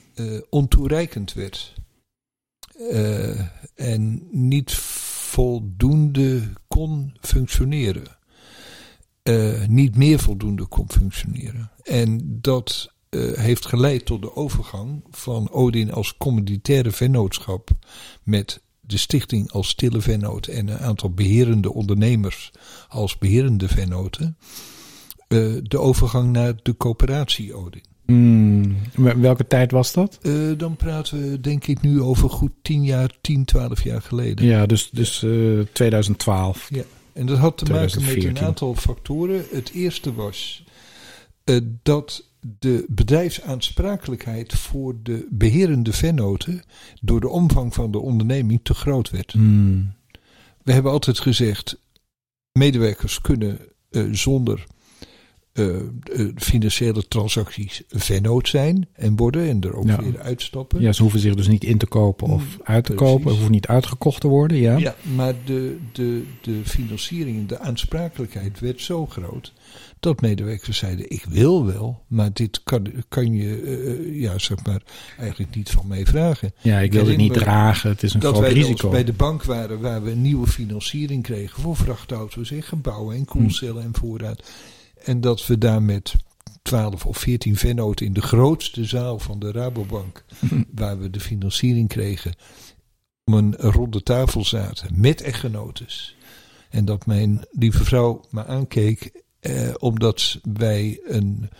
ontoereikend 0.50 1.32
werd. 1.32 1.74
Uh, 2.78 3.40
en 3.74 4.28
niet 4.30 4.74
voldoende 4.74 6.42
kon 6.68 7.16
functioneren. 7.20 8.18
Niet 9.68 9.96
meer 9.96 10.18
voldoende 10.18 10.66
kon 10.66 10.90
functioneren. 10.90 11.70
En 11.82 12.38
dat 12.40 12.92
heeft 13.34 13.66
geleid 13.66 14.06
tot 14.06 14.22
de 14.22 14.36
overgang 14.36 15.04
van 15.10 15.50
Odin 15.50 15.92
als 15.92 16.16
commoditaire 16.16 16.90
vennootschap 16.90 17.70
met 18.22 18.62
de 18.80 18.96
stichting 18.96 19.50
als 19.50 19.68
stille 19.68 20.00
vennoot 20.00 20.46
en 20.46 20.68
een 20.68 20.78
aantal 20.78 21.10
beherende 21.10 21.72
ondernemers 21.72 22.50
als 22.88 23.18
beherende 23.18 23.68
vennoten. 23.68 24.36
Uh, 25.28 25.56
de 25.62 25.78
overgang 25.78 26.32
naar 26.32 26.52
de 26.62 26.76
coöperatie 26.76 27.54
Odin. 27.54 27.82
Mm, 28.06 28.76
welke 29.16 29.46
tijd 29.46 29.70
was 29.70 29.92
dat? 29.92 30.18
Uh, 30.22 30.58
dan 30.58 30.76
praten 30.76 31.30
we 31.30 31.40
denk 31.40 31.66
ik 31.66 31.80
nu 31.80 32.00
over 32.00 32.30
goed 32.30 32.52
10 32.62 32.84
jaar, 32.84 33.10
10, 33.20 33.44
12 33.44 33.82
jaar 33.82 34.02
geleden. 34.02 34.46
Ja, 34.46 34.66
dus, 34.66 34.90
dus 34.90 35.22
uh, 35.22 35.60
2012. 35.72 36.68
Ja, 36.70 36.82
en 37.12 37.26
dat 37.26 37.38
had 37.38 37.58
te 37.58 37.64
maken 37.64 38.04
met 38.04 38.24
een 38.24 38.38
aantal 38.38 38.74
factoren. 38.74 39.44
Het 39.50 39.70
eerste 39.72 40.14
was 40.14 40.64
dat 41.82 42.24
de 42.58 42.84
bedrijfsaansprakelijkheid 42.88 44.54
voor 44.54 44.96
de 45.02 45.26
beherende 45.30 45.92
vennoten 45.92 46.62
door 47.00 47.20
de 47.20 47.28
omvang 47.28 47.74
van 47.74 47.90
de 47.90 47.98
onderneming 47.98 48.60
te 48.62 48.74
groot 48.74 49.10
werd. 49.10 49.34
Mm. 49.34 49.94
We 50.62 50.72
hebben 50.72 50.92
altijd 50.92 51.18
gezegd, 51.18 51.80
medewerkers 52.52 53.20
kunnen 53.20 53.58
zonder 54.10 54.66
uh, 55.54 55.66
uh, 56.16 56.30
financiële 56.36 57.08
transacties 57.08 57.82
vennoot 57.88 58.48
zijn 58.48 58.88
en 58.92 59.16
worden 59.16 59.48
en 59.48 59.60
er 59.60 59.76
ook 59.76 59.86
ja. 59.86 60.02
weer 60.02 60.20
uitstappen. 60.20 60.80
Ja, 60.80 60.92
ze 60.92 61.02
hoeven 61.02 61.20
zich 61.20 61.34
dus 61.34 61.48
niet 61.48 61.64
in 61.64 61.78
te 61.78 61.86
kopen 61.86 62.28
of 62.28 62.44
uit 62.62 62.84
te 62.84 62.92
Precies. 62.92 63.12
kopen, 63.12 63.26
of 63.26 63.32
hoeven 63.32 63.52
niet 63.52 63.66
uitgekocht 63.66 64.20
te 64.20 64.28
worden. 64.28 64.56
Ja, 64.56 64.76
ja 64.76 64.94
maar 65.14 65.34
de, 65.44 65.78
de, 65.92 66.24
de 66.40 66.60
financiering, 66.64 67.48
de 67.48 67.58
aansprakelijkheid 67.58 68.60
werd 68.60 68.80
zo 68.80 69.06
groot 69.06 69.52
dat 70.04 70.20
medewerkers 70.20 70.78
zeiden: 70.78 71.10
Ik 71.10 71.24
wil 71.28 71.66
wel, 71.66 72.02
maar 72.06 72.32
dit 72.32 72.60
kan, 72.62 72.86
kan 73.08 73.32
je 73.32 73.62
uh, 73.62 74.20
ja, 74.20 74.38
zeg 74.38 74.64
maar, 74.64 74.82
eigenlijk 75.18 75.54
niet 75.54 75.70
van 75.70 75.86
mij 75.86 76.06
vragen. 76.06 76.52
Ja, 76.62 76.78
ik 76.78 76.92
wil 76.92 77.04
dit 77.04 77.16
niet 77.16 77.32
dragen, 77.32 77.90
het 77.90 78.02
is 78.02 78.14
een 78.14 78.20
dat 78.20 78.30
groot 78.30 78.44
wij 78.44 78.52
risico. 78.52 78.90
bij 78.90 79.04
de 79.04 79.12
bank 79.12 79.44
waren 79.44 79.80
waar 79.80 80.02
we 80.02 80.10
nieuwe 80.10 80.46
financiering 80.46 81.22
kregen 81.22 81.62
voor 81.62 81.76
vrachtauto's 81.76 82.50
en 82.50 82.62
gebouwen 82.62 83.16
en 83.16 83.24
koelcellen 83.24 83.82
en 83.82 83.94
voorraad. 83.94 84.42
En 85.04 85.20
dat 85.20 85.46
we 85.46 85.58
daar 85.58 85.82
met 85.82 86.14
12% 86.16 86.24
12 86.64 87.06
of 87.06 87.18
14 87.18 87.56
vennoten 87.56 88.06
in 88.06 88.12
de 88.12 88.22
grootste 88.22 88.84
zaal 88.84 89.18
van 89.18 89.38
de 89.38 89.52
Rabobank, 89.52 90.24
waar 90.74 90.98
we 90.98 91.10
de 91.10 91.20
financiering 91.20 91.88
kregen, 91.88 92.34
om 93.24 93.34
een 93.34 93.54
ronde 93.54 94.02
tafel 94.02 94.44
zaten 94.44 95.00
met 95.00 95.20
echtgenotes. 95.20 96.16
En 96.70 96.84
dat 96.84 97.06
mijn 97.06 97.44
lieve 97.50 97.84
vrouw 97.84 98.20
me 98.30 98.46
aankeek, 98.46 99.22
eh, 99.40 99.74
omdat 99.78 100.38
wij 100.42 101.00
een, 101.04 101.50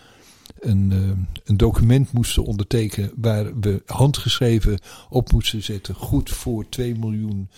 een, 0.61 0.93
eh, 0.93 1.39
een 1.45 1.57
document 1.57 2.13
moesten 2.13 2.45
ondertekenen 2.45 3.13
waar 3.17 3.61
we 3.61 3.83
handgeschreven 3.87 4.79
op 5.09 5.33
moesten 5.33 5.63
zetten. 5.63 5.95
Goed 5.95 6.31
voor 6.31 6.69
2 6.69 6.95
miljoen 6.95 7.49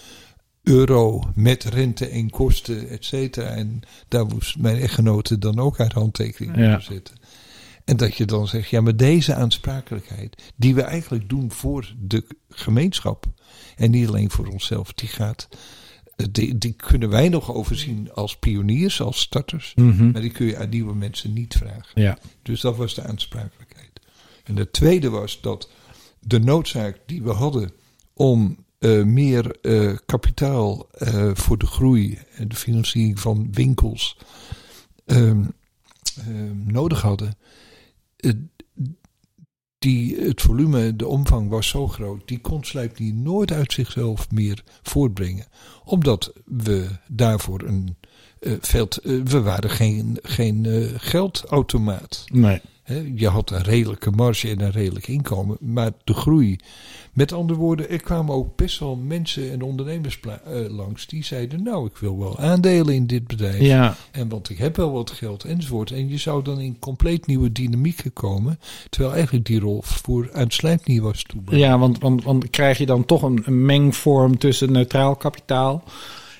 euro 0.69 1.31
met 1.35 1.65
rente 1.65 2.07
en 2.09 2.31
kosten, 2.31 2.89
et 2.89 3.05
cetera. 3.05 3.49
En 3.49 3.81
daar 4.09 4.27
moest 4.27 4.59
mijn 4.59 4.77
echtgenote 4.77 5.39
dan 5.39 5.59
ook 5.59 5.79
haar 5.79 5.93
handtekening 5.95 6.57
Ja. 6.57 6.75
op 6.75 6.81
zetten. 6.81 7.15
En 7.85 7.97
dat 7.97 8.17
je 8.17 8.25
dan 8.25 8.49
zegt, 8.49 8.69
ja, 8.71 8.81
maar 8.81 8.97
deze 8.97 9.35
aansprakelijkheid, 9.35 10.53
die 10.57 10.75
we 10.75 10.83
eigenlijk 10.83 11.29
doen 11.29 11.53
voor 11.53 11.95
de 11.99 12.25
gemeenschap 12.49 13.27
en 13.77 13.91
niet 13.91 14.09
alleen 14.09 14.31
voor 14.31 14.47
onszelf, 14.47 14.93
die 14.93 15.09
gaat, 15.09 15.49
die, 16.31 16.59
die 16.59 16.73
kunnen 16.73 17.09
wij 17.09 17.29
nog 17.29 17.53
overzien 17.55 18.13
als 18.13 18.37
pioniers, 18.37 19.01
als 19.01 19.21
starters. 19.21 19.73
Mhm. 19.75 20.11
Maar 20.11 20.21
die 20.21 20.31
kun 20.31 20.47
je 20.47 20.57
aan 20.59 20.69
nieuwe 20.69 20.95
mensen 20.95 21.33
niet 21.33 21.55
vragen. 21.55 22.03
Ja. 22.03 22.19
Dus 22.43 22.61
dat 22.61 22.77
was 22.77 22.95
de 22.95 23.03
aansprakelijkheid. 23.03 24.01
En 24.45 24.55
de 24.55 24.71
tweede 24.71 25.11
was 25.11 25.41
dat 25.41 25.71
de 26.21 26.39
noodzaak 26.41 26.99
die 27.07 27.23
we 27.23 27.31
hadden 27.33 27.73
om 28.15 28.65
eh, 28.87 29.05
meer 29.05 29.61
eh, 29.61 29.97
kapitaal 30.07 30.89
eh, 30.91 31.31
voor 31.35 31.59
de 31.59 31.67
groei 31.67 32.19
en 32.37 32.49
de 32.49 32.57
financiering 32.57 33.21
van 33.21 33.49
winkels 33.53 34.17
ehm, 35.07 35.45
ehm, 36.19 36.73
nodig 36.73 37.03
hadden. 37.03 37.37
die, 39.79 40.17
het 40.17 40.43
volume, 40.43 40.97
de 40.97 41.07
omvang 41.07 41.49
was 41.49 41.69
zo 41.69 41.89
groot, 41.89 42.29
die 42.29 42.41
kon 42.41 42.65
Slijpnier 42.65 43.15
nooit 43.15 43.53
uit 43.53 43.73
zichzelf 43.73 44.31
meer 44.31 44.65
voortbrengen. 44.83 45.47
Omdat 45.85 46.33
we 46.45 46.89
daarvoor 47.09 47.63
een 47.63 47.97
eh, 48.41 48.53
we 49.25 49.41
waren 49.41 49.71
geen, 49.71 50.19
geen 50.23 50.67
geldautomaat. 50.97 52.25
Nee. 52.33 52.61
Je 53.15 53.29
had 53.29 53.51
een 53.51 53.63
redelijke 53.63 54.11
marge 54.11 54.49
en 54.51 54.61
een 54.61 54.71
redelijk 54.71 55.09
inkomen, 55.09 55.57
maar 55.61 55.91
de 56.05 56.15
groei. 56.15 56.57
Met 57.13 57.33
andere 57.33 57.59
woorden, 57.59 57.91
er 57.91 58.01
kwamen 58.03 58.35
ook 58.35 58.57
best 58.57 58.79
wel 58.79 58.97
mensen 58.97 59.53
en 59.53 59.63
ondernemers 59.63 60.21
eh, 60.21 60.31
langs 60.69 61.07
die 61.07 61.25
zeiden: 61.25 61.63
Nou, 61.63 61.87
ik 61.87 61.97
wil 61.97 62.19
wel 62.19 62.39
aandelen 62.39 62.95
in 62.95 63.07
dit 63.07 63.27
bedrijf. 63.27 63.61
Ja. 63.61 63.97
En 64.11 64.29
want 64.29 64.51
ik 64.51 64.59
heb 64.59 64.77
wel 64.77 64.93
wat 64.93 65.11
geld 65.11 65.45
enzovoort. 65.45 65.91
En 65.91 66.09
je 66.09 66.17
zou 66.17 66.45
dan 66.45 66.61
in 66.61 66.79
compleet 66.79 67.27
nieuwe 67.27 67.53
dynamieken 67.53 68.13
komen. 68.13 68.59
Terwijl 68.91 69.15
eigenlijk 69.15 69.47
die 69.47 69.61
rol 69.61 69.83
voor 69.83 70.31
aan 70.33 70.51
Slijpnier 70.51 71.03
was 71.03 71.23
toebehouden. 71.23 71.69
Ja, 71.71 71.79
want, 71.79 71.99
want, 71.99 72.25
want 72.25 72.51
krijg 72.51 72.79
je 72.79 72.87
dan 72.87 73.05
toch 73.05 73.23
een, 73.23 73.43
een 73.45 73.65
mengvorm 73.65 74.39
tussen 74.39 74.73
neutraal 74.73 75.17
kapitaal 75.17 75.85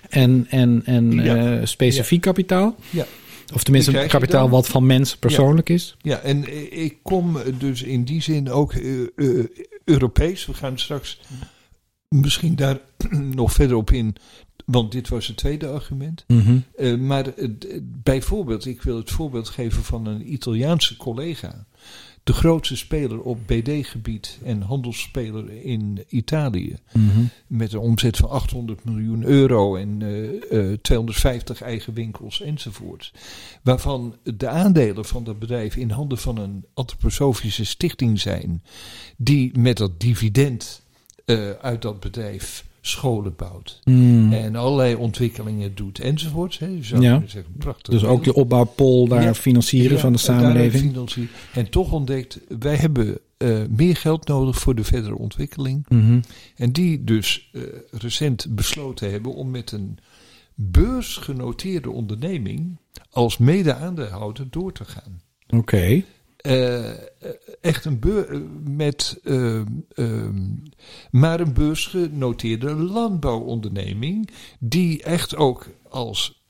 en, 0.09 0.47
en, 0.51 0.83
en 0.85 1.11
Ja. 1.13 1.37
eh, 1.59 1.67
specifiek 1.67 2.21
kapitaal? 2.21 2.75
Ja. 2.91 3.07
Of 3.55 3.63
tenminste 3.63 3.93
je 3.93 4.07
kapitaal 4.07 4.49
wat 4.49 4.69
van 4.69 4.87
mensen 4.87 5.19
persoonlijk 5.19 5.69
is? 5.69 5.97
Ja, 5.99 6.19
en 6.19 6.45
eh, 6.45 6.85
ik 6.85 6.99
kom 7.03 7.39
dus 7.59 7.83
in 7.83 8.05
die 8.05 8.23
zin 8.23 8.51
ook 8.51 8.73
eh, 8.73 9.01
eh, 9.03 9.45
Europees. 9.85 10.47
We 10.47 10.55
gaan 10.55 10.79
straks 10.79 11.21
misschien 12.09 12.57
daar 12.57 12.79
nog 13.41 13.53
verder 13.53 13.77
op 13.77 13.91
in. 13.91 14.17
Want 14.65 14.93
dit 14.93 15.09
was 15.09 15.27
het 15.27 15.37
tweede 15.37 15.69
argument. 15.69 16.25
Mhm. 16.27 16.59
Eh, 16.77 16.97
maar 16.97 17.35
eh, 17.35 17.49
bijvoorbeeld, 17.83 18.67
ik 18.67 18.83
wil 18.83 18.97
het 18.97 19.11
voorbeeld 19.11 19.49
geven 19.49 19.83
van 19.83 20.07
een 20.07 20.33
Italiaanse 20.33 20.97
collega. 20.97 21.67
De 22.27 22.33
grootste 22.33 22.77
speler 22.77 23.21
op 23.21 23.39
BD-gebied 23.47 24.39
en 24.45 24.63
handelsspeler 24.63 25.65
in 25.65 26.05
Italië. 26.09 26.77
Mhm. 26.93 27.25
Met 27.47 27.73
een 27.73 27.79
omzet 27.79 28.17
van 28.17 28.29
800 28.29 28.85
miljoen 28.85 29.25
euro 29.25 29.77
en 29.77 30.03
eh, 30.03 30.71
eh, 30.73 30.79
250 30.79 31.63
eigen 31.63 31.95
winkels 31.95 32.41
enzovoort. 32.41 33.13
Waarvan 33.63 34.17
de 34.23 34.49
aandelen 34.49 35.05
van 35.05 35.25
dat 35.25 35.39
bedrijf 35.39 35.77
in 35.77 35.91
handen 35.91 36.19
van 36.19 36.39
een 36.39 36.65
antroposofische 36.75 37.65
stichting 37.65 38.21
zijn. 38.21 38.63
Die 39.17 39.59
met 39.59 39.77
dat 39.77 40.01
dividend 40.01 40.83
eh, 41.25 41.51
uit 41.51 41.83
dat 41.83 42.01
bedrijf 42.01 42.65
scholen 42.87 43.37
bouwt. 43.37 43.81
Mm. 43.85 44.33
En 44.33 44.57
allerlei 44.57 44.95
ontwikkelingen 44.95 45.75
doet 45.75 45.99
enzovoort. 45.99 46.59
Hè. 46.59 46.67
Ja. 46.99 47.23
zeggen, 47.27 47.53
prachtig. 47.59 47.93
Dus 47.93 48.05
ook 48.05 48.25
de 48.25 48.35
opbouwpol 48.35 49.09
daar 49.09 49.23
Ja. 49.23 49.35
financieren 49.35 49.97
Ja, 49.97 49.99
van 49.99 50.13
de 50.13 50.19
samenleving. 50.19 50.97
En 51.53 51.71
toch 51.71 51.93
ontdekt, 51.93 52.41
wij 52.59 52.77
hebben 52.77 53.19
eh, 53.37 53.59
meer 53.71 53.97
geld 53.97 54.27
nodig 54.29 54.59
voor 54.59 54.75
de 54.75 54.85
verdere 54.85 55.19
ontwikkeling. 55.19 55.87
Mhm. 55.89 56.21
En 56.57 56.73
die 56.73 57.05
dus 57.05 57.51
eh, 57.53 57.63
recent 57.91 58.47
besloten 58.51 59.11
hebben 59.11 59.35
om 59.35 59.51
met 59.51 59.73
een 59.73 59.99
beursgenoteerde 60.55 61.91
onderneming 61.91 62.77
als 63.11 63.39
mede-aandeelhouder 63.39 64.47
door 64.51 64.73
te 64.73 64.85
gaan. 64.85 65.21
Oké. 65.49 66.03
Eh, 66.47 66.91
echt 67.61 67.85
een 67.85 67.99
beur 67.99 68.43
met 68.65 69.21
eh, 69.25 69.61
ehm, 69.95 70.55
maar 71.11 71.41
een 71.41 71.55
beursgenoteerde 71.55 72.75
landbouwonderneming 72.75 74.31
die 74.59 75.03
echt 75.03 75.37
ook 75.37 75.67
als 75.89 76.45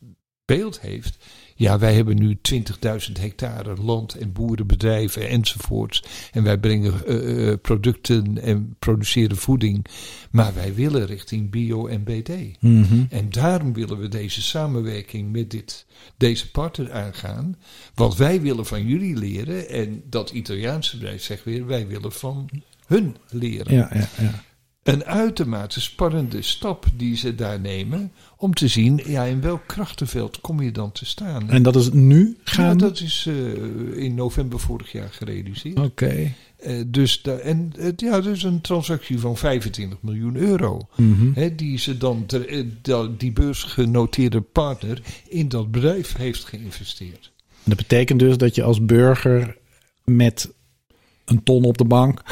beeld 0.44 0.80
heeft. 0.80 1.24
Ja, 1.58 1.78
wij 1.78 1.94
hebben 1.94 2.16
nu 2.18 2.38
20.000 2.52 3.12
hectare 3.20 3.74
land 3.82 4.14
en 4.14 4.32
boerenbedrijven 4.32 5.28
enzovoorts. 5.28 6.02
En 6.32 6.42
wij 6.42 6.58
brengen 6.58 7.06
eh, 7.06 7.48
eh, 7.48 7.58
producten 7.60 8.42
en 8.42 8.76
produceren 8.78 9.36
voeding. 9.36 9.86
Maar 10.30 10.54
wij 10.54 10.74
willen 10.74 11.06
richting 11.06 11.50
bio 11.50 11.86
en 11.86 12.04
BD. 12.04 12.30
Mhm. 12.60 13.04
En 13.10 13.30
daarom 13.30 13.72
willen 13.72 13.98
we 13.98 14.08
deze 14.08 14.42
samenwerking 14.42 15.32
met 15.32 15.50
dit, 15.50 15.86
deze 16.16 16.50
partner 16.50 16.92
aangaan. 16.92 17.56
Want 17.94 18.16
wij 18.16 18.40
willen 18.40 18.66
van 18.66 18.86
jullie 18.86 19.16
leren. 19.16 19.68
En 19.68 20.02
dat 20.10 20.30
Italiaanse 20.30 20.96
bedrijf 20.98 21.22
zegt 21.22 21.44
weer, 21.44 21.66
wij 21.66 21.86
willen 21.86 22.12
van 22.12 22.50
hun 22.86 23.16
leren. 23.30 23.74
Ja, 23.74 23.90
ja, 23.92 24.08
ja. 24.18 24.44
Een 24.82 25.04
uitermate 25.04 25.80
spannende 25.80 26.42
stap 26.42 26.86
die 26.94 27.16
ze 27.16 27.34
daar 27.34 27.60
nemen. 27.60 28.12
Om 28.38 28.54
te 28.54 28.68
zien, 28.68 29.00
ja, 29.06 29.24
in 29.24 29.40
welk 29.40 29.62
krachtenveld 29.66 30.40
kom 30.40 30.62
je 30.62 30.72
dan 30.72 30.92
te 30.92 31.06
staan. 31.06 31.50
En 31.50 31.62
dat 31.62 31.76
is 31.76 31.90
nu 31.92 32.36
ja, 32.44 32.52
gaan? 32.52 32.78
dat 32.78 33.00
is 33.00 33.26
eh, 33.28 34.02
in 34.04 34.14
november 34.14 34.60
vorig 34.60 34.92
jaar 34.92 35.08
gerealiseerd. 35.12 35.78
Oké. 35.78 36.32
Eh, 36.56 36.82
dus 36.86 37.22
da- 37.22 37.36
en, 37.36 37.72
ja, 37.96 38.22
is 38.22 38.42
een 38.42 38.60
transactie 38.60 39.18
van 39.18 39.36
25 39.36 39.98
miljoen 40.02 40.36
euro. 40.36 40.88
Mhm. 40.96 41.32
Hè, 41.34 41.54
die 41.54 41.78
ze 41.78 41.96
dan, 41.96 42.26
ter- 42.26 42.48
eh, 42.48 43.00
die 43.18 43.32
beursgenoteerde 43.32 44.40
partner, 44.40 45.02
in 45.28 45.48
dat 45.48 45.70
bedrijf 45.70 46.16
heeft 46.16 46.44
geïnvesteerd. 46.44 47.32
Dat 47.64 47.76
betekent 47.76 48.18
dus 48.18 48.36
dat 48.36 48.54
je 48.54 48.62
als 48.62 48.84
burger 48.84 49.56
met 50.04 50.54
een 51.26 51.42
ton 51.42 51.64
op 51.64 51.78
de 51.78 51.84
bank. 51.84 52.22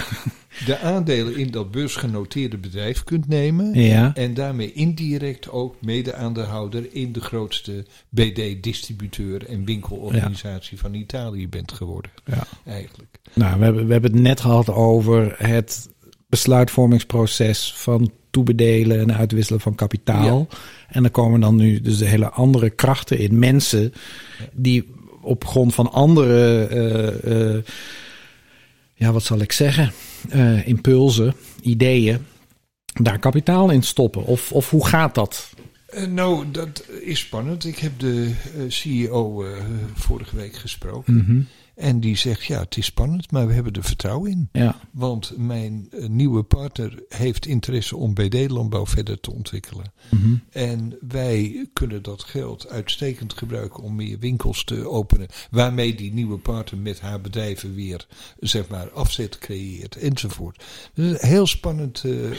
De 0.66 0.78
aandelen 0.78 1.36
in 1.36 1.50
dat 1.50 1.70
beursgenoteerde 1.70 2.56
bedrijf 2.56 3.04
kunt 3.04 3.28
nemen. 3.28 3.74
Ja. 3.80 4.14
En 4.14 4.34
daarmee 4.34 4.72
indirect 4.72 5.50
ook 5.50 5.74
mede-aandeelhouder 5.80 6.86
in 6.92 7.12
de 7.12 7.20
grootste 7.20 7.84
BD-distributeur 8.08 9.46
en 9.48 9.64
winkelorganisatie 9.64 10.78
van 10.78 10.94
Italië 10.94 11.48
bent 11.48 11.72
geworden. 11.72 12.10
ja. 12.24 12.46
Eigenlijk. 12.66 13.18
Nou, 13.32 13.58
we 13.58 13.64
hebben, 13.64 13.86
we 13.86 13.92
hebben 13.92 14.12
het 14.12 14.20
net 14.20 14.40
gehad 14.40 14.70
over 14.70 15.34
het 15.38 15.88
besluitvormingsproces 16.28 17.74
van 17.76 18.10
toebedelen 18.30 19.00
en 19.00 19.16
uitwisselen 19.16 19.60
van 19.60 19.74
kapitaal. 19.74 20.48
En 20.88 21.02
dan 21.02 21.10
komen 21.10 21.40
dan 21.40 21.56
nu 21.56 21.80
dus 21.80 21.98
de 21.98 22.06
hele 22.06 22.30
andere 22.30 22.70
krachten 22.70 23.18
in. 23.18 23.38
Mensen 23.38 23.92
die 24.52 24.92
op 25.20 25.44
grond 25.44 25.74
van 25.74 25.92
andere, 25.92 26.66
eh, 26.66 27.54
eh, 27.56 27.62
ja, 28.94 29.12
wat 29.12 29.22
zal 29.22 29.38
ik 29.38 29.52
zeggen, 29.52 29.92
eh, 30.28 30.68
impulsen, 30.68 31.34
ideeën, 31.62 32.18
daar 33.02 33.18
kapitaal 33.18 33.70
in 33.70 33.82
stoppen. 33.82 34.24
Of, 34.24 34.52
of 34.52 34.70
hoe 34.70 34.86
gaat 34.86 35.14
dat? 35.14 35.50
Eh, 35.86 36.06
nou, 36.06 36.50
dat 36.50 36.84
is 37.00 37.18
spannend. 37.18 37.64
Ik 37.64 37.78
heb 37.78 37.98
de 37.98 38.34
eh, 38.54 38.62
CEO 38.68 39.44
vorige 39.94 40.36
week 40.36 40.56
gesproken. 40.56 41.16
Mhm. 41.16 41.40
En 41.74 42.00
die 42.00 42.16
zegt, 42.16 42.44
ja, 42.44 42.60
het 42.60 42.76
is 42.76 42.86
spannend, 42.86 43.30
maar 43.30 43.46
we 43.46 43.52
hebben 43.52 43.72
er 43.72 43.84
vertrouwen 43.84 44.30
in. 44.30 44.48
Ja. 44.52 44.80
Want 44.90 45.32
mijn 45.36 45.86
eh, 45.90 46.08
nieuwe 46.08 46.42
partner 46.42 47.02
heeft 47.08 47.46
interesse 47.46 47.96
om 47.96 48.14
BD-landbouw 48.14 48.86
verder 48.86 49.20
te 49.20 49.32
ontwikkelen. 49.32 49.92
Mhm. 50.10 50.34
En 50.50 50.96
wij 51.08 51.68
kunnen 51.72 52.02
dat 52.02 52.22
geld 52.22 52.68
uitstekend 52.68 53.32
gebruiken 53.32 53.82
om 53.82 53.94
meer 53.94 54.18
winkels 54.18 54.64
te 54.64 54.88
openen. 54.88 55.26
Waarmee 55.50 55.94
die 55.94 56.12
nieuwe 56.12 56.38
partner 56.38 56.80
met 56.80 57.00
haar 57.00 57.20
bedrijven 57.20 57.74
weer, 57.74 58.06
zeg 58.40 58.68
maar, 58.68 58.90
afzet 58.90 59.38
creëert 59.38 59.96
enzovoort. 59.96 60.64
Dus 60.94 61.22
een 61.22 61.28
heel 61.28 61.46
spannend 61.46 62.02
eh, 62.04 62.26
eh, 62.26 62.36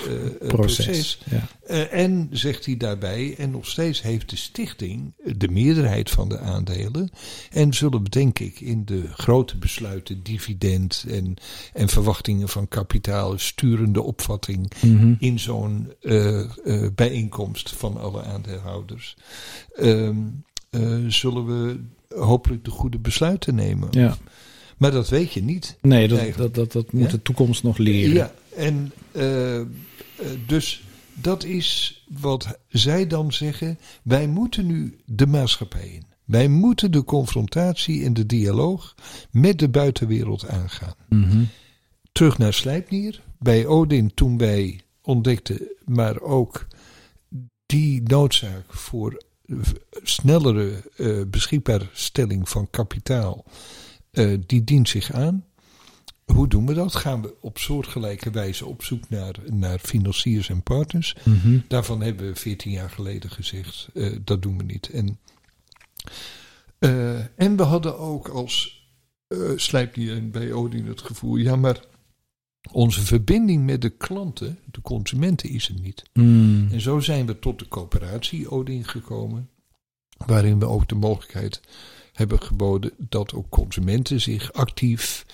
Proces. 0.47 0.85
proces. 0.85 1.19
Ja. 1.29 1.87
En 1.87 2.27
zegt 2.31 2.65
hij 2.65 2.77
daarbij, 2.77 3.35
en 3.37 3.51
nog 3.51 3.67
steeds 3.67 4.01
heeft 4.01 4.29
de 4.29 4.35
stichting 4.35 5.13
de 5.37 5.47
meerderheid 5.47 6.09
van 6.09 6.29
de 6.29 6.39
aandelen. 6.39 7.09
En 7.51 7.73
zullen 7.73 8.03
we 8.03 8.09
denk 8.09 8.39
ik 8.39 8.59
in 8.59 8.85
de 8.85 9.03
grote 9.25 9.57
besluiten, 9.57 10.23
dividend 10.23 11.05
en, 11.07 11.33
en 11.73 11.89
verwachtingen 11.89 12.49
van 12.49 12.67
kapitaal, 12.67 13.37
sturende 13.39 14.01
opvatting 14.01 14.71
Mhm. 14.81 15.13
in 15.19 15.39
zo'n 15.39 15.93
eh, 16.01 16.39
eh, 16.39 16.47
bijeenkomst 16.95 17.71
van 17.71 17.97
alle 17.97 18.23
aandeelhouders. 18.23 19.15
Ehm, 19.75 20.17
eh, 20.69 20.97
zullen 21.07 21.45
we 21.45 21.79
hopelijk 22.15 22.63
de 22.65 22.71
goede 22.71 22.99
besluiten 22.99 23.55
nemen. 23.55 23.87
Ja. 23.91 24.17
Maar 24.77 24.91
dat 24.91 25.09
weet 25.09 25.33
je 25.33 25.43
niet. 25.43 25.77
Nee, 25.81 26.07
dat, 26.07 26.17
Eigenlijk. 26.19 26.53
dat, 26.53 26.71
dat, 26.73 26.83
dat 26.83 26.93
moet 26.93 27.03
Ja? 27.05 27.09
de 27.11 27.21
toekomst 27.21 27.63
nog 27.63 27.77
leren. 27.77 28.13
Ja, 28.13 28.33
en 28.55 28.91
dus 30.47 30.83
dat 31.13 31.43
is 31.43 32.03
wat 32.19 32.57
zij 32.69 33.07
dan 33.07 33.33
zeggen. 33.33 33.79
Wij 34.03 34.27
moeten 34.27 34.65
nu 34.65 34.97
de 35.05 35.27
maatschappij 35.27 35.87
in. 35.87 36.03
Wij 36.25 36.47
moeten 36.47 36.91
de 36.91 37.03
confrontatie 37.03 38.03
en 38.03 38.13
de 38.13 38.25
dialoog 38.25 38.95
met 39.31 39.59
de 39.59 39.69
buitenwereld 39.69 40.47
aangaan. 40.47 40.95
Mhm. 41.09 41.43
Terug 42.11 42.37
naar 42.37 42.53
Slijpnier. 42.53 43.21
Bij 43.39 43.65
Odin 43.65 44.13
toen 44.13 44.37
wij 44.37 44.79
ontdekten, 45.01 45.61
maar 45.85 46.21
ook 46.21 46.67
die 47.65 48.01
noodzaak 48.03 48.73
voor 48.73 49.23
snellere 50.03 50.83
eh 50.97 51.21
beschikbaarstelling 51.27 52.49
van 52.49 52.69
kapitaal, 52.69 53.45
eh, 54.11 54.37
die 54.45 54.63
dient 54.63 54.89
zich 54.89 55.11
aan. 55.11 55.45
Hoe 56.25 56.47
doen 56.47 56.65
we 56.65 56.73
dat? 56.73 56.95
Gaan 56.95 57.21
we 57.21 57.35
op 57.41 57.57
soortgelijke 57.57 58.29
wijze 58.29 58.65
op 58.65 58.83
zoek 58.83 59.09
naar, 59.09 59.35
naar 59.51 59.79
financiers 59.79 60.49
en 60.49 60.63
partners? 60.63 61.15
Mhm. 61.23 61.59
Daarvan 61.67 62.01
hebben 62.01 62.27
we 62.27 62.35
14 62.35 62.71
jaar 62.71 62.89
geleden 62.89 63.29
gezegd, 63.29 63.87
eh, 63.93 64.15
dat 64.23 64.41
doen 64.41 64.57
we 64.57 64.63
niet. 64.63 64.89
En, 64.89 65.19
eh, 66.79 67.39
en 67.39 67.55
we 67.57 67.63
hadden 67.63 67.97
ook 67.99 68.27
als 68.27 68.83
uh, 69.27 69.73
en 70.15 70.31
bij 70.31 70.53
Odin 70.53 70.85
het 70.85 71.01
gevoel, 71.01 71.35
ja 71.35 71.55
maar 71.55 71.79
onze 72.71 73.01
verbinding 73.01 73.65
met 73.65 73.81
de 73.81 73.89
klanten, 73.89 74.59
de 74.71 74.81
consumenten 74.81 75.49
is 75.49 75.69
er 75.69 75.75
niet. 75.81 76.03
Mm. 76.13 76.67
En 76.71 76.81
zo 76.81 76.99
zijn 76.99 77.25
we 77.25 77.39
tot 77.39 77.59
de 77.59 77.67
coöperatie 77.67 78.49
Odin 78.51 78.83
gekomen, 78.87 79.49
waarin 80.25 80.59
we 80.59 80.65
ook 80.65 80.87
de 80.87 80.95
mogelijkheid 80.95 81.61
hebben 82.13 82.41
geboden 82.41 82.91
dat 82.97 83.33
ook 83.33 83.49
consumenten 83.49 84.21
zich 84.21 84.53
actief, 84.53 85.25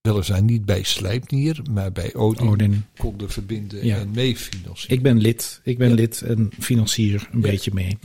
weliswaar 0.00 0.42
niet 0.42 0.64
bij 0.64 0.82
Slijpnier, 0.82 1.60
maar 1.70 1.92
bij 1.92 2.14
Odin, 2.14 2.48
Odin. 2.48 2.84
konden 2.96 3.30
verbinden 3.30 3.84
Ja. 3.86 3.96
en 3.96 4.10
meefinancieren. 4.10 4.96
Ik 4.96 5.02
ben 5.02 5.18
lid. 5.20 5.60
Ik 5.64 5.78
ben 5.78 5.88
Ja. 5.88 5.94
lid 5.94 6.22
en 6.22 6.50
financier 6.58 7.28
een 7.32 7.40
Ja. 7.40 7.50
beetje 7.50 7.70
mee. 7.74 7.98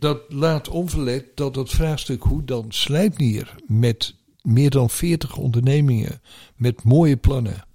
Dat 0.00 0.20
laat 0.28 0.68
onverlet 0.68 1.24
dat 1.34 1.56
het 1.56 1.70
vraagstuk 1.70 2.22
hoe 2.22 2.44
dan 2.44 2.64
Slijpnier 2.68 3.54
met 3.66 4.14
meer 4.42 4.70
dan 4.70 4.90
40 4.90 5.36
ondernemingen, 5.36 6.20
met 6.56 6.82
mooie 6.82 7.16
plannen 7.16 7.66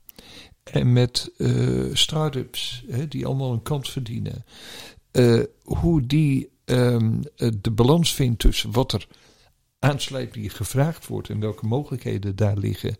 en 0.64 0.94
met 0.94 1.32
eh 1.38 1.86
start-ups 1.94 2.84
hè, 2.88 3.08
die 3.08 3.26
allemaal 3.26 3.54
een 3.54 3.62
kans 3.62 3.92
verdienen, 3.92 4.46
eh, 5.12 5.42
hoe 5.64 6.06
die 6.06 6.50
ehm, 6.66 7.22
eh, 7.36 7.52
de 7.62 7.72
balans 7.72 8.14
vindt 8.14 8.40
tussen 8.40 8.72
wat 8.72 8.94
er 8.94 9.08
aan 9.80 10.00
Slijpnier 10.00 10.52
gevraagd 10.52 11.08
wordt 11.08 11.30
en 11.30 11.40
welke 11.40 11.66
mogelijkheden 11.68 12.36
daar 12.36 12.58
liggen. 12.58 12.98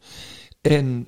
En 0.62 1.08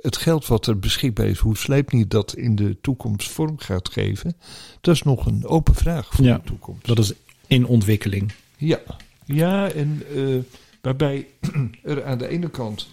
het 0.00 0.16
geld 0.16 0.46
wat 0.46 0.66
er 0.66 0.78
beschikbaar 0.78 1.26
is, 1.26 1.38
hoe 1.38 1.56
Slijpnier 1.56 2.08
dat 2.08 2.34
in 2.36 2.56
de 2.56 2.80
toekomst 2.80 3.30
vorm 3.30 3.58
gaat 3.58 3.88
geven, 3.88 4.36
dat 4.80 4.94
is 4.94 5.02
nog 5.02 5.26
een 5.26 5.46
open 5.46 5.74
vraag 5.74 6.14
voor 6.14 6.24
Ja, 6.24 6.36
de 6.36 6.44
toekomst. 6.44 6.86
Dat 6.86 6.98
is 6.98 7.14
in 7.46 7.66
ontwikkeling. 7.66 8.32
Ja, 8.56 8.80
ja 9.24 9.70
en 9.70 10.02
eh, 10.14 10.38
waarbij 10.80 11.26
er 11.82 12.04
aan 12.04 12.18
de 12.18 12.28
ene 12.28 12.50
kant 12.50 12.88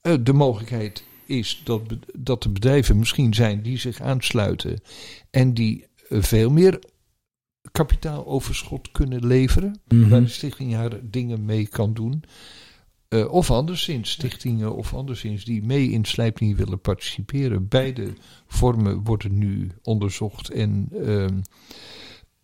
eh, 0.00 0.14
de 0.20 0.32
mogelijkheid 0.32 1.04
is 1.26 1.60
dat, 1.64 1.82
dat 2.16 2.44
er 2.44 2.52
bedrijven 2.52 2.98
misschien 2.98 3.34
zijn 3.34 3.62
die 3.62 3.78
zich 3.78 4.00
aansluiten 4.00 4.80
en 5.30 5.54
die 5.54 5.86
eh, 6.08 6.22
veel 6.22 6.50
meer 6.50 6.78
kapitaaloverschot 7.72 8.92
kunnen 8.92 9.26
leveren, 9.26 9.80
Mhm. 9.88 10.08
waar 10.08 10.20
de 10.20 10.28
stichting 10.28 10.74
haar 10.74 10.92
dingen 11.02 11.44
mee 11.44 11.66
kan 11.66 11.94
doen. 11.94 12.22
Of 13.30 13.50
anderszins, 13.50 14.10
stichtingen 14.10 14.74
of 14.76 14.94
anderszins 14.94 15.44
die 15.44 15.62
mee 15.62 15.90
in 15.90 16.04
Slijpnier 16.04 16.56
willen 16.56 16.80
participeren. 16.80 17.68
Beide 17.68 18.12
vormen 18.46 19.04
worden 19.04 19.38
nu 19.38 19.70
onderzocht 19.82 20.50
en 20.50 20.88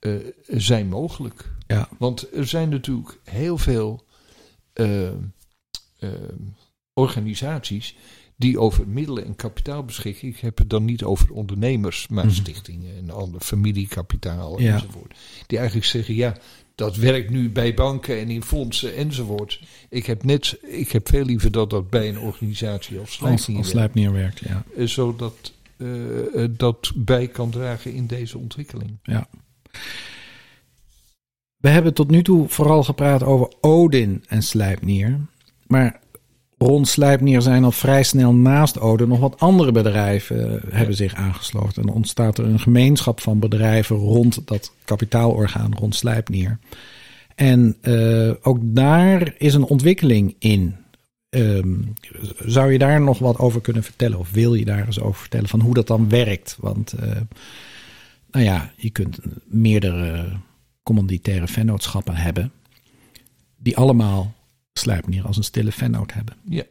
eh, 0.01 0.13
zijn 0.47 0.89
mogelijk. 0.89 1.51
Ja. 1.67 1.89
Want 1.99 2.35
er 2.35 2.47
zijn 2.47 2.69
natuurlijk 2.69 3.19
heel 3.25 3.59
veel 3.59 4.05
eh, 4.73 5.07
eh, 5.09 5.13
organisaties 6.95 7.97
die 8.37 8.59
over 8.61 8.89
middelen 8.89 9.25
en 9.25 9.37
kapitaal 9.37 9.85
beschikken. 9.85 10.29
Ik 10.29 10.39
heb 10.39 10.59
het 10.59 10.71
dan 10.71 10.85
niet 10.85 11.05
over 11.05 11.33
ondernemers, 11.33 12.09
maar 12.09 12.25
Mhm. 12.27 12.35
stichtingen 12.35 12.97
en 12.97 13.11
ander 13.11 13.41
familiekapitaal 13.41 14.61
Ja. 14.61 14.75
enzovoort. 14.75 15.17
Die 15.47 15.59
eigenlijk 15.59 15.87
zeggen, 15.89 16.15
ja, 16.15 16.37
dat 16.75 16.97
werkt 16.97 17.31
nu 17.31 17.51
bij 17.51 17.75
banken 17.75 18.19
en 18.19 18.31
in 18.31 18.43
fondsen 18.43 18.97
enzovoort. 18.97 19.61
Ik 19.89 20.07
heb, 20.07 20.25
net, 20.25 20.59
ik 20.63 20.93
heb 20.93 21.09
veel 21.09 21.25
liever 21.25 21.51
dat 21.51 21.71
dat 21.71 21.91
bij 21.91 22.09
een 22.09 22.19
organisatie 22.19 22.99
als 22.99 23.13
Slijpnier 23.13 23.57
als 23.57 23.73
werkt. 23.73 24.41
Werkt, 24.41 24.41
ja. 24.77 24.87
Zodat 24.87 25.53
dat 26.51 26.93
bij 26.95 27.29
kan 27.29 27.51
dragen 27.51 27.95
in 27.95 28.07
deze 28.07 28.39
ontwikkeling. 28.39 28.99
We 31.61 31.69
hebben 31.69 31.95
tot 31.95 32.11
nu 32.11 32.23
toe 32.23 32.49
vooral 32.49 32.83
gepraat 32.83 33.23
over 33.23 33.53
Odin 33.61 34.25
en 34.29 34.43
Slijpnier. 34.43 35.19
Maar 35.67 36.01
rond 36.59 36.89
Slijpnier 36.89 37.43
zijn 37.43 37.65
al 37.65 37.73
vrij 37.73 38.03
snel 38.03 38.35
naast 38.35 38.81
Odin 38.81 39.09
nog 39.09 39.21
wat 39.21 39.41
andere 39.41 39.73
bedrijven 39.73 40.63
eh, 40.63 40.73
hebben 40.73 40.97
zich 40.97 41.15
aangesloten. 41.15 41.83
En 41.83 41.87
dan 41.87 41.97
ontstaat 41.97 42.39
er 42.39 42.45
een 42.45 42.61
gemeenschap 42.61 43.21
van 43.21 43.39
bedrijven 43.39 43.97
rond 43.97 44.47
dat 44.49 44.73
kapitaalorgaan 44.85 45.75
rond 45.75 45.95
Slijpnier. 45.95 46.59
En 47.35 47.77
eh, 47.81 48.31
ook 48.43 48.59
daar 48.63 49.35
is 49.39 49.55
een 49.55 49.65
ontwikkeling 49.65 50.35
in. 50.39 50.77
Ehm, 51.29 51.75
zou 52.39 52.73
je 52.73 52.79
daar 52.79 53.01
nog 53.01 53.19
wat 53.19 53.39
over 53.39 53.61
kunnen 53.61 53.83
vertellen? 53.83 54.19
Of 54.19 54.31
wil 54.31 54.55
je 54.55 54.65
daar 54.65 54.87
eens 54.87 55.01
over 55.01 55.21
vertellen 55.21 55.49
van 55.49 55.61
hoe 55.61 55.75
dat 55.75 55.87
dan 55.87 56.09
werkt? 56.09 56.57
Want 56.61 56.93
eh, 56.93 57.21
nou 58.31 58.45
ja, 58.45 58.73
je 58.77 58.91
kunt 58.91 59.19
meerdere 59.45 60.29
commanditaire 60.95 61.47
vennootschappen 61.49 62.17
hebben. 62.17 62.53
Die 63.57 63.77
allemaal 63.77 64.35
Slijpnier 64.73 65.27
als 65.27 65.37
een 65.37 65.45
stille 65.45 65.73
vennoot 65.73 66.13
hebben. 66.13 66.37
Ja. 66.49 66.63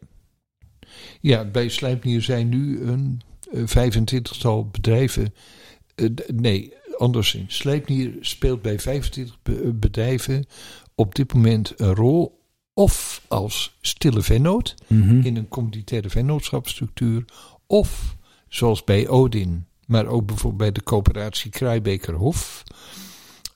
Ja, 1.22 1.45
bij 1.45 1.70
Slijpnier 1.70 2.22
zijn 2.22 2.49
nu 2.49 2.82
een 2.82 3.22
eh, 3.53 3.91
25-tal 3.91 4.67
bedrijven. 4.67 5.34
eh, 5.95 6.05
nee, 6.34 6.74
anderszins. 6.97 7.55
Slijpnier 7.55 8.17
speelt 8.22 8.61
bij 8.61 8.80
25 8.80 9.38
be- 9.43 9.74
bedrijven 9.74 10.45
op 10.95 11.15
dit 11.15 11.34
moment 11.34 11.74
een 11.80 11.95
rol. 11.95 12.39
Of 12.74 13.22
als 13.28 13.78
stille 13.82 14.22
vennoot 14.22 14.76
in 15.24 15.36
een 15.38 15.47
communitaire 15.47 16.09
vennootschapsstructuur. 16.09 17.26
Of 17.67 18.15
zoals 18.47 18.84
bij 18.84 19.07
Odin, 19.07 19.65
maar 19.88 20.05
ook 20.07 20.26
bijvoorbeeld 20.26 20.57
bij 20.61 20.72
de 20.72 20.84
coöperatie 20.84 21.51
Kruibekerhof. 21.51 22.63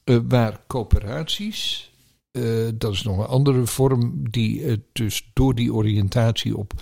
Eh, 0.03 0.17
waar 0.27 0.59
coöperaties, 0.67 1.91
eh, 2.31 2.43
dat 2.75 2.93
is 2.93 3.03
nog 3.03 3.17
een 3.17 3.25
andere 3.25 3.65
vorm, 3.65 4.29
die 4.29 4.65
eh, 4.65 4.77
dus 4.91 5.29
door 5.33 5.55
die 5.55 5.73
oriëntatie 5.73 6.57
op 6.57 6.73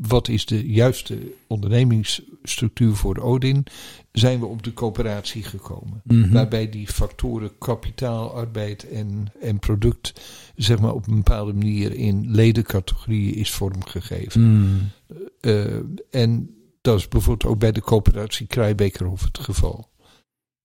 wat 0.00 0.28
is 0.28 0.46
de 0.46 0.70
juiste 0.70 1.18
ondernemingsstructuur 1.46 2.94
voor 2.94 3.16
Odin, 3.16 3.66
zijn 4.12 4.40
we 4.40 4.46
op 4.46 4.62
de 4.62 4.72
coöperatie 4.72 5.42
gekomen. 5.42 6.00
Mhm. 6.04 6.32
Waarbij 6.32 6.70
die 6.70 6.86
factoren 6.86 7.50
kapitaal, 7.58 8.34
arbeid 8.34 8.88
en, 8.88 9.32
en 9.40 9.58
product, 9.58 10.20
zeg 10.56 10.78
maar 10.78 10.94
op 10.94 11.06
een 11.06 11.16
bepaalde 11.16 11.52
manier 11.52 11.94
in 11.94 12.30
ledencategorieën 12.30 13.34
is 13.34 13.50
vormgegeven. 13.50 14.40
Mm. 14.40 14.90
Eh, 15.40 15.76
en 16.10 16.54
dat 16.80 16.98
is 16.98 17.08
bijvoorbeeld 17.08 17.52
ook 17.52 17.58
bij 17.58 17.72
de 17.72 17.80
coöperatie 17.80 18.46
Kruibekerhof 18.46 19.24
het 19.24 19.38
geval. 19.38 19.88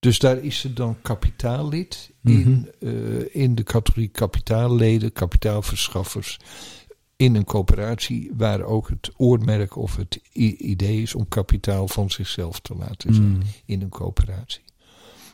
Dus 0.03 0.19
daar 0.19 0.37
is 0.37 0.59
ze 0.59 0.73
dan 0.73 0.97
kapitaallid 1.01 2.11
in, 2.23 2.71
eh, 2.79 3.35
in 3.35 3.55
de 3.55 3.63
categorie 3.63 4.07
kapitaalleden, 4.07 5.13
kapitaalverschaffers. 5.13 6.39
In 7.15 7.35
een 7.35 7.43
coöperatie 7.43 8.31
waar 8.37 8.61
ook 8.61 8.89
het 8.89 9.11
oormerk 9.17 9.75
of 9.75 9.95
het 9.95 10.19
i- 10.35 10.55
idee 10.57 11.01
is 11.01 11.15
om 11.15 11.27
kapitaal 11.27 11.87
van 11.87 12.09
zichzelf 12.11 12.59
te 12.59 12.75
laten 12.75 13.13
zijn 13.13 13.27
Mm. 13.27 13.41
in 13.65 13.81
een 13.81 13.89
coöperatie. 13.89 14.61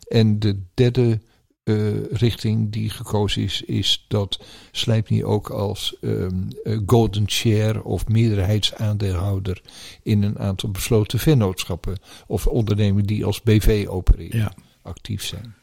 En 0.07 0.39
de 0.39 0.59
derde 0.73 1.19
eh, 1.69 2.11
richting 2.11 2.71
die 2.71 2.89
gekozen 2.89 3.41
is, 3.41 3.61
is 3.61 4.05
dat 4.07 4.39
Slijpnier 4.71 5.25
ook 5.25 5.49
als 5.49 5.95
ehm, 6.01 6.31
eh, 6.63 6.77
golden 6.85 7.29
share 7.29 7.83
of 7.83 8.07
meerderheidsaandeelhouder 8.07 9.61
in 10.03 10.23
een 10.23 10.39
aantal 10.39 10.69
besloten 10.69 11.19
vennootschappen 11.19 11.97
of 12.27 12.47
ondernemingen 12.47 13.05
die 13.05 13.25
als 13.25 13.41
BV 13.41 13.85
opereren 13.89 14.39
Ja. 14.39 14.53
actief 14.81 15.23
zijn. 15.23 15.53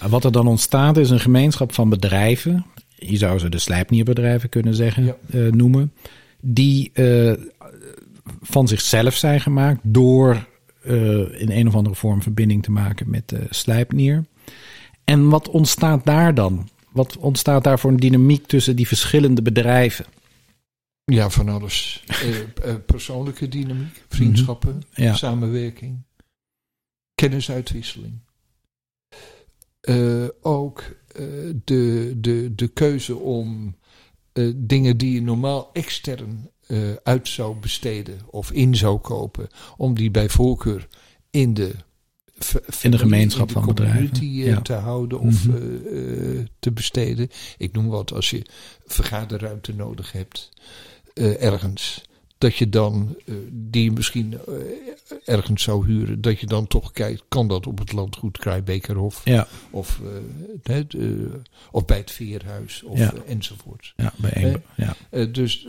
En 0.00 0.10
Wat 0.10 0.24
er 0.24 0.32
dan 0.32 0.46
ontstaat 0.46 0.96
is 0.96 1.10
een 1.10 1.20
gemeenschap 1.20 1.72
van 1.74 1.88
bedrijven 1.88 2.66
je 3.00 3.16
zou 3.16 3.38
ze 3.38 3.48
de 3.48 3.58
slijpnierbedrijven 3.58 4.48
kunnen 4.48 4.74
zeggen, 4.74 5.04
Ja. 5.04 5.16
eh, 5.30 5.52
noemen, 5.52 5.92
die 6.40 6.92
van 8.42 8.68
zichzelf 8.68 9.14
zijn 9.14 9.40
gemaakt 9.40 9.80
door 9.82 10.46
in 11.38 11.50
een 11.50 11.68
of 11.68 11.74
andere 11.74 11.94
vorm 11.94 12.22
verbinding 12.22 12.62
te 12.62 12.70
maken 12.70 13.10
met 13.10 13.28
de 13.28 13.46
slijpnier. 13.50 14.24
En 15.08 15.28
wat 15.28 15.48
ontstaat 15.48 16.04
daar 16.04 16.34
dan? 16.34 16.68
Wat 16.92 17.16
ontstaat 17.16 17.64
daar 17.64 17.78
voor 17.78 17.90
een 17.90 17.96
dynamiek 17.96 18.46
tussen 18.46 18.76
die 18.76 18.86
verschillende 18.86 19.42
bedrijven? 19.42 20.06
Ja, 21.04 21.30
van 21.30 21.48
alles. 21.48 22.04
Eh, 22.08 22.40
eh, 22.40 22.76
persoonlijke 22.86 23.48
dynamiek, 23.48 24.04
vriendschappen, 24.08 24.82
Mhm. 24.90 25.02
Ja. 25.02 25.14
samenwerking, 25.14 26.02
kennisuitwisseling. 27.14 28.18
Eh, 29.80 30.26
ook 30.40 30.84
de, 31.64 32.12
de, 32.16 32.52
de 32.54 32.68
keuze 32.68 33.16
om 33.16 33.76
dingen 34.56 34.96
die 34.96 35.12
je 35.12 35.22
normaal 35.22 35.70
extern 35.72 36.50
uit 37.02 37.28
zou 37.28 37.56
besteden 37.56 38.18
of 38.30 38.52
in 38.52 38.74
zou 38.76 38.98
kopen, 38.98 39.48
om 39.76 39.94
die 39.94 40.10
bij 40.10 40.28
voorkeur 40.28 40.88
in 41.30 41.54
de, 41.54 41.74
In 42.82 42.90
de 42.90 42.98
gemeenschap 42.98 43.40
in 43.48 43.54
de 43.54 43.60
van 43.60 43.66
bedrijven, 43.66 44.10
community, 44.10 44.40
eh, 44.42 44.46
ja. 44.46 44.60
te 44.60 44.72
houden 44.72 45.20
of 45.20 45.46
Mhm. 45.46 45.56
eh, 45.56 46.38
eh, 46.38 46.46
te 46.58 46.72
besteden. 46.72 47.30
Ik 47.58 47.72
noem 47.72 47.88
wat 47.88 48.12
als 48.12 48.30
je 48.30 48.42
vergaderruimte 48.86 49.74
nodig 49.74 50.12
hebt 50.12 50.48
ergens. 51.40 52.06
Dat 52.38 52.56
je 52.56 52.68
dan, 52.68 53.16
die 53.50 53.82
je 53.84 53.90
misschien 53.92 54.38
ergens 55.24 55.62
zou 55.62 55.86
huren, 55.86 56.20
dat 56.20 56.40
je 56.40 56.46
dan 56.46 56.66
toch 56.66 56.92
kijkt, 56.92 57.22
kan 57.28 57.48
dat 57.48 57.66
op 57.66 57.78
het 57.78 57.92
landgoed 57.92 58.38
Krijbekerhof 58.38 59.20
Ja, 59.24 59.46
of, 59.70 60.00
de- 60.62 61.40
of 61.70 61.84
bij 61.84 61.96
het 61.96 62.10
Veerhuis 62.10 62.82
of 62.82 62.98
Ja. 62.98 63.14
enzovoort. 63.26 63.92
ja 63.96 64.12
bij 64.16 64.62
ja. 64.76 65.26
Dus 65.26 65.66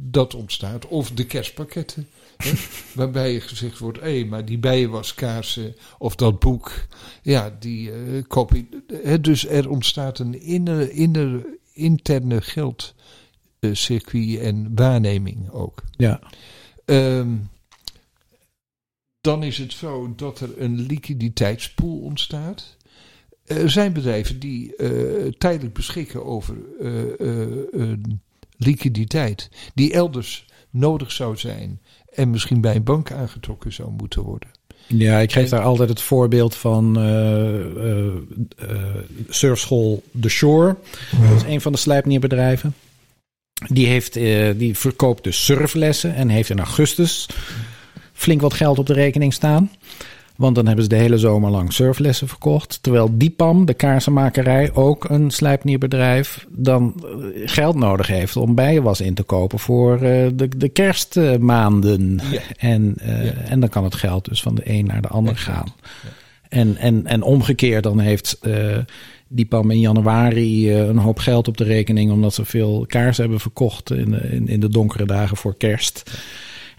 dat 0.00 0.34
ontstaat. 0.34 0.86
Of 0.88 1.10
de 1.10 1.26
kerstpakketten. 1.26 2.06
Hè, 2.42 2.52
waarbij 2.94 3.40
gezegd 3.40 3.78
wordt, 3.78 4.00
hé, 4.00 4.24
maar 4.24 4.44
die 4.44 4.58
bijenwaskaarsen 4.58 5.76
of 5.98 6.14
dat 6.14 6.38
boek, 6.38 6.72
ja, 7.22 7.56
die 7.58 7.92
eh 7.92 8.22
hè, 9.02 9.20
dus 9.20 9.46
er 9.46 9.70
ontstaat 9.70 10.18
een 10.18 10.40
inner, 10.40 10.90
inner, 10.90 11.46
interne 11.72 12.40
geldcircuit 12.40 14.38
en 14.38 14.72
waarneming 14.74 15.50
ook. 15.50 15.82
ja. 15.96 16.20
Ehm, 16.84 17.28
dan 19.20 19.42
is 19.42 19.58
het 19.58 19.72
zo 19.72 20.12
dat 20.16 20.40
er 20.40 20.62
een 20.62 20.80
liquiditeitspool 20.80 21.98
ontstaat. 21.98 22.76
Er 23.44 23.70
zijn 23.70 23.92
bedrijven 23.92 24.40
die 24.40 24.76
eh, 24.76 25.32
tijdelijk 25.38 25.74
beschikken 25.74 26.24
over 26.24 26.56
eh, 26.80 27.90
eh, 27.90 27.98
liquiditeit 28.56 29.50
die 29.74 29.92
elders 29.92 30.46
nodig 30.70 31.12
zou 31.12 31.36
zijn 31.36 31.80
en 32.14 32.30
misschien 32.30 32.60
bij 32.60 32.74
een 32.74 32.84
bank 32.84 33.12
aangetrokken 33.12 33.72
zou 33.72 33.90
moeten 33.90 34.22
worden. 34.22 34.48
Ja, 34.86 35.18
ik 35.18 35.32
geef 35.32 35.48
daar 35.48 35.62
altijd 35.62 35.88
het 35.88 36.00
voorbeeld 36.00 36.54
van 36.54 36.98
eh, 36.98 37.60
eh, 37.60 38.06
eh, 38.58 38.68
surfschool 39.28 40.02
The 40.20 40.28
Shore. 40.28 40.76
Dat 41.28 41.36
is 41.36 41.42
een 41.42 41.60
van 41.60 41.72
de 41.72 41.78
slijpnierbedrijven. 41.78 42.74
Die, 43.66 43.86
heeft, 43.86 44.14
die 44.58 44.78
verkoopt 44.78 45.24
dus 45.24 45.44
surflessen 45.44 46.14
en 46.14 46.28
heeft 46.28 46.50
in 46.50 46.58
augustus 46.58 47.28
flink 48.12 48.40
wat 48.40 48.54
geld 48.54 48.78
op 48.78 48.86
de 48.86 48.92
rekening 48.92 49.32
staan. 49.32 49.70
Want 50.40 50.54
dan 50.54 50.66
hebben 50.66 50.84
ze 50.84 50.90
de 50.90 50.96
hele 50.96 51.18
zomer 51.18 51.50
lang 51.50 51.72
surflessen 51.72 52.28
verkocht. 52.28 52.78
Terwijl 52.82 53.10
Dipam, 53.18 53.64
de 53.64 53.74
kaarsenmakerij, 53.74 54.74
ook 54.74 55.08
een 55.08 55.30
slijpnierbedrijf, 55.30 56.46
dan 56.50 56.94
eh, 57.04 57.42
geld 57.44 57.76
nodig 57.76 58.06
heeft 58.06 58.36
om 58.36 58.54
bijenwas 58.54 59.00
in 59.00 59.14
te 59.14 59.22
kopen 59.22 59.58
voor 59.58 59.94
eh, 59.94 60.28
de, 60.34 60.48
de 60.56 60.68
kerstmaanden. 60.68 62.20
Ja. 62.30 62.40
En, 62.56 62.94
eh, 62.98 63.24
Ja. 63.24 63.32
en 63.32 63.60
dan 63.60 63.68
kan 63.68 63.84
het 63.84 63.94
geld 63.94 64.24
dus 64.24 64.42
van 64.42 64.54
de 64.54 64.62
een 64.64 64.86
naar 64.86 65.02
de 65.02 65.08
ander 65.08 65.32
Exact. 65.32 65.56
gaan. 65.56 65.72
En, 66.48 66.76
en, 66.76 67.06
en 67.06 67.22
omgekeerd, 67.22 67.82
dan 67.82 67.98
heeft 67.98 68.38
eh 68.40 68.76
Dipam 69.32 69.70
in 69.70 69.80
januari 69.80 70.72
een 70.74 70.98
hoop 70.98 71.18
geld 71.18 71.48
op 71.48 71.56
de 71.56 71.64
rekening. 71.64 72.10
omdat 72.10 72.34
ze 72.34 72.44
veel 72.44 72.84
kaarsen 72.86 73.22
hebben 73.22 73.40
verkocht 73.40 73.90
in, 73.90 74.48
in 74.48 74.60
de 74.60 74.68
donkere 74.68 75.06
dagen 75.06 75.36
voor 75.36 75.56
kerst. 75.56 76.10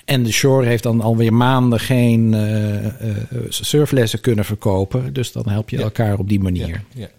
En 0.06 0.24
de 0.24 0.32
Shore 0.32 0.66
heeft 0.68 0.84
dan 0.84 1.02
alweer 1.02 1.34
maanden 1.34 1.80
geen 1.80 2.34
eh, 2.34 2.86
eh, 2.86 3.18
surflessen 3.50 4.20
kunnen 4.22 4.46
verkopen. 4.46 5.14
Dus 5.14 5.32
dan 5.32 5.50
help 5.50 5.70
je 5.70 5.78
Ja. 5.78 5.84
elkaar 5.84 6.20
op 6.20 6.30
die 6.30 6.40
manier. 6.40 6.68
Ja, 6.68 6.84
Ja, 6.94 7.02
ja. 7.02 7.10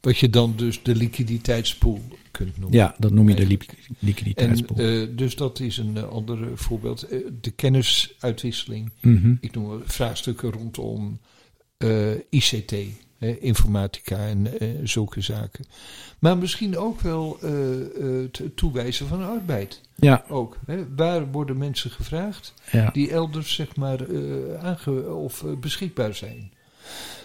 Wat 0.00 0.18
je 0.18 0.30
dan 0.30 0.52
dus 0.56 0.82
de 0.82 0.94
liquiditeitspool 0.96 2.00
kunt 2.30 2.58
noemen. 2.58 2.94
dat 2.98 3.10
noem 3.12 3.28
je 3.28 3.34
de 3.34 3.40
Eigenlijk. 3.40 3.70
En 3.88 3.96
liquiditeitspool. 3.98 4.76
eh, 4.76 5.06
dus 5.16 5.34
dat 5.36 5.60
is 5.60 5.76
een 5.76 5.96
eh, 5.96 6.02
ander 6.08 6.38
voorbeeld. 6.54 7.02
Eh, 7.02 7.18
de 7.40 7.50
kennisuitwisseling. 7.50 8.90
Mhm. 9.00 9.34
Ik 9.40 9.54
noem 9.54 9.82
vraagstukken 9.84 10.50
rondom 10.52 11.18
eh, 11.76 12.10
ICT, 12.30 12.74
hè, 13.22 13.38
informatica 13.40 14.16
en 14.26 14.58
eh, 14.60 14.68
zulke 14.82 15.20
zaken. 15.20 15.64
Maar 16.18 16.38
misschien 16.38 16.78
ook 16.78 17.00
wel 17.00 17.38
eh, 17.42 17.80
eh, 17.80 18.28
het 18.32 18.56
toewijzen 18.56 19.06
van 19.06 19.22
arbeid. 19.28 19.80
Ja, 19.96 20.24
Ook, 20.28 20.56
hè. 20.66 20.84
Waar 20.96 21.30
worden 21.30 21.58
mensen 21.58 21.90
gevraagd 21.90 22.54
ja. 22.70 22.90
die 22.92 23.10
elders 23.10 23.54
zeg 23.54 23.76
maar 23.76 24.00
eh, 24.00 24.64
aange 24.64 25.14
of 25.14 25.44
eh, 25.44 25.52
beschikbaar 25.60 26.14
zijn? 26.14 26.52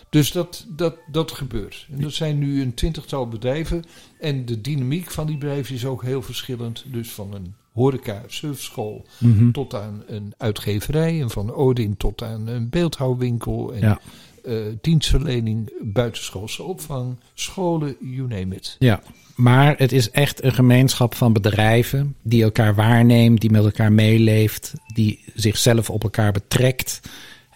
Dus 0.10 0.32
dat, 0.32 0.66
dat, 0.70 0.96
dat 1.12 1.32
gebeurt. 1.32 1.88
En 1.92 2.02
dat 2.02 2.14
zijn 2.14 2.38
nu 2.40 2.62
een 2.62 2.74
twintigtal 2.74 3.28
bedrijven. 3.28 3.84
En 4.20 4.46
de 4.46 4.62
dynamiek 4.62 5.12
van 5.12 5.28
die 5.28 5.38
bedrijven 5.38 5.76
is 5.76 5.86
ook 5.86 6.04
heel 6.04 6.22
verschillend. 6.22 6.84
Dus 6.88 7.12
van 7.12 7.34
een 7.34 7.54
horeca, 7.74 8.24
surfschool 8.28 9.06
Mhm. 9.20 9.52
tot 9.52 9.76
aan 9.76 10.04
een 10.08 10.34
uitgeverij. 10.38 11.22
En 11.22 11.30
van 11.30 11.54
Odin 11.54 11.98
tot 11.98 12.24
aan 12.24 12.48
een 12.48 12.70
beeldhouwwinkel. 12.70 13.74
En 13.74 13.80
Ja. 13.82 14.00
Eh, 14.48 14.56
dienstverlening, 14.82 15.72
buitenschoolse 15.82 16.64
opvang, 16.64 17.16
scholen, 17.34 17.96
you 18.00 18.28
name 18.28 18.56
it. 18.56 18.76
Ja, 18.80 19.02
maar 19.36 19.76
het 19.78 19.92
is 19.92 20.12
echt 20.12 20.44
een 20.44 20.54
gemeenschap 20.54 21.16
van 21.16 21.34
bedrijven 21.34 22.16
die 22.22 22.44
elkaar 22.44 22.76
waarneemt, 22.76 23.42
die 23.42 23.52
met 23.52 23.64
elkaar 23.64 23.92
meeleeft, 23.92 24.74
die 24.94 25.24
zichzelf 25.34 25.90
op 25.90 26.04
elkaar 26.04 26.32
betrekt. 26.32 27.02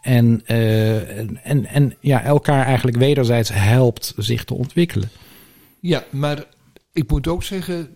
En, 0.02 0.42
eh, 0.46 1.18
en, 1.48 1.66
en, 1.66 1.96
ja, 2.00 2.24
elkaar 2.24 2.66
eigenlijk 2.66 2.98
wederzijds 2.98 3.50
helpt 3.54 4.14
zich 4.18 4.44
te 4.44 4.54
ontwikkelen. 4.54 5.10
Ja, 5.80 6.04
maar 6.10 6.46
ik 6.94 7.10
moet 7.12 7.28
ook 7.28 7.44
zeggen, 7.44 7.90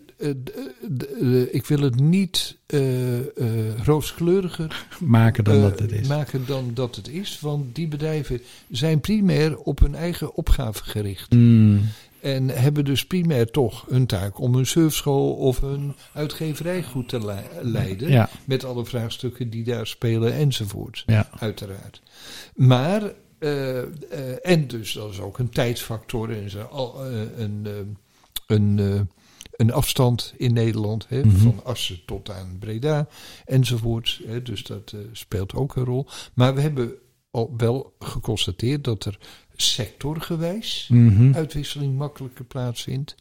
ik 1.50 1.66
wil 1.66 1.80
het 1.80 2.00
niet 2.00 2.56
eh, 2.66 3.18
eh, 3.18 3.78
rooskleuriger 3.84 4.86
Maken 5.00 5.44
dan 5.44 5.54
eh, 5.54 5.62
dat 5.62 5.78
het 5.78 5.92
is. 5.92 6.06
maken 6.08 6.46
dan 6.46 6.70
dat 6.74 6.96
het 6.96 7.08
is. 7.08 7.40
Want 7.40 7.74
die 7.74 7.88
bedrijven 7.88 8.40
zijn 8.70 9.00
primair 9.00 9.58
op 9.58 9.78
hun 9.78 9.94
eigen 9.94 10.34
opgave 10.34 10.84
gericht. 10.84 11.32
Mm, 11.34 11.80
En 12.20 12.48
hebben 12.48 12.84
dus 12.84 13.06
primair 13.06 13.50
toch 13.50 13.84
een 13.88 14.06
taak 14.06 14.40
om 14.40 14.54
hun 14.54 14.66
surfschool 14.66 15.32
of 15.34 15.60
hun 15.60 15.94
uitgeverij 16.12 16.82
goed 16.82 17.08
te 17.08 17.24
le- 17.24 17.42
leiden. 17.62 18.10
ja, 18.10 18.28
Met 18.44 18.64
alle 18.64 18.84
vraagstukken 18.84 19.50
die 19.50 19.64
daar 19.64 19.86
spelen 19.86 20.32
enzovoort. 20.32 21.02
ja, 21.06 21.28
Uiteraard. 21.38 22.02
Maar, 22.54 23.02
eh, 23.38 23.78
eh, 23.78 23.86
en 24.42 24.66
dus 24.66 24.92
dat 24.92 25.10
is 25.10 25.20
ook 25.20 25.38
een 25.38 25.50
tijdsfactor 25.50 26.30
en 26.42 26.50
zo, 26.50 26.60
al, 26.62 27.04
eh, 27.04 27.20
een, 27.36 27.60
eh, 27.64 27.72
een, 28.46 28.78
eh, 28.78 29.00
een 29.56 29.72
afstand 29.72 30.34
in 30.36 30.52
Nederland, 30.52 31.06
hè, 31.08 31.24
Mhm. 31.24 31.36
van 31.36 31.60
Assen 31.64 32.04
tot 32.06 32.30
aan 32.30 32.56
Breda 32.58 33.08
enzovoort. 33.44 34.20
Hè, 34.26 34.42
dus 34.42 34.62
dat 34.62 34.92
eh, 34.92 35.00
speelt 35.12 35.54
ook 35.54 35.76
een 35.76 35.84
rol. 35.84 36.06
Maar 36.34 36.54
we 36.54 36.60
hebben 36.60 36.92
al 37.30 37.54
wel 37.56 37.94
geconstateerd 37.98 38.84
dat 38.84 39.04
er 39.04 39.18
sectorgewijs 39.56 40.88
mhm, 40.92 41.34
uitwisseling 41.34 41.96
makkelijker 41.96 42.44
plaatsvindt. 42.44 43.14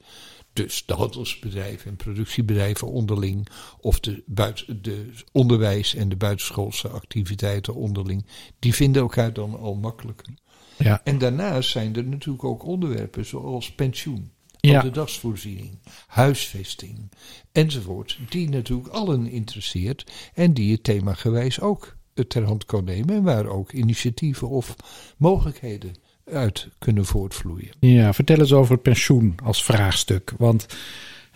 Dus 0.53 0.83
de 0.85 0.93
handelsbedrijven 0.93 1.89
en 1.89 1.95
productiebedrijven 1.95 2.87
onderling, 2.87 3.47
of 3.79 3.99
de, 3.99 4.23
buiten, 4.25 4.81
de 4.81 5.09
onderwijs- 5.31 5.95
en 5.95 6.09
de 6.09 6.15
buitenschoolse 6.15 6.87
activiteiten 6.87 7.75
onderling, 7.75 8.25
die 8.59 8.73
vinden 8.73 9.01
elkaar 9.01 9.33
dan 9.33 9.59
al 9.59 9.75
makkelijker. 9.75 10.33
ja, 10.77 11.01
En 11.03 11.17
daarnaast 11.17 11.69
zijn 11.69 11.95
er 11.95 12.03
natuurlijk 12.05 12.43
ook 12.43 12.63
onderwerpen 12.65 13.25
zoals 13.25 13.71
pensioen, 13.71 14.31
Ja. 14.71 14.81
de 14.81 14.91
dagsvoorziening, 14.91 15.79
huisvesting 16.07 17.11
enzovoort, 17.51 18.19
die 18.29 18.49
natuurlijk 18.49 18.87
allen 18.87 19.27
interesseert 19.27 20.11
en 20.33 20.53
die 20.53 20.71
het 20.71 20.83
themagewijs 20.83 21.61
ook 21.61 21.95
ter 22.27 22.43
hand 22.43 22.65
kan 22.65 22.83
nemen 22.83 23.15
en 23.15 23.23
waar 23.23 23.47
ook 23.47 23.71
initiatieven 23.71 24.49
of 24.49 24.75
mogelijkheden 25.17 25.95
uit 26.25 26.67
kunnen 26.79 27.05
voortvloeien. 27.05 27.71
ja. 27.79 28.13
Vertel 28.13 28.39
eens 28.39 28.53
over 28.53 28.73
het 28.73 28.81
pensioen 28.81 29.35
als 29.43 29.63
vraagstuk. 29.63 30.33
Want 30.37 30.65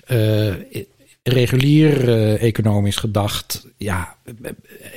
eh, 0.05 0.53
regulier 1.23 2.09
eh, 2.09 2.41
economisch 2.41 2.95
gedacht, 2.95 3.67
ja, 3.77 4.17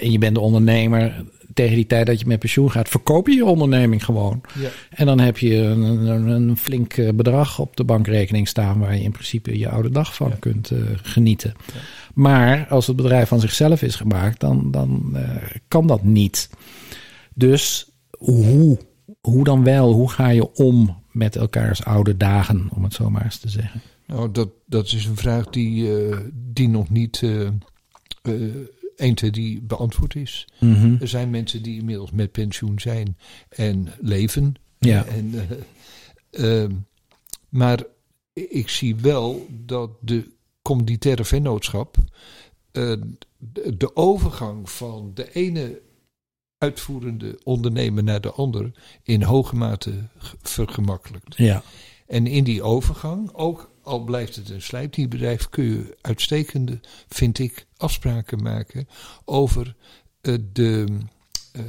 en 0.00 0.10
je 0.10 0.18
bent 0.18 0.34
de 0.34 0.40
ondernemer, 0.40 1.24
tegen 1.54 1.74
die 1.74 1.86
tijd 1.86 2.06
dat 2.06 2.20
je 2.20 2.26
met 2.26 2.38
pensioen 2.38 2.70
gaat, 2.70 2.88
verkoop 2.88 3.26
je 3.28 3.34
je 3.34 3.44
onderneming 3.44 4.04
gewoon. 4.04 4.40
Ja. 4.58 4.68
En 4.90 5.06
dan 5.06 5.20
heb 5.20 5.38
je 5.38 5.56
een, 5.56 5.80
een, 5.82 6.26
een 6.28 6.56
flink 6.56 6.92
eh, 6.96 7.08
bedrag 7.14 7.58
op 7.58 7.76
de 7.76 7.84
bankrekening 7.84 8.48
staan 8.48 8.78
waar 8.78 8.96
je 8.96 9.02
in 9.02 9.12
principe 9.12 9.58
je 9.58 9.68
oude 9.68 9.90
dag 9.90 10.14
van 10.14 10.28
Ja. 10.28 10.36
kunt 10.40 10.70
eh, 10.70 10.78
genieten. 11.02 11.54
Maar 12.14 12.66
als 12.68 12.86
het 12.86 12.96
bedrijf 12.96 13.28
van 13.28 13.40
zichzelf 13.40 13.82
is 13.82 13.96
gemaakt, 13.96 14.40
dan, 14.40 14.70
dan 14.70 15.10
eh, 15.14 15.36
kan 15.68 15.86
dat 15.86 16.02
niet. 16.02 16.50
Dus 17.34 17.90
hoe, 18.18 18.78
hoe 19.20 19.44
dan 19.44 19.64
wel? 19.64 19.92
Hoe 19.92 20.10
ga 20.10 20.28
je 20.28 20.54
om 20.54 20.96
met 21.10 21.36
elkaars 21.36 21.84
oude 21.84 22.16
dagen, 22.16 22.68
om 22.74 22.84
het 22.84 22.94
zo 22.94 23.10
maar 23.10 23.24
eens 23.24 23.38
te 23.38 23.48
zeggen? 23.48 23.80
Nou, 24.06 24.30
dat, 24.30 24.48
dat 24.66 24.86
is 24.86 25.04
een 25.04 25.16
vraag 25.16 25.46
die, 25.46 25.90
die 26.32 26.68
nog 26.68 26.90
niet 26.90 27.22
1, 29.02 29.14
2, 29.14 29.30
3 29.30 29.60
beantwoord 29.62 30.14
is. 30.14 30.48
Mhm. 30.60 30.96
Er 31.00 31.08
zijn 31.08 31.30
mensen 31.30 31.62
die 31.62 31.78
inmiddels 31.78 32.10
met 32.10 32.32
pensioen 32.32 32.80
zijn 32.80 33.16
en 33.48 33.88
leven. 34.00 34.54
Ja. 34.78 35.04
En, 35.04 35.32
eh, 36.30 36.62
ehm, 36.62 36.72
maar 37.48 37.82
ik 38.32 38.68
zie 38.68 38.96
wel 38.96 39.46
dat 39.50 39.90
de 40.00 40.30
communitaire 40.62 41.24
vennootschap 41.24 41.96
eh, 42.72 42.92
de, 43.76 43.96
overgang 43.96 44.70
van 44.70 45.10
de 45.14 45.32
ene 45.32 45.80
uitvoerende 46.58 47.38
ondernemer 47.44 48.02
naar 48.04 48.20
de 48.20 48.30
ander 48.32 48.70
in 49.02 49.22
hoge 49.22 49.56
mate 49.56 50.08
ge- 50.18 50.36
vergemakkelijkt. 50.42 51.36
Ja. 51.36 51.62
En 52.06 52.26
in 52.26 52.44
die 52.44 52.62
overgang, 52.62 53.32
ook 53.32 53.70
al 53.82 54.04
blijft 54.04 54.36
het 54.36 54.50
een 54.50 54.62
slijpdierbedrijf, 54.62 55.48
kun 55.48 55.64
je 55.64 55.96
uitstekende, 56.00 56.80
vind 57.08 57.38
ik, 57.38 57.66
afspraken 57.76 58.42
maken 58.42 58.88
over, 59.24 59.76
eh, 60.20 60.34
de, 60.52 60.86
eh, 61.52 61.62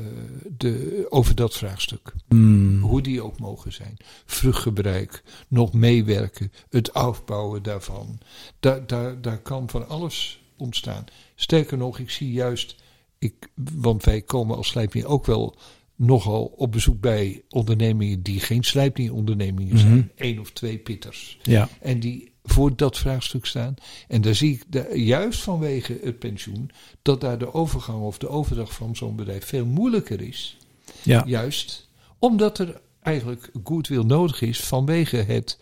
de, 0.57 1.05
over 1.09 1.35
dat 1.35 1.53
vraagstuk. 1.53 2.13
Mm. 2.27 2.81
Hoe 2.81 3.01
die 3.01 3.21
ook 3.21 3.39
mogen 3.39 3.73
zijn. 3.73 3.97
Vruchtgebruik, 4.25 5.23
nog 5.47 5.73
meewerken, 5.73 6.51
het 6.69 6.93
afbouwen 6.93 7.63
daarvan. 7.63 8.19
Daar, 8.59 8.87
daar, 8.87 9.21
daar 9.21 9.39
kan 9.39 9.69
van 9.69 9.87
alles 9.87 10.43
ontstaan. 10.57 11.05
Sterker 11.35 11.77
nog, 11.77 11.99
ik 11.99 12.09
zie 12.09 12.31
juist, 12.31 12.75
ik, 13.19 13.49
want 13.73 14.03
wij 14.03 14.21
komen 14.21 14.57
als 14.57 14.67
slijpnier 14.67 15.05
ook 15.05 15.25
wel 15.25 15.57
nogal 15.95 16.43
op 16.43 16.71
bezoek 16.71 16.99
bij 16.99 17.41
ondernemingen 17.49 18.21
die 18.21 18.39
geen 18.39 18.63
slijpnierondernemingen 18.63 19.77
zijn. 19.77 19.93
Mhm. 19.93 20.07
Eén 20.15 20.39
of 20.39 20.51
twee 20.51 20.77
pitters. 20.77 21.39
Ja. 21.41 21.69
En 21.81 21.99
die 21.99 22.31
voor 22.43 22.75
dat 22.75 22.97
vraagstuk 22.97 23.45
staan. 23.45 23.75
En 24.07 24.21
daar 24.21 24.35
zie 24.35 24.53
ik 24.53 24.63
daar, 24.67 24.95
juist 24.95 25.41
vanwege 25.41 25.99
het 26.01 26.19
pensioen 26.19 26.69
dat 27.01 27.21
daar 27.21 27.37
de 27.37 27.53
overgang 27.53 28.01
of 28.01 28.17
de 28.17 28.27
overdracht 28.27 28.73
van 28.73 28.95
zo'n 28.95 29.15
bedrijf 29.15 29.45
veel 29.45 29.65
moeilijker 29.65 30.21
is. 30.21 30.57
Ja. 31.01 31.23
Juist 31.25 31.89
omdat 32.19 32.59
er 32.59 32.81
eigenlijk 33.01 33.49
goodwill 33.63 34.03
nodig 34.03 34.41
is 34.41 34.59
vanwege 34.59 35.17
het 35.17 35.57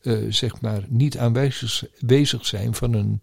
eh, 0.00 0.18
zeg 0.28 0.60
maar 0.60 0.84
niet 0.88 1.18
aanwezig 1.18 2.46
zijn 2.46 2.74
van 2.74 2.92
een 2.92 3.20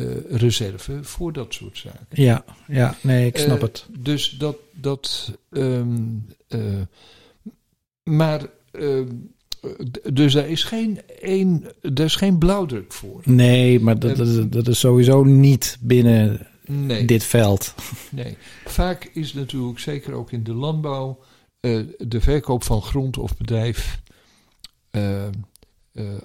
eh, 0.00 0.36
reserve 0.36 1.04
voor 1.04 1.32
dat 1.32 1.54
soort 1.54 1.78
zaken. 1.78 2.06
Ja. 2.10 2.44
Ja. 2.68 2.96
Nee, 3.02 3.26
ik 3.26 3.38
snap 3.38 3.56
Eh, 3.56 3.62
het. 3.62 3.86
Dus 3.98 4.30
dat. 4.30 4.56
dat 4.72 5.32
ehm, 5.50 5.96
eh, 6.48 6.60
maar. 8.02 8.46
ehm, 8.72 9.06
dus 10.12 10.32
daar 10.32 10.48
is 10.48 10.64
geen, 10.64 11.00
één, 11.20 11.64
daar 11.80 12.06
is 12.06 12.16
geen 12.16 12.38
blauwdruk 12.38 12.92
voor. 12.92 13.20
Nee, 13.24 13.80
maar 13.80 13.98
dat, 13.98 14.16
dat, 14.16 14.26
is- 14.28 14.48
dat 14.48 14.68
is 14.68 14.78
sowieso 14.78 15.24
niet 15.24 15.78
binnen 15.80 16.46
Nee. 16.66 17.04
dit 17.04 17.24
veld. 17.24 17.74
Nee, 18.10 18.36
vaak 18.64 19.04
is 19.12 19.34
natuurlijk, 19.34 19.78
zeker 19.78 20.12
ook 20.12 20.32
in 20.32 20.42
de 20.44 20.52
landbouw, 20.54 21.18
de 21.98 22.20
verkoop 22.20 22.64
van 22.64 22.82
grond 22.82 23.18
of 23.18 23.36
bedrijf 23.36 24.00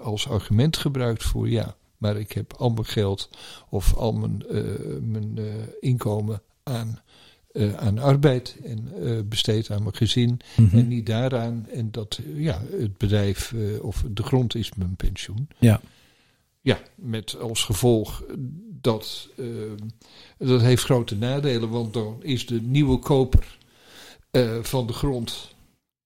als 0.02 0.30
argument 0.30 0.78
gebruikt 0.78 1.24
voor 1.24 1.50
ja, 1.50 1.76
maar 2.04 2.18
ik 2.20 2.32
heb 2.32 2.54
al 2.58 2.70
mijn 2.70 2.86
geld 2.86 3.30
of 3.70 3.96
al 3.96 4.14
mijn, 4.14 4.44
eh, 4.50 4.62
mijn 5.02 5.38
eh, 5.38 5.44
inkomen 5.80 6.42
aan, 6.64 7.02
eh, 7.52 7.74
aan 7.76 7.98
arbeid 8.00 8.58
en 8.64 8.90
besteed 9.30 9.72
aan 9.72 9.84
mijn 9.84 9.96
gezin 9.96 10.40
Mhm. 10.56 10.78
en 10.78 10.88
niet 10.88 11.06
daaraan. 11.06 11.68
En 11.72 11.92
dat, 11.92 12.20
ja, 12.36 12.62
het 12.72 12.98
bedrijf 12.98 13.54
of 13.82 14.04
de 14.10 14.24
grond 14.24 14.56
is 14.56 14.74
mijn 14.76 14.96
pensioen. 14.96 15.48
Ja. 15.60 15.82
Ja, 16.62 16.80
met 16.96 17.36
als 17.40 17.64
gevolg 17.64 18.24
dat 18.82 19.30
dat 20.38 20.62
heeft 20.62 20.84
grote 20.84 21.16
nadelen, 21.16 21.70
want 21.70 21.94
dan 21.94 22.24
is 22.24 22.46
de 22.46 22.62
nieuwe 22.62 22.98
koper 23.00 23.58
van 24.62 24.88
de 24.88 24.94
grond, 24.94 25.56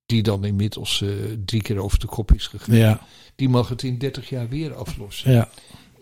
die 0.05 0.23
dan 0.23 0.45
inmiddels 0.45 1.03
drie 1.45 1.61
keer 1.61 1.77
over 1.79 1.99
de 1.99 2.07
kop 2.07 2.33
is 2.33 2.47
gegaan, 2.47 2.75
Ja. 2.75 3.01
die 3.35 3.49
mag 3.49 3.69
het 3.69 3.83
in 3.83 3.97
30 3.97 4.29
jaar 4.29 4.49
weer 4.49 4.73
aflossen. 4.75 5.31
Ja. 5.31 5.49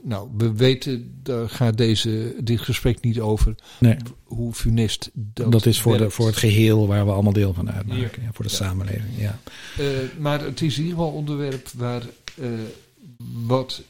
Nou, 0.06 0.30
we 0.38 0.54
weten, 0.54 1.20
daar 1.24 1.50
gaat 1.50 1.78
deze, 1.78 2.36
dit 2.44 2.60
gesprek 2.62 3.02
niet 3.02 3.20
over 3.20 3.56
Nee. 3.80 3.98
hoe 4.24 4.54
funest 4.54 5.10
dat, 5.14 5.52
Dat, 5.52 5.66
is 5.66 5.82
voor, 5.82 5.98
de, 5.98 6.10
voor 6.10 6.26
het 6.28 6.38
geheel 6.38 6.88
waar 6.88 7.06
we 7.06 7.12
allemaal 7.12 7.34
deel 7.34 7.54
van 7.54 7.72
uitmaken. 7.72 8.02
Ja. 8.22 8.26
Ja, 8.26 8.34
voor 8.34 8.46
de 8.46 8.52
Ja. 8.52 8.58
samenleving. 8.58 9.18
Ja. 9.18 9.40
Eh, 9.78 9.86
maar 10.20 10.42
het 10.42 10.62
is 10.62 10.78
in 10.78 10.84
ieder 10.84 10.98
geval 10.98 11.12
een 11.12 11.18
onderwerp 11.18 11.68
waar 11.76 12.02
eh, 12.42 12.48
wat 13.48 13.82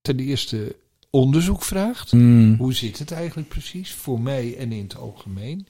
ten 0.00 0.18
eerste 0.18 0.76
onderzoek 1.10 1.62
vraagt. 1.62 2.12
Mm. 2.12 2.54
Hoe 2.56 2.74
zit 2.74 2.98
het 2.98 3.10
eigenlijk 3.10 3.48
precies 3.48 3.92
voor 3.92 4.20
mij 4.20 4.56
en 4.56 4.72
in 4.72 4.82
het 4.82 4.96
algemeen? 4.96 5.66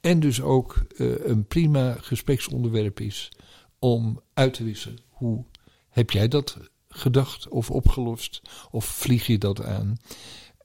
En 0.00 0.20
dus 0.20 0.40
ook 0.40 0.84
eh, 0.96 1.06
een 1.24 1.44
prima 1.46 1.96
gespreksonderwerp 2.00 3.00
is 3.00 3.28
om 3.78 4.20
uit 4.34 4.54
te 4.54 4.64
wisselen. 4.64 4.98
Hoe 5.08 5.44
heb 5.88 6.10
jij 6.10 6.28
dat 6.28 6.56
gedacht 6.94 7.48
of 7.48 7.70
opgelost? 7.70 8.42
Of 8.70 8.84
vlieg 8.84 9.26
je 9.26 9.38
dat 9.38 9.64
aan? 9.64 9.98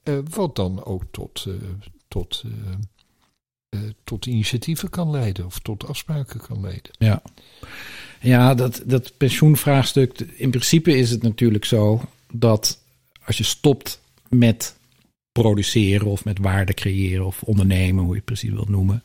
Eh, 0.02 0.18
wat 0.30 0.56
dan 0.56 0.84
ook 0.84 1.02
tot, 1.10 1.44
eh, 1.48 1.54
tot, 2.08 2.44
eh, 3.68 3.78
tot 4.04 4.26
initiatieven 4.26 4.90
kan 4.90 5.10
leiden 5.10 5.46
of 5.46 5.58
tot 5.58 5.86
afspraken 5.86 6.40
kan 6.40 6.60
leiden. 6.60 6.90
Ja, 6.98 7.22
ja 8.20 8.54
dat, 8.54 8.82
dat 8.86 9.16
pensioenvraagstuk. 9.16 10.20
In 10.20 10.50
principe 10.50 10.96
is 10.96 11.10
het 11.10 11.22
natuurlijk 11.22 11.64
zo 11.64 12.00
dat 12.32 12.82
als 13.24 13.38
je 13.38 13.44
stopt 13.44 14.00
met 14.28 14.76
produceren 15.32 16.06
of 16.06 16.24
met 16.24 16.38
waarde 16.38 16.74
creëren 16.74 17.26
of 17.26 17.42
ondernemen, 17.42 18.02
hoe 18.02 18.10
je 18.10 18.16
het 18.16 18.24
precies 18.24 18.50
wilt 18.50 18.68
noemen. 18.68 19.02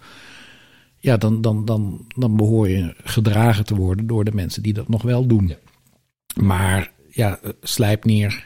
Ja, 0.97 1.17
dan, 1.17 1.41
dan, 1.41 1.65
dan, 1.65 2.05
dan 2.15 2.36
behoor 2.36 2.69
je 2.69 2.95
gedragen 3.03 3.65
te 3.65 3.76
worden 3.76 4.07
door 4.07 4.23
de 4.23 4.34
mensen 4.34 4.63
die 4.63 4.73
dat 4.73 4.88
nog 4.88 5.01
wel 5.01 5.28
doen. 5.28 5.47
Ja. 5.47 5.57
Maar 6.41 6.91
ja, 7.16 7.39
slijpneer, 7.61 8.43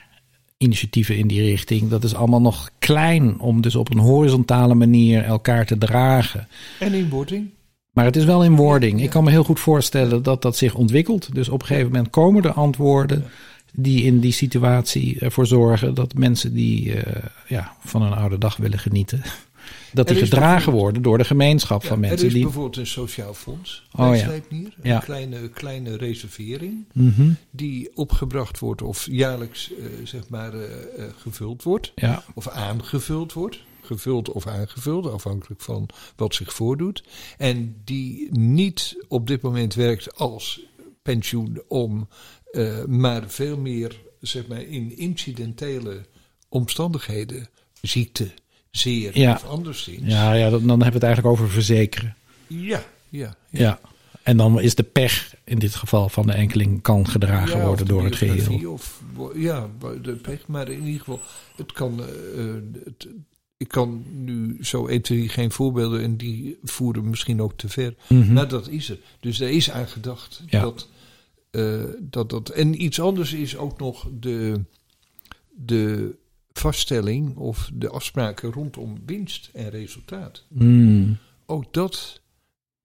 initiatieven 0.57 1.17
in 1.17 1.27
die 1.27 1.41
richting, 1.41 1.89
dat 1.89 2.03
is 2.03 2.15
allemaal 2.15 2.41
nog 2.41 2.69
klein 2.79 3.39
om 3.39 3.61
dus 3.61 3.75
op 3.75 3.91
een 3.91 3.97
horizontale 3.97 4.75
manier 4.75 5.23
elkaar 5.23 5.65
te 5.65 5.77
dragen. 5.77 6.47
En 6.79 6.93
inwording? 6.93 7.49
Maar 7.91 8.05
het 8.05 8.15
is 8.15 8.25
wel 8.25 8.43
in 8.43 8.55
wording. 8.55 8.97
Ja. 8.97 9.03
Ik 9.03 9.09
kan 9.09 9.23
me 9.23 9.29
heel 9.29 9.43
goed 9.43 9.59
voorstellen 9.59 10.23
dat 10.23 10.41
dat 10.41 10.57
zich 10.57 10.75
ontwikkelt. 10.75 11.35
Dus 11.35 11.49
op 11.49 11.61
een 11.61 11.67
gegeven 11.67 11.91
moment 11.91 12.09
komen 12.09 12.43
er 12.43 12.51
antwoorden 12.51 13.25
die 13.73 14.03
in 14.03 14.19
die 14.19 14.31
situatie 14.31 15.19
ervoor 15.19 15.47
zorgen 15.47 15.93
dat 15.93 16.13
mensen 16.13 16.53
die 16.53 16.93
eh, 16.93 17.23
ja, 17.47 17.75
van 17.79 18.01
een 18.01 18.13
oude 18.13 18.37
dag 18.37 18.57
willen 18.57 18.79
genieten, 18.79 19.21
dat 19.93 20.07
die 20.07 20.17
gedragen 20.17 20.71
worden 20.71 21.01
door 21.01 21.17
de 21.17 21.23
gemeenschap 21.23 21.83
van 21.85 21.95
Ja, 21.95 22.01
mensen 22.01 22.19
er 22.19 22.25
is 22.25 22.33
die. 22.33 22.43
bijvoorbeeld 22.43 22.77
een 22.77 22.87
sociaal 22.87 23.33
fonds 23.33 23.87
Oh, 23.95 24.15
ja. 24.15 24.31
Een 24.49 24.73
Ja. 24.83 24.99
kleine, 24.99 25.49
kleine 25.49 25.97
reservering 25.97 26.85
Mhm. 26.93 27.31
die 27.51 27.95
opgebracht 27.95 28.59
wordt 28.59 28.81
of 28.81 29.07
jaarlijks 29.11 29.71
eh, 29.73 29.85
zeg 30.03 30.29
maar 30.29 30.53
eh, 30.53 30.63
eh, 31.05 31.11
gevuld 31.17 31.63
wordt. 31.63 31.91
Ja, 31.95 32.23
Of 32.33 32.47
aangevuld 32.47 33.33
wordt. 33.33 33.59
Gevuld 33.81 34.29
of 34.31 34.47
aangevuld, 34.47 35.05
afhankelijk 35.11 35.61
van 35.61 35.89
wat 36.15 36.35
zich 36.35 36.53
voordoet. 36.53 37.03
En 37.37 37.75
die 37.83 38.27
niet 38.39 39.03
op 39.07 39.27
dit 39.27 39.41
moment 39.41 39.73
werkt 39.73 40.15
als 40.15 40.61
pensioen 41.01 41.61
om, 41.67 42.07
maar 42.87 43.23
veel 43.29 43.57
meer 43.57 43.99
zeg 44.21 44.47
maar, 44.47 44.61
in 44.61 44.97
incidentele 44.97 46.05
omstandigheden, 46.49 47.49
ziekte, 47.81 48.31
zeer 48.79 49.19
Ja. 49.19 49.33
of 49.33 49.43
anderszins. 49.45 50.01
ja, 50.11 50.33
ja 50.33 50.49
dan, 50.49 50.59
dan 50.67 50.81
hebben 50.81 50.99
we 51.01 51.05
het 51.05 51.15
eigenlijk 51.15 51.33
over 51.35 51.49
verzekeren. 51.49 52.15
ja, 52.47 52.83
ja. 53.09 53.35
Ja. 53.49 53.79
En 54.23 54.37
dan 54.37 54.59
is 54.61 54.75
de 54.75 54.83
pech 54.83 55.35
in 55.43 55.59
dit 55.59 55.75
geval 55.75 56.09
van 56.09 56.25
de 56.27 56.33
enkeling 56.33 56.81
kan 56.81 57.07
gedragen 57.07 57.57
Ja, 57.57 57.65
worden 57.65 57.85
door 57.87 58.03
het 58.03 58.15
geheel. 58.15 58.71
Of, 58.71 59.01
ja, 59.35 59.69
de 60.01 60.13
pech, 60.15 60.47
maar 60.47 60.69
in 60.69 60.83
ieder 60.85 60.99
geval, 60.99 61.21
het 61.55 61.71
kan. 61.71 61.99
eh, 62.03 62.39
eh, 62.47 62.55
het, 62.83 63.07
ik 63.57 63.67
kan 63.67 64.03
nu 64.13 64.57
zo 64.61 64.87
1, 64.87 65.01
2, 65.01 65.29
geen 65.29 65.51
voorbeelden 65.51 66.01
en 66.03 66.17
die 66.17 66.57
voeren 66.63 67.09
misschien 67.09 67.41
ook 67.41 67.53
te 67.57 67.69
ver. 67.69 67.95
Mhm. 68.07 68.33
Maar 68.33 68.47
dat 68.47 68.67
is 68.67 68.89
er. 68.89 68.97
Dus 69.19 69.39
er 69.39 69.49
is 69.49 69.71
aan 69.71 69.87
gedacht 69.87 70.43
Ja. 70.47 70.61
dat, 70.61 70.87
eh, 71.51 71.83
dat 71.99 72.29
dat. 72.29 72.49
En 72.49 72.83
iets 72.83 72.99
anders 73.01 73.33
is 73.33 73.57
ook 73.57 73.79
nog 73.79 74.07
de, 74.19 74.61
de 75.55 76.15
vaststelling 76.59 77.37
of 77.37 77.69
de 77.73 77.89
afspraken 77.89 78.51
rondom 78.51 78.97
winst 79.05 79.49
en 79.53 79.69
resultaat. 79.69 80.45
Mm. 80.47 81.17
Ook 81.45 81.73
dat 81.73 82.21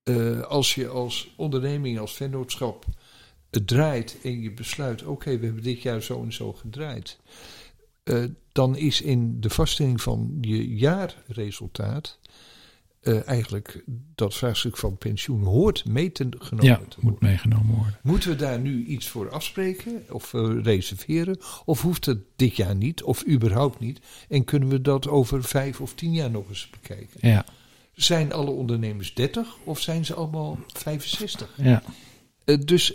eh, 0.03 0.41
als 0.41 0.75
je 0.75 0.89
als 0.89 1.35
onderneming, 1.37 1.99
als 1.99 2.13
vennootschap 2.13 2.85
het 3.51 3.67
draait 3.67 4.17
en 4.23 4.41
je 4.41 4.53
besluit: 4.53 5.05
oké, 5.05 5.39
we 5.39 5.45
hebben 5.45 5.63
dit 5.63 5.83
jaar 5.83 6.03
zo 6.03 6.23
en 6.23 6.33
zo 6.33 6.53
gedraaid. 6.53 7.19
eh, 8.05 8.25
dan 8.53 8.77
is 8.77 9.01
in 9.01 9.41
de 9.41 9.51
vaststelling 9.51 10.01
van 10.03 10.39
je 10.41 10.75
jaarresultaat 10.75 12.19
eh, 13.05 13.29
eigenlijk 13.29 13.85
dat 14.15 14.35
vraagstuk 14.35 14.77
van 14.77 14.97
pensioen 14.97 15.43
hoort 15.45 15.85
mee 15.85 16.13
te 16.13 16.29
genomen 16.39 16.71
Ja, 16.71 16.77
te 16.77 16.83
moet 17.01 17.11
worden. 17.11 17.29
meegenomen 17.29 17.75
worden. 17.75 17.99
Moeten 18.03 18.31
we 18.31 18.37
daar 18.37 18.61
nu 18.61 18.85
iets 18.85 19.09
voor 19.09 19.31
afspreken 19.31 20.03
of 20.11 20.35
eh, 20.35 20.51
reserveren? 20.63 21.39
Of 21.65 21.83
hoeft 21.83 22.05
het 22.05 22.19
dit 22.37 22.57
jaar 22.57 22.75
niet, 22.77 23.03
of 23.03 23.27
überhaupt 23.27 23.81
niet? 23.81 24.01
En 24.29 24.45
kunnen 24.45 24.69
we 24.69 24.81
dat 24.81 25.09
over 25.09 25.45
vijf 25.45 25.81
of 25.81 25.95
tien 25.95 26.13
jaar 26.13 26.31
nog 26.31 26.49
eens 26.49 26.71
bekijken? 26.71 27.29
Ja, 27.29 27.45
Zijn 27.95 28.33
alle 28.33 28.51
ondernemers 28.51 29.15
30 29.15 29.57
of 29.65 29.81
zijn 29.81 30.05
ze 30.05 30.15
allemaal 30.15 30.59
65? 30.73 31.55
ja. 31.57 31.83
Eh, 32.45 32.59
dus 32.65 32.95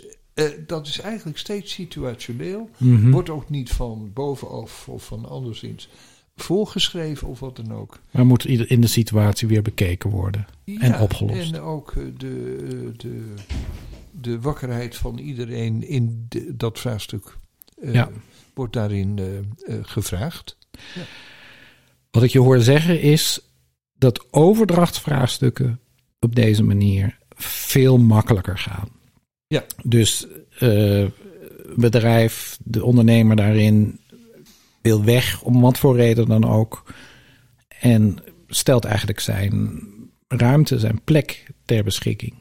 dat 0.66 0.86
is 0.86 1.00
eigenlijk 1.00 1.38
steeds 1.38 1.72
situationeel. 1.72 2.70
Mhm. 2.76 3.10
Wordt 3.10 3.30
ook 3.30 3.50
niet 3.50 3.70
van 3.70 4.10
bovenaf 4.12 4.88
of 4.88 5.04
van 5.04 5.28
anderszins 5.28 5.88
voorgeschreven 6.42 7.28
of 7.28 7.40
wat 7.40 7.56
dan 7.56 7.72
ook. 7.72 7.98
Maar 8.10 8.26
moet 8.26 8.44
ieder 8.44 8.70
in 8.70 8.80
de 8.80 8.86
situatie 8.86 9.48
weer 9.48 9.62
bekeken 9.62 10.10
worden. 10.10 10.46
En 10.78 11.00
opgelost. 11.00 11.52
En 11.52 11.60
ook 11.60 11.92
eh, 11.96 12.02
de, 12.16 12.92
de, 12.96 13.34
de 14.10 14.40
wakkerheid 14.40 14.96
van 14.96 15.18
iedereen 15.18 15.88
in 15.88 16.26
de- 16.28 16.56
dat 16.56 16.78
vraagstuk 16.78 17.36
eh, 17.82 17.92
Ja. 17.94 18.10
wordt 18.54 18.72
daarin 18.72 19.18
eh, 19.18 19.38
eh, 19.38 19.84
gevraagd. 19.84 20.56
Wat 22.10 22.22
ik 22.22 22.30
je 22.30 22.38
hoor 22.38 22.60
zeggen 22.60 23.00
is 23.00 23.40
dat 23.98 24.26
overdrachtsvraagstukken 24.30 25.80
op 26.20 26.34
deze 26.34 26.62
manier 26.62 27.18
veel 27.36 27.98
makkelijker 27.98 28.58
gaan. 28.58 28.88
Ja. 29.46 29.64
Dus 29.82 30.26
eh, 30.58 31.06
bedrijf, 31.76 32.58
de 32.64 32.84
ondernemer 32.84 33.36
daarin 33.36 33.98
wil 34.80 35.04
weg, 35.04 35.42
om 35.42 35.60
wat 35.60 35.78
voor 35.78 35.96
reden 35.96 36.26
dan 36.28 36.44
ook. 36.44 36.94
En 37.80 38.16
stelt 38.48 38.84
eigenlijk 38.84 39.20
zijn 39.20 39.80
ruimte, 40.28 40.78
zijn 40.78 41.00
plek 41.04 41.46
ter 41.64 41.84
beschikking. 41.84 42.34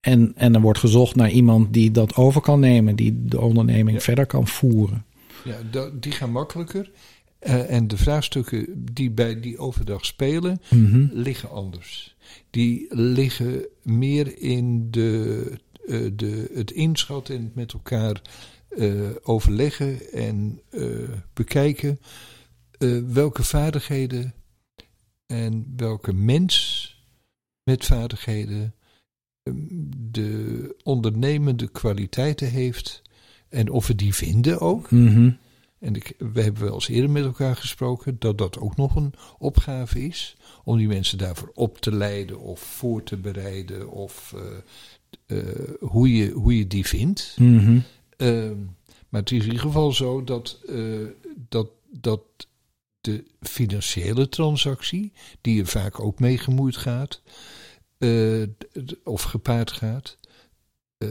En, 0.00 0.32
en 0.36 0.54
er 0.54 0.60
wordt 0.60 0.78
gezocht 0.78 1.14
naar 1.16 1.30
iemand 1.30 1.72
die 1.72 1.90
dat 1.90 2.14
over 2.16 2.40
kan 2.40 2.60
nemen, 2.60 2.96
die 2.96 3.24
de 3.24 3.40
onderneming 3.40 3.96
Ja. 3.96 4.02
verder 4.02 4.26
kan 4.26 4.46
voeren. 4.46 5.04
Ja, 5.44 5.88
die 6.00 6.12
gaan 6.12 6.32
makkelijker. 6.32 6.90
Eh, 7.38 7.70
en 7.70 7.88
de 7.88 7.96
vraagstukken 7.96 8.66
die 8.92 9.10
bij 9.10 9.40
die 9.40 9.58
overdag 9.58 10.04
spelen, 10.04 10.60
Mhm. 10.70 11.06
liggen 11.12 11.50
anders. 11.50 12.16
Die 12.50 12.86
liggen 12.90 13.66
meer 13.82 14.38
in 14.38 14.90
de, 14.90 15.52
eh, 15.86 15.98
de, 16.12 16.50
het 16.54 16.70
inschatten 16.70 17.36
en 17.36 17.50
met 17.54 17.72
elkaar 17.72 18.22
eh, 18.68 19.10
overleggen 19.22 20.12
en 20.12 20.60
eh, 20.70 20.82
bekijken 21.32 22.00
eh, 22.78 22.98
welke 23.06 23.42
vaardigheden 23.42 24.34
en 25.26 25.72
welke 25.76 26.12
mens 26.12 26.84
met 27.62 27.84
vaardigheden 27.84 28.74
eh, 29.42 29.52
de 30.10 30.74
ondernemende 30.82 31.68
kwaliteiten 31.68 32.50
heeft 32.50 33.02
en 33.48 33.70
of 33.70 33.86
we 33.86 33.94
die 33.94 34.14
vinden 34.14 34.60
ook. 34.60 34.90
Mhm. 34.90 35.30
En 35.78 35.94
ik, 35.94 36.14
we 36.18 36.42
hebben 36.42 36.62
wel 36.62 36.74
eens 36.74 36.88
eerder 36.88 37.10
met 37.10 37.24
elkaar 37.24 37.56
gesproken 37.56 38.16
dat 38.18 38.38
dat 38.38 38.58
ook 38.58 38.76
nog 38.76 38.96
een 38.96 39.14
opgave 39.38 40.06
is. 40.06 40.36
Om 40.64 40.76
die 40.76 40.88
mensen 40.88 41.18
daarvoor 41.18 41.50
op 41.54 41.78
te 41.78 41.92
leiden 41.92 42.40
of 42.40 42.60
voor 42.60 43.02
te 43.02 43.16
bereiden 43.16 43.90
of 43.90 44.34
hoe, 45.80 46.16
je, 46.16 46.30
hoe 46.30 46.58
je 46.58 46.66
die 46.66 46.86
vindt. 46.86 47.36
Mhm. 47.38 47.78
Ehm, 48.16 48.56
maar 49.08 49.20
het 49.20 49.30
is 49.30 49.38
in 49.38 49.44
ieder 49.46 49.60
geval 49.60 49.92
zo 49.92 50.24
dat, 50.24 50.58
eh, 50.68 50.76
dat, 51.48 51.68
dat 51.90 52.20
de 53.00 53.24
financiële 53.40 54.28
transactie, 54.28 55.12
die 55.40 55.60
er 55.60 55.66
vaak 55.66 56.00
ook 56.00 56.18
mee 56.20 56.38
gemoeid 56.38 56.76
gaat, 56.76 57.20
eh, 57.98 58.42
of 59.04 59.22
gepaard 59.22 59.72
gaat, 59.72 60.16
eh, 60.98 61.08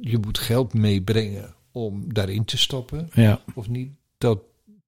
je 0.00 0.18
moet 0.18 0.38
geld 0.38 0.74
meebrengen 0.74 1.54
om 1.72 2.12
daarin 2.14 2.44
te 2.44 2.58
stappen 2.58 3.08
Ja. 3.14 3.40
of 3.54 3.68
niet, 3.68 3.90
dat 4.18 4.38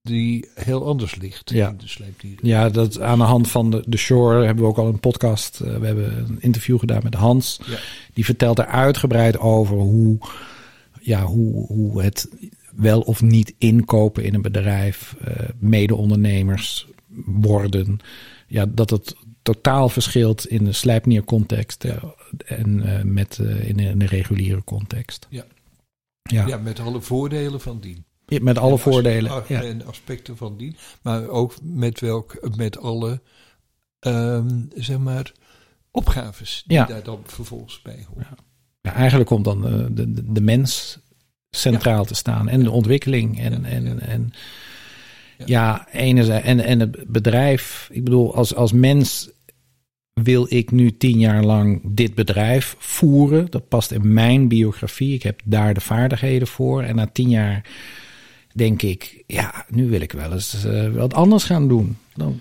die 0.03 0.49
heel 0.55 0.87
anders 0.87 1.15
ligt 1.17 1.51
Ja. 1.51 1.69
in 1.69 1.77
de 1.77 1.89
sleepdieren. 1.89 2.47
Ja, 2.49 2.69
dat 2.69 3.01
aan 3.01 3.19
de 3.19 3.25
hand 3.25 3.49
van 3.51 3.71
de, 3.71 3.83
de 3.87 3.97
Shore 3.97 4.45
hebben 4.45 4.65
we 4.65 4.71
ook 4.71 4.79
al 4.79 4.87
een 4.89 5.01
podcast. 5.01 5.59
we 5.59 5.87
hebben 5.87 6.19
een 6.19 6.41
interview 6.41 6.79
gedaan 6.79 7.03
met 7.03 7.15
Hans. 7.15 7.61
Ja. 7.67 7.79
Die 8.13 8.25
vertelt 8.25 8.59
er 8.59 8.67
uitgebreid 8.67 9.39
over 9.39 9.77
hoe, 9.77 10.19
ja, 11.03 11.25
hoe, 11.25 11.67
hoe 11.67 12.03
het 12.03 12.29
wel 12.77 13.01
of 13.01 13.23
niet 13.23 13.55
inkopen 13.59 14.25
in 14.25 14.35
een 14.35 14.43
bedrijf, 14.43 15.15
eh 15.25 15.49
mede-ondernemers 15.59 16.87
worden. 17.25 17.99
Ja, 18.47 18.67
dat 18.67 18.91
het 18.91 19.17
totaal 19.43 19.89
verschilt 19.89 20.47
in 20.47 20.65
de 20.65 20.73
slijpniercontext 20.73 21.85
eh, 21.85 22.03
en 22.47 22.97
eh, 22.99 23.05
met, 23.05 23.39
in, 23.39 23.77
de, 23.77 23.83
in 23.83 23.99
de 23.99 24.07
reguliere 24.07 24.65
context. 24.65 25.27
Ja. 25.31 25.45
Ja, 26.23 26.47
Ja, 26.47 26.57
met 26.57 26.81
alle 26.81 27.01
voordelen 27.01 27.61
van 27.61 27.81
dien. 27.81 28.05
met 28.43 28.59
alle 28.59 28.73
En 28.73 28.79
voordelen. 28.79 29.31
as- 29.31 29.49
Ja. 29.49 29.63
En 29.63 29.87
aspecten 29.87 30.37
van 30.37 30.57
dien. 30.57 30.77
Maar 31.03 31.29
ook 31.29 31.55
met, 31.63 32.01
welk, 32.01 32.49
met 32.57 32.79
alle, 32.79 33.23
ehm, 33.99 34.61
zeg 34.75 34.99
maar, 34.99 35.33
opgaves 35.91 36.63
die 36.67 36.87
daar 36.87 37.03
dan 37.03 37.21
vervolgens 37.25 37.83
bij 37.83 38.07
horen. 38.09 38.37
Ja, 38.83 38.95
eigenlijk 38.95 39.29
komt 39.29 39.45
dan 39.45 39.67
eh, 39.67 39.73
de, 39.91 40.13
de, 40.13 40.33
de 40.33 40.41
mens 40.41 40.99
centraal 41.51 42.05
te 42.05 42.15
staan 42.15 42.49
en 42.49 42.63
de 42.63 42.71
ontwikkeling. 42.71 43.41
En, 43.41 43.65
en, 43.65 44.01
en 44.01 44.33
Ja. 45.39 45.45
ja, 45.47 45.89
enerzijds, 45.93 46.47
en, 46.47 46.61
en 46.61 46.81
het 46.81 47.05
bedrijf. 47.07 47.89
Ik 47.93 48.05
bedoel, 48.05 48.35
als, 48.35 48.55
als 48.55 48.73
mens 48.73 49.31
wil 50.13 50.47
ik 50.49 50.71
nu 50.71 50.97
tien 50.97 51.19
jaar 51.19 51.45
lang 51.45 51.81
dit 51.85 52.15
bedrijf 52.15 52.77
voeren. 52.79 53.47
Dat 53.51 53.69
past 53.69 53.91
in 53.91 54.13
mijn 54.13 54.49
biografie. 54.49 55.15
Ik 55.15 55.23
heb 55.23 55.41
daar 55.45 55.75
de 55.75 55.81
vaardigheden 55.81 56.49
voor. 56.49 56.83
En 56.83 56.95
na 56.95 57.07
tien 57.07 57.29
jaar 57.29 57.65
denk 58.55 58.83
ik, 58.83 59.25
ja, 59.27 59.65
nu 59.69 59.89
wil 59.89 60.01
ik 60.01 60.13
wel 60.13 60.33
eens 60.33 60.65
eh, 60.65 60.89
wat 60.89 61.15
anders 61.15 61.45
gaan 61.45 61.69
doen. 61.69 61.97
Dan 62.15 62.41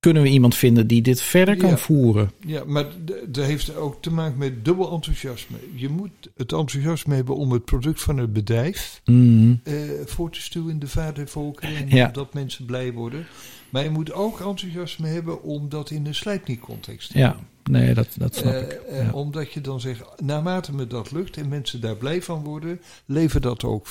kunnen 0.00 0.22
we 0.22 0.28
iemand 0.28 0.54
vinden 0.54 0.86
die 0.86 1.02
dit 1.02 1.20
verder 1.20 1.56
kan 1.56 1.68
Ja. 1.70 1.76
voeren. 1.76 2.30
Ja, 2.46 2.62
maar 2.66 2.86
dat 3.28 3.44
heeft 3.44 3.76
ook 3.76 4.02
te 4.02 4.10
maken 4.10 4.38
met 4.38 4.64
dubbel 4.64 4.92
enthousiasme. 4.92 5.56
Je 5.74 5.88
moet 5.88 6.10
het 6.36 6.52
enthousiasme 6.52 7.14
hebben 7.14 7.36
om 7.36 7.52
het 7.52 7.64
product 7.64 8.02
van 8.02 8.18
het 8.18 8.32
bedrijf 8.32 9.00
Mm, 9.04 9.60
eh, 9.64 9.74
voor 10.04 10.30
te 10.30 10.40
stuwen 10.40 10.70
in 10.70 10.78
de 10.78 10.88
vadervolken 10.88 11.76
en 11.76 11.88
Ja. 11.88 12.08
dat 12.08 12.34
mensen 12.34 12.64
blij 12.64 12.92
worden. 12.92 13.26
Maar 13.70 13.82
je 13.84 13.90
moet 13.90 14.12
ook 14.12 14.40
enthousiasme 14.40 15.06
hebben 15.08 15.42
om 15.42 15.68
dat 15.68 15.90
in 15.90 16.06
een 16.06 16.14
slijpnieuwcontext 16.14 17.10
te 17.10 17.18
ja, 17.18 17.32
doen. 17.32 17.72
nee, 17.80 17.94
dat, 17.94 18.08
dat 18.18 18.34
snap 18.36 18.52
Eh, 18.54 18.60
ik. 18.62 18.70
eh, 18.72 19.02
Ja. 19.02 19.10
Omdat 19.12 19.52
je 19.52 19.60
dan 19.60 19.80
zegt, 19.80 20.02
naarmate 20.22 20.74
me 20.74 20.86
dat 20.86 21.10
lukt 21.12 21.36
en 21.36 21.48
mensen 21.48 21.80
daar 21.80 21.96
blij 21.96 22.22
van 22.22 22.44
worden, 22.44 22.80
levert 23.06 23.42
dat 23.42 23.64
ook 23.64 23.86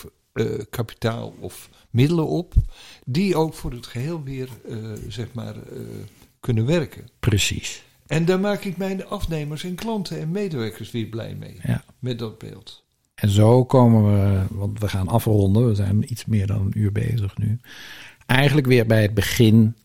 kapitaal 0.69 1.33
of 1.39 1.69
middelen 1.97 2.27
op, 2.27 2.53
die 3.05 3.35
ook 3.35 3.53
voor 3.53 3.71
het 3.71 3.87
geheel 3.87 4.23
weer, 4.23 4.49
eh, 4.69 4.75
zeg 5.07 5.27
maar, 5.33 5.55
eh, 5.55 5.79
kunnen 6.39 6.65
werken. 6.65 7.07
Precies. 7.19 7.83
En 8.07 8.25
daar 8.25 8.39
maak 8.39 8.63
ik 8.63 8.77
mijn 8.77 9.05
afnemers 9.05 9.63
en 9.63 9.75
klanten 9.75 10.19
en 10.19 10.31
medewerkers 10.31 10.91
weer 10.91 11.05
blij 11.05 11.35
mee, 11.35 11.59
Ja. 11.63 11.83
met 11.99 12.19
dat 12.19 12.37
beeld. 12.37 12.85
En 13.15 13.29
zo 13.29 13.65
komen 13.65 14.03
we, 14.03 14.55
want 14.55 14.79
we 14.79 14.87
gaan 14.87 15.07
afronden, 15.07 15.67
we 15.67 15.75
zijn 15.75 16.11
iets 16.11 16.25
meer 16.25 16.47
dan 16.47 16.61
een 16.65 16.79
uur 16.79 16.91
bezig 16.91 17.37
nu. 17.37 17.59
Eigenlijk 18.25 18.67
weer 18.67 18.85
bij 18.85 19.01
het 19.01 19.13
begin 19.13 19.75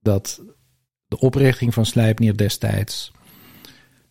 dat 0.00 0.40
de 1.06 1.18
oprichting 1.18 1.74
van 1.74 1.86
Slijpnier 1.86 2.36
destijds, 2.36 3.12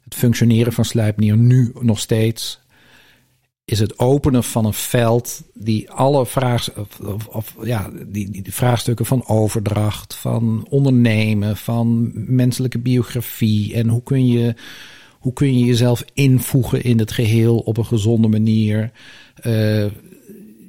het 0.03 0.16
functioneren 0.16 0.74
van 0.74 0.86
Slijpnier 0.86 1.38
nu 1.38 1.72
nog 1.80 1.99
steeds, 1.99 2.61
is 3.72 3.80
het 3.80 3.99
openen 3.99 4.43
van 4.43 4.65
een 4.65 4.74
veld 4.74 5.43
die 5.53 5.91
alle 5.91 6.26
vraag, 6.26 6.69
of, 7.01 7.28
of, 7.28 7.55
ja, 7.63 7.89
die, 8.07 8.30
die, 8.30 8.53
vraagstukken 8.53 9.05
van 9.05 9.28
overdracht, 9.28 10.15
van 10.15 10.65
ondernemen, 10.69 11.57
van 11.57 12.11
menselijke 12.13 12.80
biografie 12.80 13.74
en 13.74 13.88
hoe 13.88 14.03
kun 14.03 14.28
je 14.28 14.55
hoe 15.19 15.34
kun 15.34 15.57
je 15.57 15.65
jezelf 15.65 16.03
invoegen 16.13 16.84
in 16.84 16.99
het 16.99 17.11
geheel 17.11 17.57
op 17.57 17.78
een 17.78 17.86
gezonde 17.86 18.28
manier? 18.28 18.91
Eh, 19.36 19.86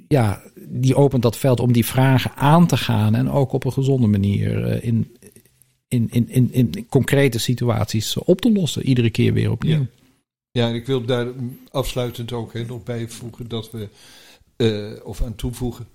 ja, 0.09 0.42
die 0.68 0.94
opent 0.94 1.22
dat 1.22 1.38
veld 1.38 1.61
om 1.61 1.72
die 1.72 1.86
vragen 1.86 2.34
aan 2.34 2.66
te 2.66 2.76
gaan 2.76 3.14
en 3.14 3.30
ook 3.30 3.53
op 3.53 3.64
een 3.64 3.72
gezonde 3.72 4.07
manier 4.07 4.64
eh, 4.64 4.88
in, 4.88 5.16
in, 5.88 6.09
in, 6.11 6.28
in, 6.28 6.48
in 6.53 6.86
concrete 6.88 7.38
situaties 7.38 8.16
op 8.16 8.40
te 8.40 8.53
lossen. 8.53 8.82
Iedere 8.82 9.11
keer 9.11 9.32
weer 9.32 9.50
opnieuw. 9.50 9.86
Ja, 10.53 10.68
en 10.68 10.74
ik 10.74 10.86
wil 10.86 11.05
daar 11.05 11.26
afsluitend 11.70 12.32
ook 12.32 12.53
hè, 12.53 12.64
nog 12.64 12.82
bijvoegen 12.82 13.48
dat 13.48 13.70
we, 13.70 13.88
eh, 14.57 15.07
of 15.07 15.22
aan 15.22 15.34
toevoegen, 15.34 15.86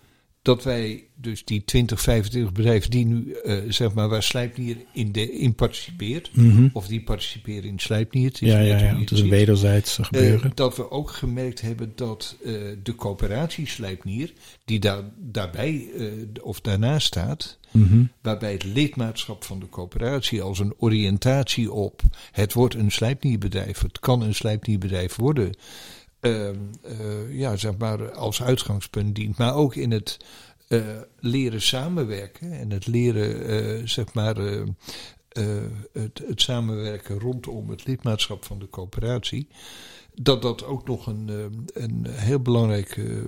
dat 0.41 0.63
wij 0.63 1.03
dus 1.15 1.45
die 1.45 1.63
20, 1.65 2.01
25 2.01 2.51
bedrijven 2.51 2.89
die 2.91 3.05
nu, 3.05 3.35
uh, 3.45 3.57
zeg 3.67 3.93
maar, 3.93 4.09
waar 4.09 4.23
Slijpnier 4.23 4.77
in, 4.93 5.11
de, 5.11 5.31
in 5.31 5.55
participeert, 5.55 6.29
Mhm. 6.33 6.67
of 6.73 6.87
die 6.87 7.01
participeren 7.03 7.63
in 7.69 7.79
Slijpnier. 7.79 8.25
Het 8.27 8.41
is 8.41 8.49
Ja, 8.51 8.59
ja, 8.59 8.75
Het 8.75 9.11
is 9.11 9.11
een 9.11 9.17
ziet. 9.17 9.29
wederzijdse 9.29 10.03
gebeuren. 10.03 10.49
Eh, 10.49 10.55
dat 10.55 10.75
we 10.77 10.91
ook 10.91 11.11
gemerkt 11.11 11.61
hebben 11.61 11.91
dat 11.95 12.35
eh, 12.45 12.53
de 12.83 12.95
coöperatie 12.95 13.67
Slijpnier, 13.67 14.33
die 14.65 14.79
daar, 14.79 15.01
daarbij 15.17 15.89
eh, 15.97 16.05
of 16.41 16.61
daarnaast 16.61 17.07
staat, 17.07 17.57
Mhm. 17.77 18.03
waarbij 18.21 18.51
het 18.51 18.63
lidmaatschap 18.63 19.43
van 19.43 19.59
de 19.59 19.69
coöperatie 19.69 20.41
als 20.41 20.59
een 20.59 20.73
oriëntatie 20.77 21.71
op 21.71 22.01
het 22.31 22.53
wordt 22.53 22.75
een 22.75 22.91
slijpnierbedrijf, 22.91 23.81
het 23.81 23.99
kan 23.99 24.21
een 24.21 24.35
slijpnierbedrijf 24.35 25.15
worden, 25.15 25.55
ehm, 26.19 26.55
eh, 26.81 27.37
ja, 27.39 27.55
zeg 27.55 27.77
maar 27.77 28.11
als 28.11 28.41
uitgangspunt 28.43 29.15
dient, 29.15 29.37
maar 29.37 29.55
ook 29.55 29.75
in 29.75 29.91
het 29.91 30.17
eh, 30.67 30.81
leren 31.19 31.61
samenwerken 31.61 32.51
en 32.51 32.71
het 32.71 32.87
leren, 32.87 33.47
eh, 33.47 33.87
zeg 33.87 34.13
maar, 34.13 34.35
het 35.93 36.21
samenwerken 36.35 37.19
rondom 37.19 37.69
het 37.69 37.85
lidmaatschap 37.85 38.45
van 38.45 38.59
de 38.59 38.69
coöperatie. 38.69 39.47
Dat 40.21 40.41
dat 40.41 40.63
ook 40.65 40.87
nog 40.87 41.07
een, 41.07 41.29
eh, 41.29 41.83
een 41.83 42.05
heel 42.09 42.39
belangrijk 42.39 42.97
eh, 42.97 43.17
eh, 43.17 43.25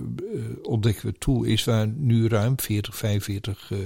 ontdekken 0.62 1.06
we 1.06 1.18
tool 1.18 1.42
is, 1.42 1.64
waar 1.64 1.88
nu 1.88 2.28
ruim 2.28 2.60
40, 2.60 2.96
45 2.96 3.70
eh, 3.70 3.78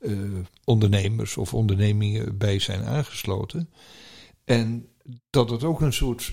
eh, 0.00 0.18
ondernemers 0.64 1.36
of 1.36 1.54
ondernemingen 1.54 2.38
bij 2.38 2.58
zijn 2.58 2.82
aangesloten. 2.84 3.70
En 4.44 4.86
dat 5.30 5.50
het 5.50 5.64
ook 5.64 5.80
een 5.80 5.92
soort, 5.92 6.32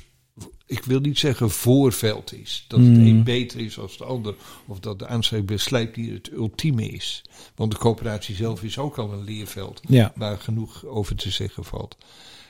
ik 0.65 0.83
wil 0.83 0.99
niet 0.99 1.17
zeggen 1.19 1.49
voorveld 1.49 2.33
is. 2.33 2.65
Dat 2.67 2.79
het 2.79 2.87
Mm. 2.87 3.05
een 3.07 3.23
beter 3.23 3.59
is 3.59 3.79
als 3.79 3.97
de 3.97 4.03
ander. 4.03 4.35
Of 4.67 4.79
dat 4.79 4.99
de 4.99 5.07
aansluiting 5.07 5.57
bij 5.57 5.57
Slijpnier 5.67 6.13
het 6.13 6.31
ultieme 6.31 6.87
is. 6.87 7.23
Want 7.55 7.71
de 7.71 7.77
coöperatie 7.77 8.35
zelf 8.35 8.63
is 8.63 8.77
ook 8.77 8.97
al 8.97 9.13
een 9.13 9.23
leerveld 9.23 9.81
Ja, 9.87 10.11
waar 10.15 10.37
genoeg 10.39 10.85
over 10.85 11.15
te 11.15 11.31
zeggen 11.31 11.63
valt. 11.63 11.97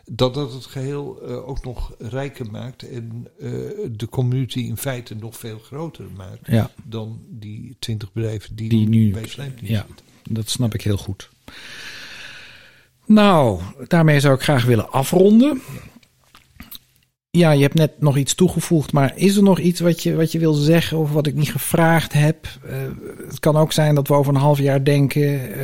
Dat 0.10 0.34
dat 0.34 0.54
het 0.54 0.66
geheel 0.66 1.22
eh, 1.22 1.48
ook 1.50 1.64
nog 1.64 1.92
rijker 2.00 2.52
maakt 2.52 2.90
en 2.90 3.28
eh, 3.40 3.50
de 3.92 4.08
community 4.10 4.60
in 4.60 4.78
feite 4.78 5.16
nog 5.16 5.38
veel 5.38 5.60
groter 5.60 6.06
maakt 6.18 6.40
ja, 6.48 6.72
dan 6.84 7.20
die 7.30 7.76
twintig 7.80 8.14
bedrijven 8.14 8.56
die, 8.56 8.70
Die 8.70 8.88
nu- 8.90 9.12
bij 9.12 9.22
ja. 9.62 9.86
zitten. 9.86 10.06
dat 10.30 10.50
snap 10.50 10.74
ik 10.74 10.82
heel 10.82 10.98
goed. 10.98 11.30
Nou, 13.06 13.62
daarmee 13.88 14.20
zou 14.20 14.36
ik 14.36 14.42
graag 14.42 14.66
willen 14.66 14.92
afronden. 14.92 15.62
Ja, 15.74 15.82
je 17.38 17.62
hebt 17.62 17.74
net 17.74 18.02
nog 18.02 18.18
iets 18.18 18.36
toegevoegd, 18.36 18.92
maar 18.92 19.18
is 19.18 19.36
er 19.38 19.44
nog 19.44 19.60
iets 19.60 19.80
wat 19.80 20.04
je, 20.04 20.16
wat 20.16 20.32
je 20.32 20.40
wil 20.40 20.54
zeggen 20.54 20.98
of 20.98 21.12
wat 21.12 21.28
ik 21.28 21.34
niet 21.36 21.52
gevraagd 21.52 22.14
heb? 22.14 22.48
Eh, 22.66 22.78
het 23.28 23.40
kan 23.40 23.56
ook 23.56 23.72
zijn 23.72 23.96
dat 23.96 24.08
we 24.08 24.14
over 24.14 24.34
een 24.36 24.40
half 24.42 24.60
jaar 24.60 24.84
denken, 24.84 25.52
eh, 25.52 25.60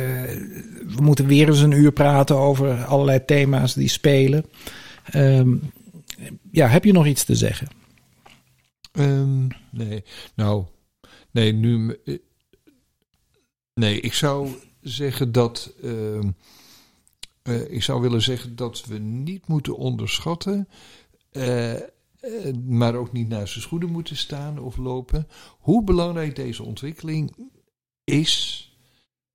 we 0.96 1.02
moeten 1.02 1.26
weer 1.26 1.48
eens 1.48 1.60
een 1.60 1.70
uur 1.72 1.92
praten 1.92 2.36
over 2.36 2.84
allerlei 2.84 3.24
thema's 3.24 3.74
die 3.74 3.88
spelen. 3.88 4.44
Ehm, 5.04 5.56
ja, 6.50 6.66
heb 6.66 6.84
je 6.84 6.92
nog 6.92 7.06
iets 7.06 7.24
te 7.24 7.34
zeggen? 7.34 7.68
Ehm, 8.92 9.46
nee, 9.70 10.04
nou, 10.34 10.64
nee, 11.30 11.52
nu. 11.52 11.96
eh, 12.04 12.18
Nee, 13.74 14.00
ik 14.00 14.12
zou 14.14 14.48
zeggen 14.80 15.32
dat. 15.32 15.72
ehm, 15.82 16.28
eh, 17.42 17.70
ik 17.72 17.82
zou 17.82 18.00
willen 18.00 18.22
zeggen 18.22 18.56
dat 18.56 18.84
we 18.86 18.98
niet 18.98 19.46
moeten 19.46 19.76
onderschatten. 19.76 20.68
Eh, 21.34 21.74
eh, 21.74 22.54
maar 22.66 22.94
ook 22.94 23.12
niet 23.12 23.28
naar 23.28 23.48
zijn 23.48 23.62
schoenen 23.62 23.90
moeten 23.90 24.16
staan 24.16 24.58
of 24.58 24.76
lopen. 24.76 25.28
Hoe 25.58 25.84
belangrijk 25.84 26.36
deze 26.36 26.62
ontwikkeling 26.62 27.36
is. 28.04 28.60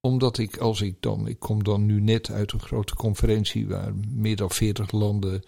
Omdat 0.02 0.38
ik, 0.38 0.58
als 0.58 0.82
ik 0.82 0.96
dan. 1.00 1.28
Ik 1.28 1.40
kom 1.40 1.64
dan 1.64 1.86
nu 1.86 2.02
net 2.02 2.32
uit 2.32 2.52
een 2.52 2.60
grote 2.60 2.96
conferentie. 2.96 3.68
waar 3.68 3.94
meer 4.08 4.36
dan 4.36 4.52
40 4.52 4.92
landen. 4.92 5.44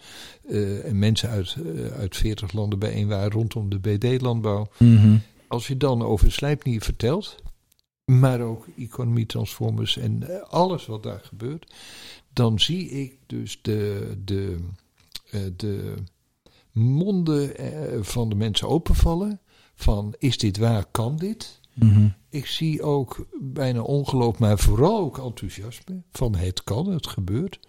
eh, 0.48 0.84
en 0.84 0.98
mensen 0.98 1.28
uit, 1.28 1.56
uit 1.96 2.16
40 2.16 2.52
landen 2.52 2.78
bijeen 2.78 3.08
waren 3.08 3.30
rondom 3.30 3.68
de 3.68 3.78
BD-landbouw. 3.78 4.68
Als 5.48 5.66
je 5.66 5.76
dan 5.76 6.02
over 6.02 6.32
Slijpnier 6.32 6.80
vertelt, 6.80 7.42
maar 8.04 8.40
ook 8.40 8.66
economie 8.76 9.26
transformers 9.26 9.96
en 9.96 10.48
alles 10.50 10.86
wat 10.86 11.02
daar 11.02 11.20
gebeurt, 11.24 11.74
dan 12.32 12.60
zie 12.60 12.90
ik 12.90 13.18
dus 13.26 13.58
de, 13.62 14.12
de, 14.24 14.56
de 15.56 15.94
monden 16.72 17.56
eh, 17.56 18.02
van 18.02 18.28
de 18.28 18.34
mensen 18.34 18.68
openvallen. 18.68 19.40
Van 19.74 20.14
is 20.18 20.38
dit 20.38 20.56
waar, 20.56 20.84
kan 20.90 21.16
dit? 21.16 21.60
Mhm. 21.74 22.08
Ik 22.28 22.46
zie 22.46 22.82
ook 22.82 23.26
bijna 23.40 23.80
ongeloof, 23.80 24.38
maar 24.38 24.58
vooral 24.58 24.98
ook 24.98 25.18
enthousiasme 25.18 26.02
van 26.10 26.34
het 26.34 26.64
kan, 26.64 26.92
het 26.92 27.06
gebeurt. 27.06 27.60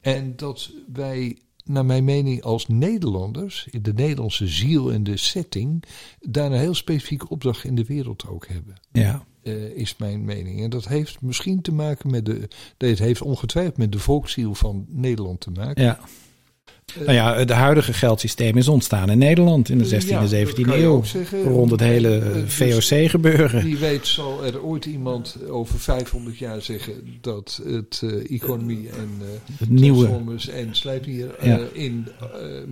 En 0.00 0.36
dat 0.36 0.70
wij, 0.92 1.38
naar 1.64 1.84
mijn 1.84 2.04
mening, 2.04 2.42
als 2.42 2.66
Nederlanders, 2.66 3.68
in 3.70 3.82
de 3.82 3.92
Nederlandse 3.92 4.46
ziel 4.46 4.92
en 4.92 5.02
de 5.02 5.16
setting, 5.16 5.84
daar 6.20 6.52
een 6.52 6.58
heel 6.58 6.74
specifieke 6.74 7.28
opdracht 7.28 7.64
in 7.64 7.74
de 7.74 7.84
wereld 7.84 8.26
ook 8.28 8.46
hebben. 8.48 8.74
Ja, 8.92 9.24
eh, 9.42 9.76
is 9.76 9.96
mijn 9.96 10.24
mening. 10.24 10.62
En 10.62 10.70
dat 10.70 10.88
heeft 10.88 11.20
misschien 11.20 11.62
te 11.62 11.72
maken 11.72 12.10
met 12.10 12.24
de. 12.24 12.48
Het 12.78 12.98
heeft 12.98 13.22
ongetwijfeld 13.22 13.76
met 13.76 13.92
de 13.92 13.98
volksziel 13.98 14.54
van 14.54 14.86
Nederland 14.88 15.40
te 15.40 15.50
maken. 15.50 15.82
ja. 15.82 16.00
Nou 16.94 17.12
ja, 17.12 17.36
het 17.36 17.50
huidige 17.50 17.92
geldsysteem 17.92 18.56
is 18.56 18.68
ontstaan 18.68 19.10
in 19.10 19.18
Nederland 19.18 19.68
in 19.68 19.78
de 19.78 19.84
16e 19.84 20.08
Ja, 20.08 20.20
en 20.20 20.28
dat 20.28 20.48
17e 20.48 20.60
kan 20.62 20.78
je 20.78 20.84
eeuw. 20.84 21.02
zeggen. 21.04 21.42
Rond 21.42 21.70
het 21.70 21.80
hele 21.80 22.08
Eh, 22.08 22.26
eh, 22.26 22.32
dus- 22.34 22.54
VOC-gebeuren. 22.54 23.62
Wie 23.64 23.76
weet 23.76 24.06
zal 24.06 24.44
er 24.44 24.62
ooit 24.62 24.84
iemand 24.84 25.36
over 25.48 25.80
500 25.80 26.38
jaar 26.38 26.62
zeggen 26.62 27.18
dat 27.20 27.60
het 27.64 28.00
eh, 28.04 28.30
economie 28.36 28.88
en 28.88 29.10
Het 29.58 29.68
nieuwe. 29.68 29.98
transformers 30.04 30.48
en 30.48 30.74
slijpnier 30.76 31.34
eh, 31.34 31.46
Ja. 31.46 31.58
in, 31.72 32.06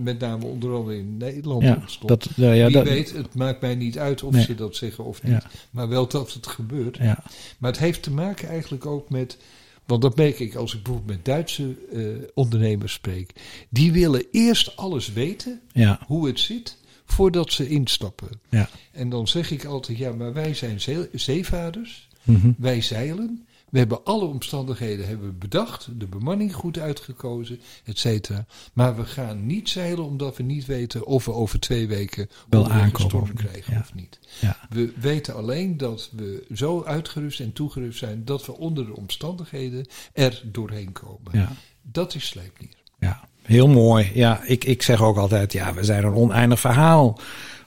met 0.03 0.19
name 0.19 0.45
onder 0.45 0.73
andere 0.73 0.97
in 0.97 1.17
Nederland 1.17 1.63
Ja, 1.63 1.77
ontstond. 1.81 2.07
dat, 2.09 2.27
ja, 2.35 2.51
Wie 2.51 2.69
dat, 2.69 2.83
weet, 2.87 3.13
het 3.13 3.35
maakt 3.35 3.61
mij 3.61 3.75
niet 3.75 3.97
uit 3.97 4.23
of 4.23 4.33
Nee. 4.33 4.43
ze 4.43 4.55
dat 4.55 4.75
zeggen 4.75 5.03
of 5.03 5.23
niet. 5.23 5.43
Maar 5.71 5.89
wel 5.89 6.07
dat 6.07 6.33
het 6.33 6.47
gebeurt. 6.47 6.97
ja, 6.97 7.23
Maar 7.57 7.71
het 7.71 7.79
heeft 7.79 8.03
te 8.03 8.11
maken 8.11 8.47
eigenlijk 8.49 8.85
ook 8.85 9.09
met. 9.09 9.37
Want 9.85 10.01
dat 10.01 10.15
merk 10.15 10.39
ik 10.39 10.55
als 10.55 10.73
ik 10.75 10.83
bijvoorbeeld 10.83 11.15
met 11.15 11.25
Duitse 11.25 11.75
eh, 11.93 12.01
ondernemers 12.33 12.93
spreek. 12.93 13.31
Die 13.69 13.91
willen 13.91 14.25
eerst 14.31 14.75
alles 14.77 15.13
weten, 15.13 15.61
ja, 15.73 15.99
hoe 16.07 16.27
het 16.27 16.39
zit, 16.39 16.77
voordat 17.05 17.51
ze 17.51 17.67
instappen. 17.69 18.29
ja. 18.49 18.69
En 18.91 19.09
dan 19.09 19.27
zeg 19.27 19.51
ik 19.51 19.65
altijd: 19.65 19.97
ja, 19.97 20.11
maar 20.11 20.33
wij 20.33 20.53
zijn 20.53 20.81
zee- 20.81 21.09
zeevaarders, 21.13 22.07
Mhm. 22.23 22.51
wij 22.57 22.81
zeilen. 22.81 23.44
We 23.75 23.81
hebben 23.81 24.03
alle 24.03 24.25
omstandigheden 24.25 25.07
hebben 25.07 25.27
we 25.27 25.33
bedacht, 25.33 25.87
de 25.99 26.07
bemanning 26.07 26.53
goed 26.53 26.79
uitgekozen, 26.79 27.59
et 27.83 27.99
cetera. 27.99 28.45
Maar 28.73 28.95
we 28.95 29.03
gaan 29.03 29.45
niet 29.45 29.69
zeilen 29.69 30.05
omdat 30.05 30.37
we 30.37 30.43
niet 30.43 30.65
weten 30.65 31.05
of 31.05 31.25
we 31.25 31.31
over 31.33 31.59
twee 31.59 31.87
weken 31.87 32.29
Wel 32.49 32.69
aankomen 32.69 33.33
krijgen 33.33 33.73
ja. 33.73 33.79
of 33.79 33.93
niet. 33.93 34.19
ja. 34.39 34.57
We 34.69 34.93
weten 34.99 35.35
alleen 35.35 35.77
dat 35.77 36.09
we 36.11 36.45
zo 36.53 36.83
uitgerust 36.83 37.39
en 37.39 37.53
toegerust 37.53 37.99
zijn 37.99 38.25
dat 38.25 38.45
we 38.45 38.57
onder 38.57 38.85
de 38.85 38.95
omstandigheden 38.95 39.85
er 40.13 40.41
doorheen 40.51 40.91
komen. 40.91 41.31
ja. 41.31 41.51
Dat 41.81 42.15
is 42.15 42.27
Sleipnier. 42.27 42.75
Ja, 42.99 43.27
heel 43.41 43.67
mooi. 43.67 44.11
Ja, 44.13 44.43
ik, 44.43 44.63
ik 44.63 44.81
zeg 44.81 45.01
ook 45.01 45.17
altijd, 45.17 45.53
ja, 45.53 45.73
we 45.73 45.83
zijn 45.83 46.03
een 46.03 46.13
oneindig 46.13 46.59
verhaal. 46.59 47.19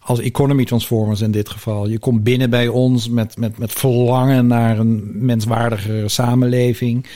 Als 0.09 0.21
economy 0.21 0.65
transformers 0.65 1.21
in 1.21 1.31
dit 1.31 1.49
geval. 1.49 1.89
Je 1.89 1.99
komt 1.99 2.23
binnen 2.23 2.51
bij 2.51 2.69
ons 2.69 3.09
met, 3.09 3.37
met, 3.37 3.59
met 3.59 3.73
verlangen 3.73 4.47
naar 4.47 4.79
een 4.79 5.11
menswaardigere 5.15 6.09
samenleving. 6.09 7.07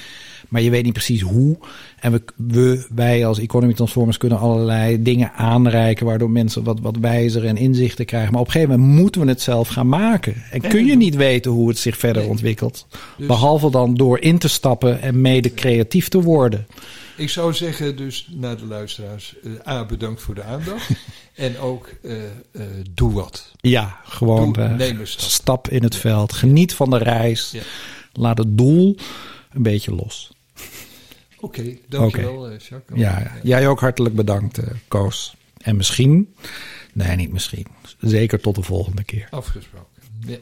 Maar 0.48 0.62
je 0.62 0.70
weet 0.70 0.84
niet 0.84 0.92
precies 0.92 1.20
hoe. 1.20 1.56
En 2.02 2.12
we, 2.12 2.22
we, 2.36 2.86
wij 2.94 3.26
als 3.26 3.38
economy 3.38 3.74
transformers 3.74 4.16
kunnen 4.16 4.38
allerlei 4.38 5.02
dingen 5.02 5.32
aanreiken. 5.32 6.06
Waardoor 6.06 6.30
mensen 6.30 6.62
wat, 6.64 6.80
wat 6.80 6.96
wijzer 6.96 7.44
en 7.44 7.56
inzichten 7.56 8.04
krijgen. 8.04 8.32
Maar 8.32 8.40
op 8.40 8.46
een 8.46 8.52
gegeven 8.52 8.78
moment 8.80 8.98
moeten 9.00 9.20
we 9.20 9.28
het 9.28 9.40
zelf 9.40 9.68
gaan 9.68 9.88
maken. 9.88 10.42
En 10.50 10.60
kun 10.60 10.86
je 10.86 10.96
niet 10.96 11.14
weten 11.16 11.50
hoe 11.50 11.68
het 11.68 11.78
zich 11.78 11.96
verder 11.96 12.22
Nee. 12.22 12.30
ontwikkelt. 12.30 12.86
Dus- 13.16 13.26
Behalve 13.26 13.70
dan 13.70 13.94
door 13.94 14.18
in 14.20 14.38
te 14.38 14.48
stappen 14.48 15.00
en 15.02 15.20
mede 15.20 15.54
creatief 15.54 16.08
te 16.08 16.22
worden. 16.22 16.66
Ik 17.16 17.28
zou 17.28 17.52
zeggen 17.54 17.96
dus 17.96 18.28
naar 18.30 18.56
de 18.56 18.66
luisteraars, 18.66 19.34
eh, 19.64 19.72
A, 19.72 19.84
bedankt 19.86 20.22
voor 20.22 20.34
de 20.34 20.42
aandacht. 20.42 20.90
en 21.34 21.58
ook, 21.58 21.88
eh, 22.02 22.12
eh, 22.52 22.62
doe 22.94 23.12
wat. 23.12 23.52
Ja, 23.60 23.96
gewoon 24.04 24.52
Doe, 24.52 24.68
neem 24.68 25.00
een 25.00 25.06
stap. 25.06 25.28
stap 25.30 25.68
in 25.68 25.82
het 25.82 25.96
veld. 25.96 26.32
Geniet 26.32 26.74
van 26.74 26.90
de 26.90 26.98
reis. 26.98 27.50
Ja. 27.50 27.60
Laat 28.12 28.38
het 28.38 28.58
doel 28.58 28.96
een 29.52 29.62
beetje 29.62 29.94
los. 29.94 30.30
Oké, 31.42 31.76
dankjewel 31.88 32.48
eh, 32.48 32.58
Jacques. 32.58 32.98
Ja, 32.98 33.18
ja. 33.18 33.32
jij 33.42 33.68
ook 33.68 33.80
hartelijk 33.80 34.14
bedankt, 34.14 34.58
eh, 34.58 34.66
Koos. 34.88 35.36
En 35.58 35.76
misschien, 35.76 36.34
nee, 36.92 37.16
niet 37.16 37.32
misschien, 37.32 37.66
zeker 37.98 38.40
tot 38.40 38.54
de 38.54 38.62
volgende 38.62 39.04
keer. 39.04 39.26
Afgesproken. 39.30 40.02
Ja. 40.26 40.36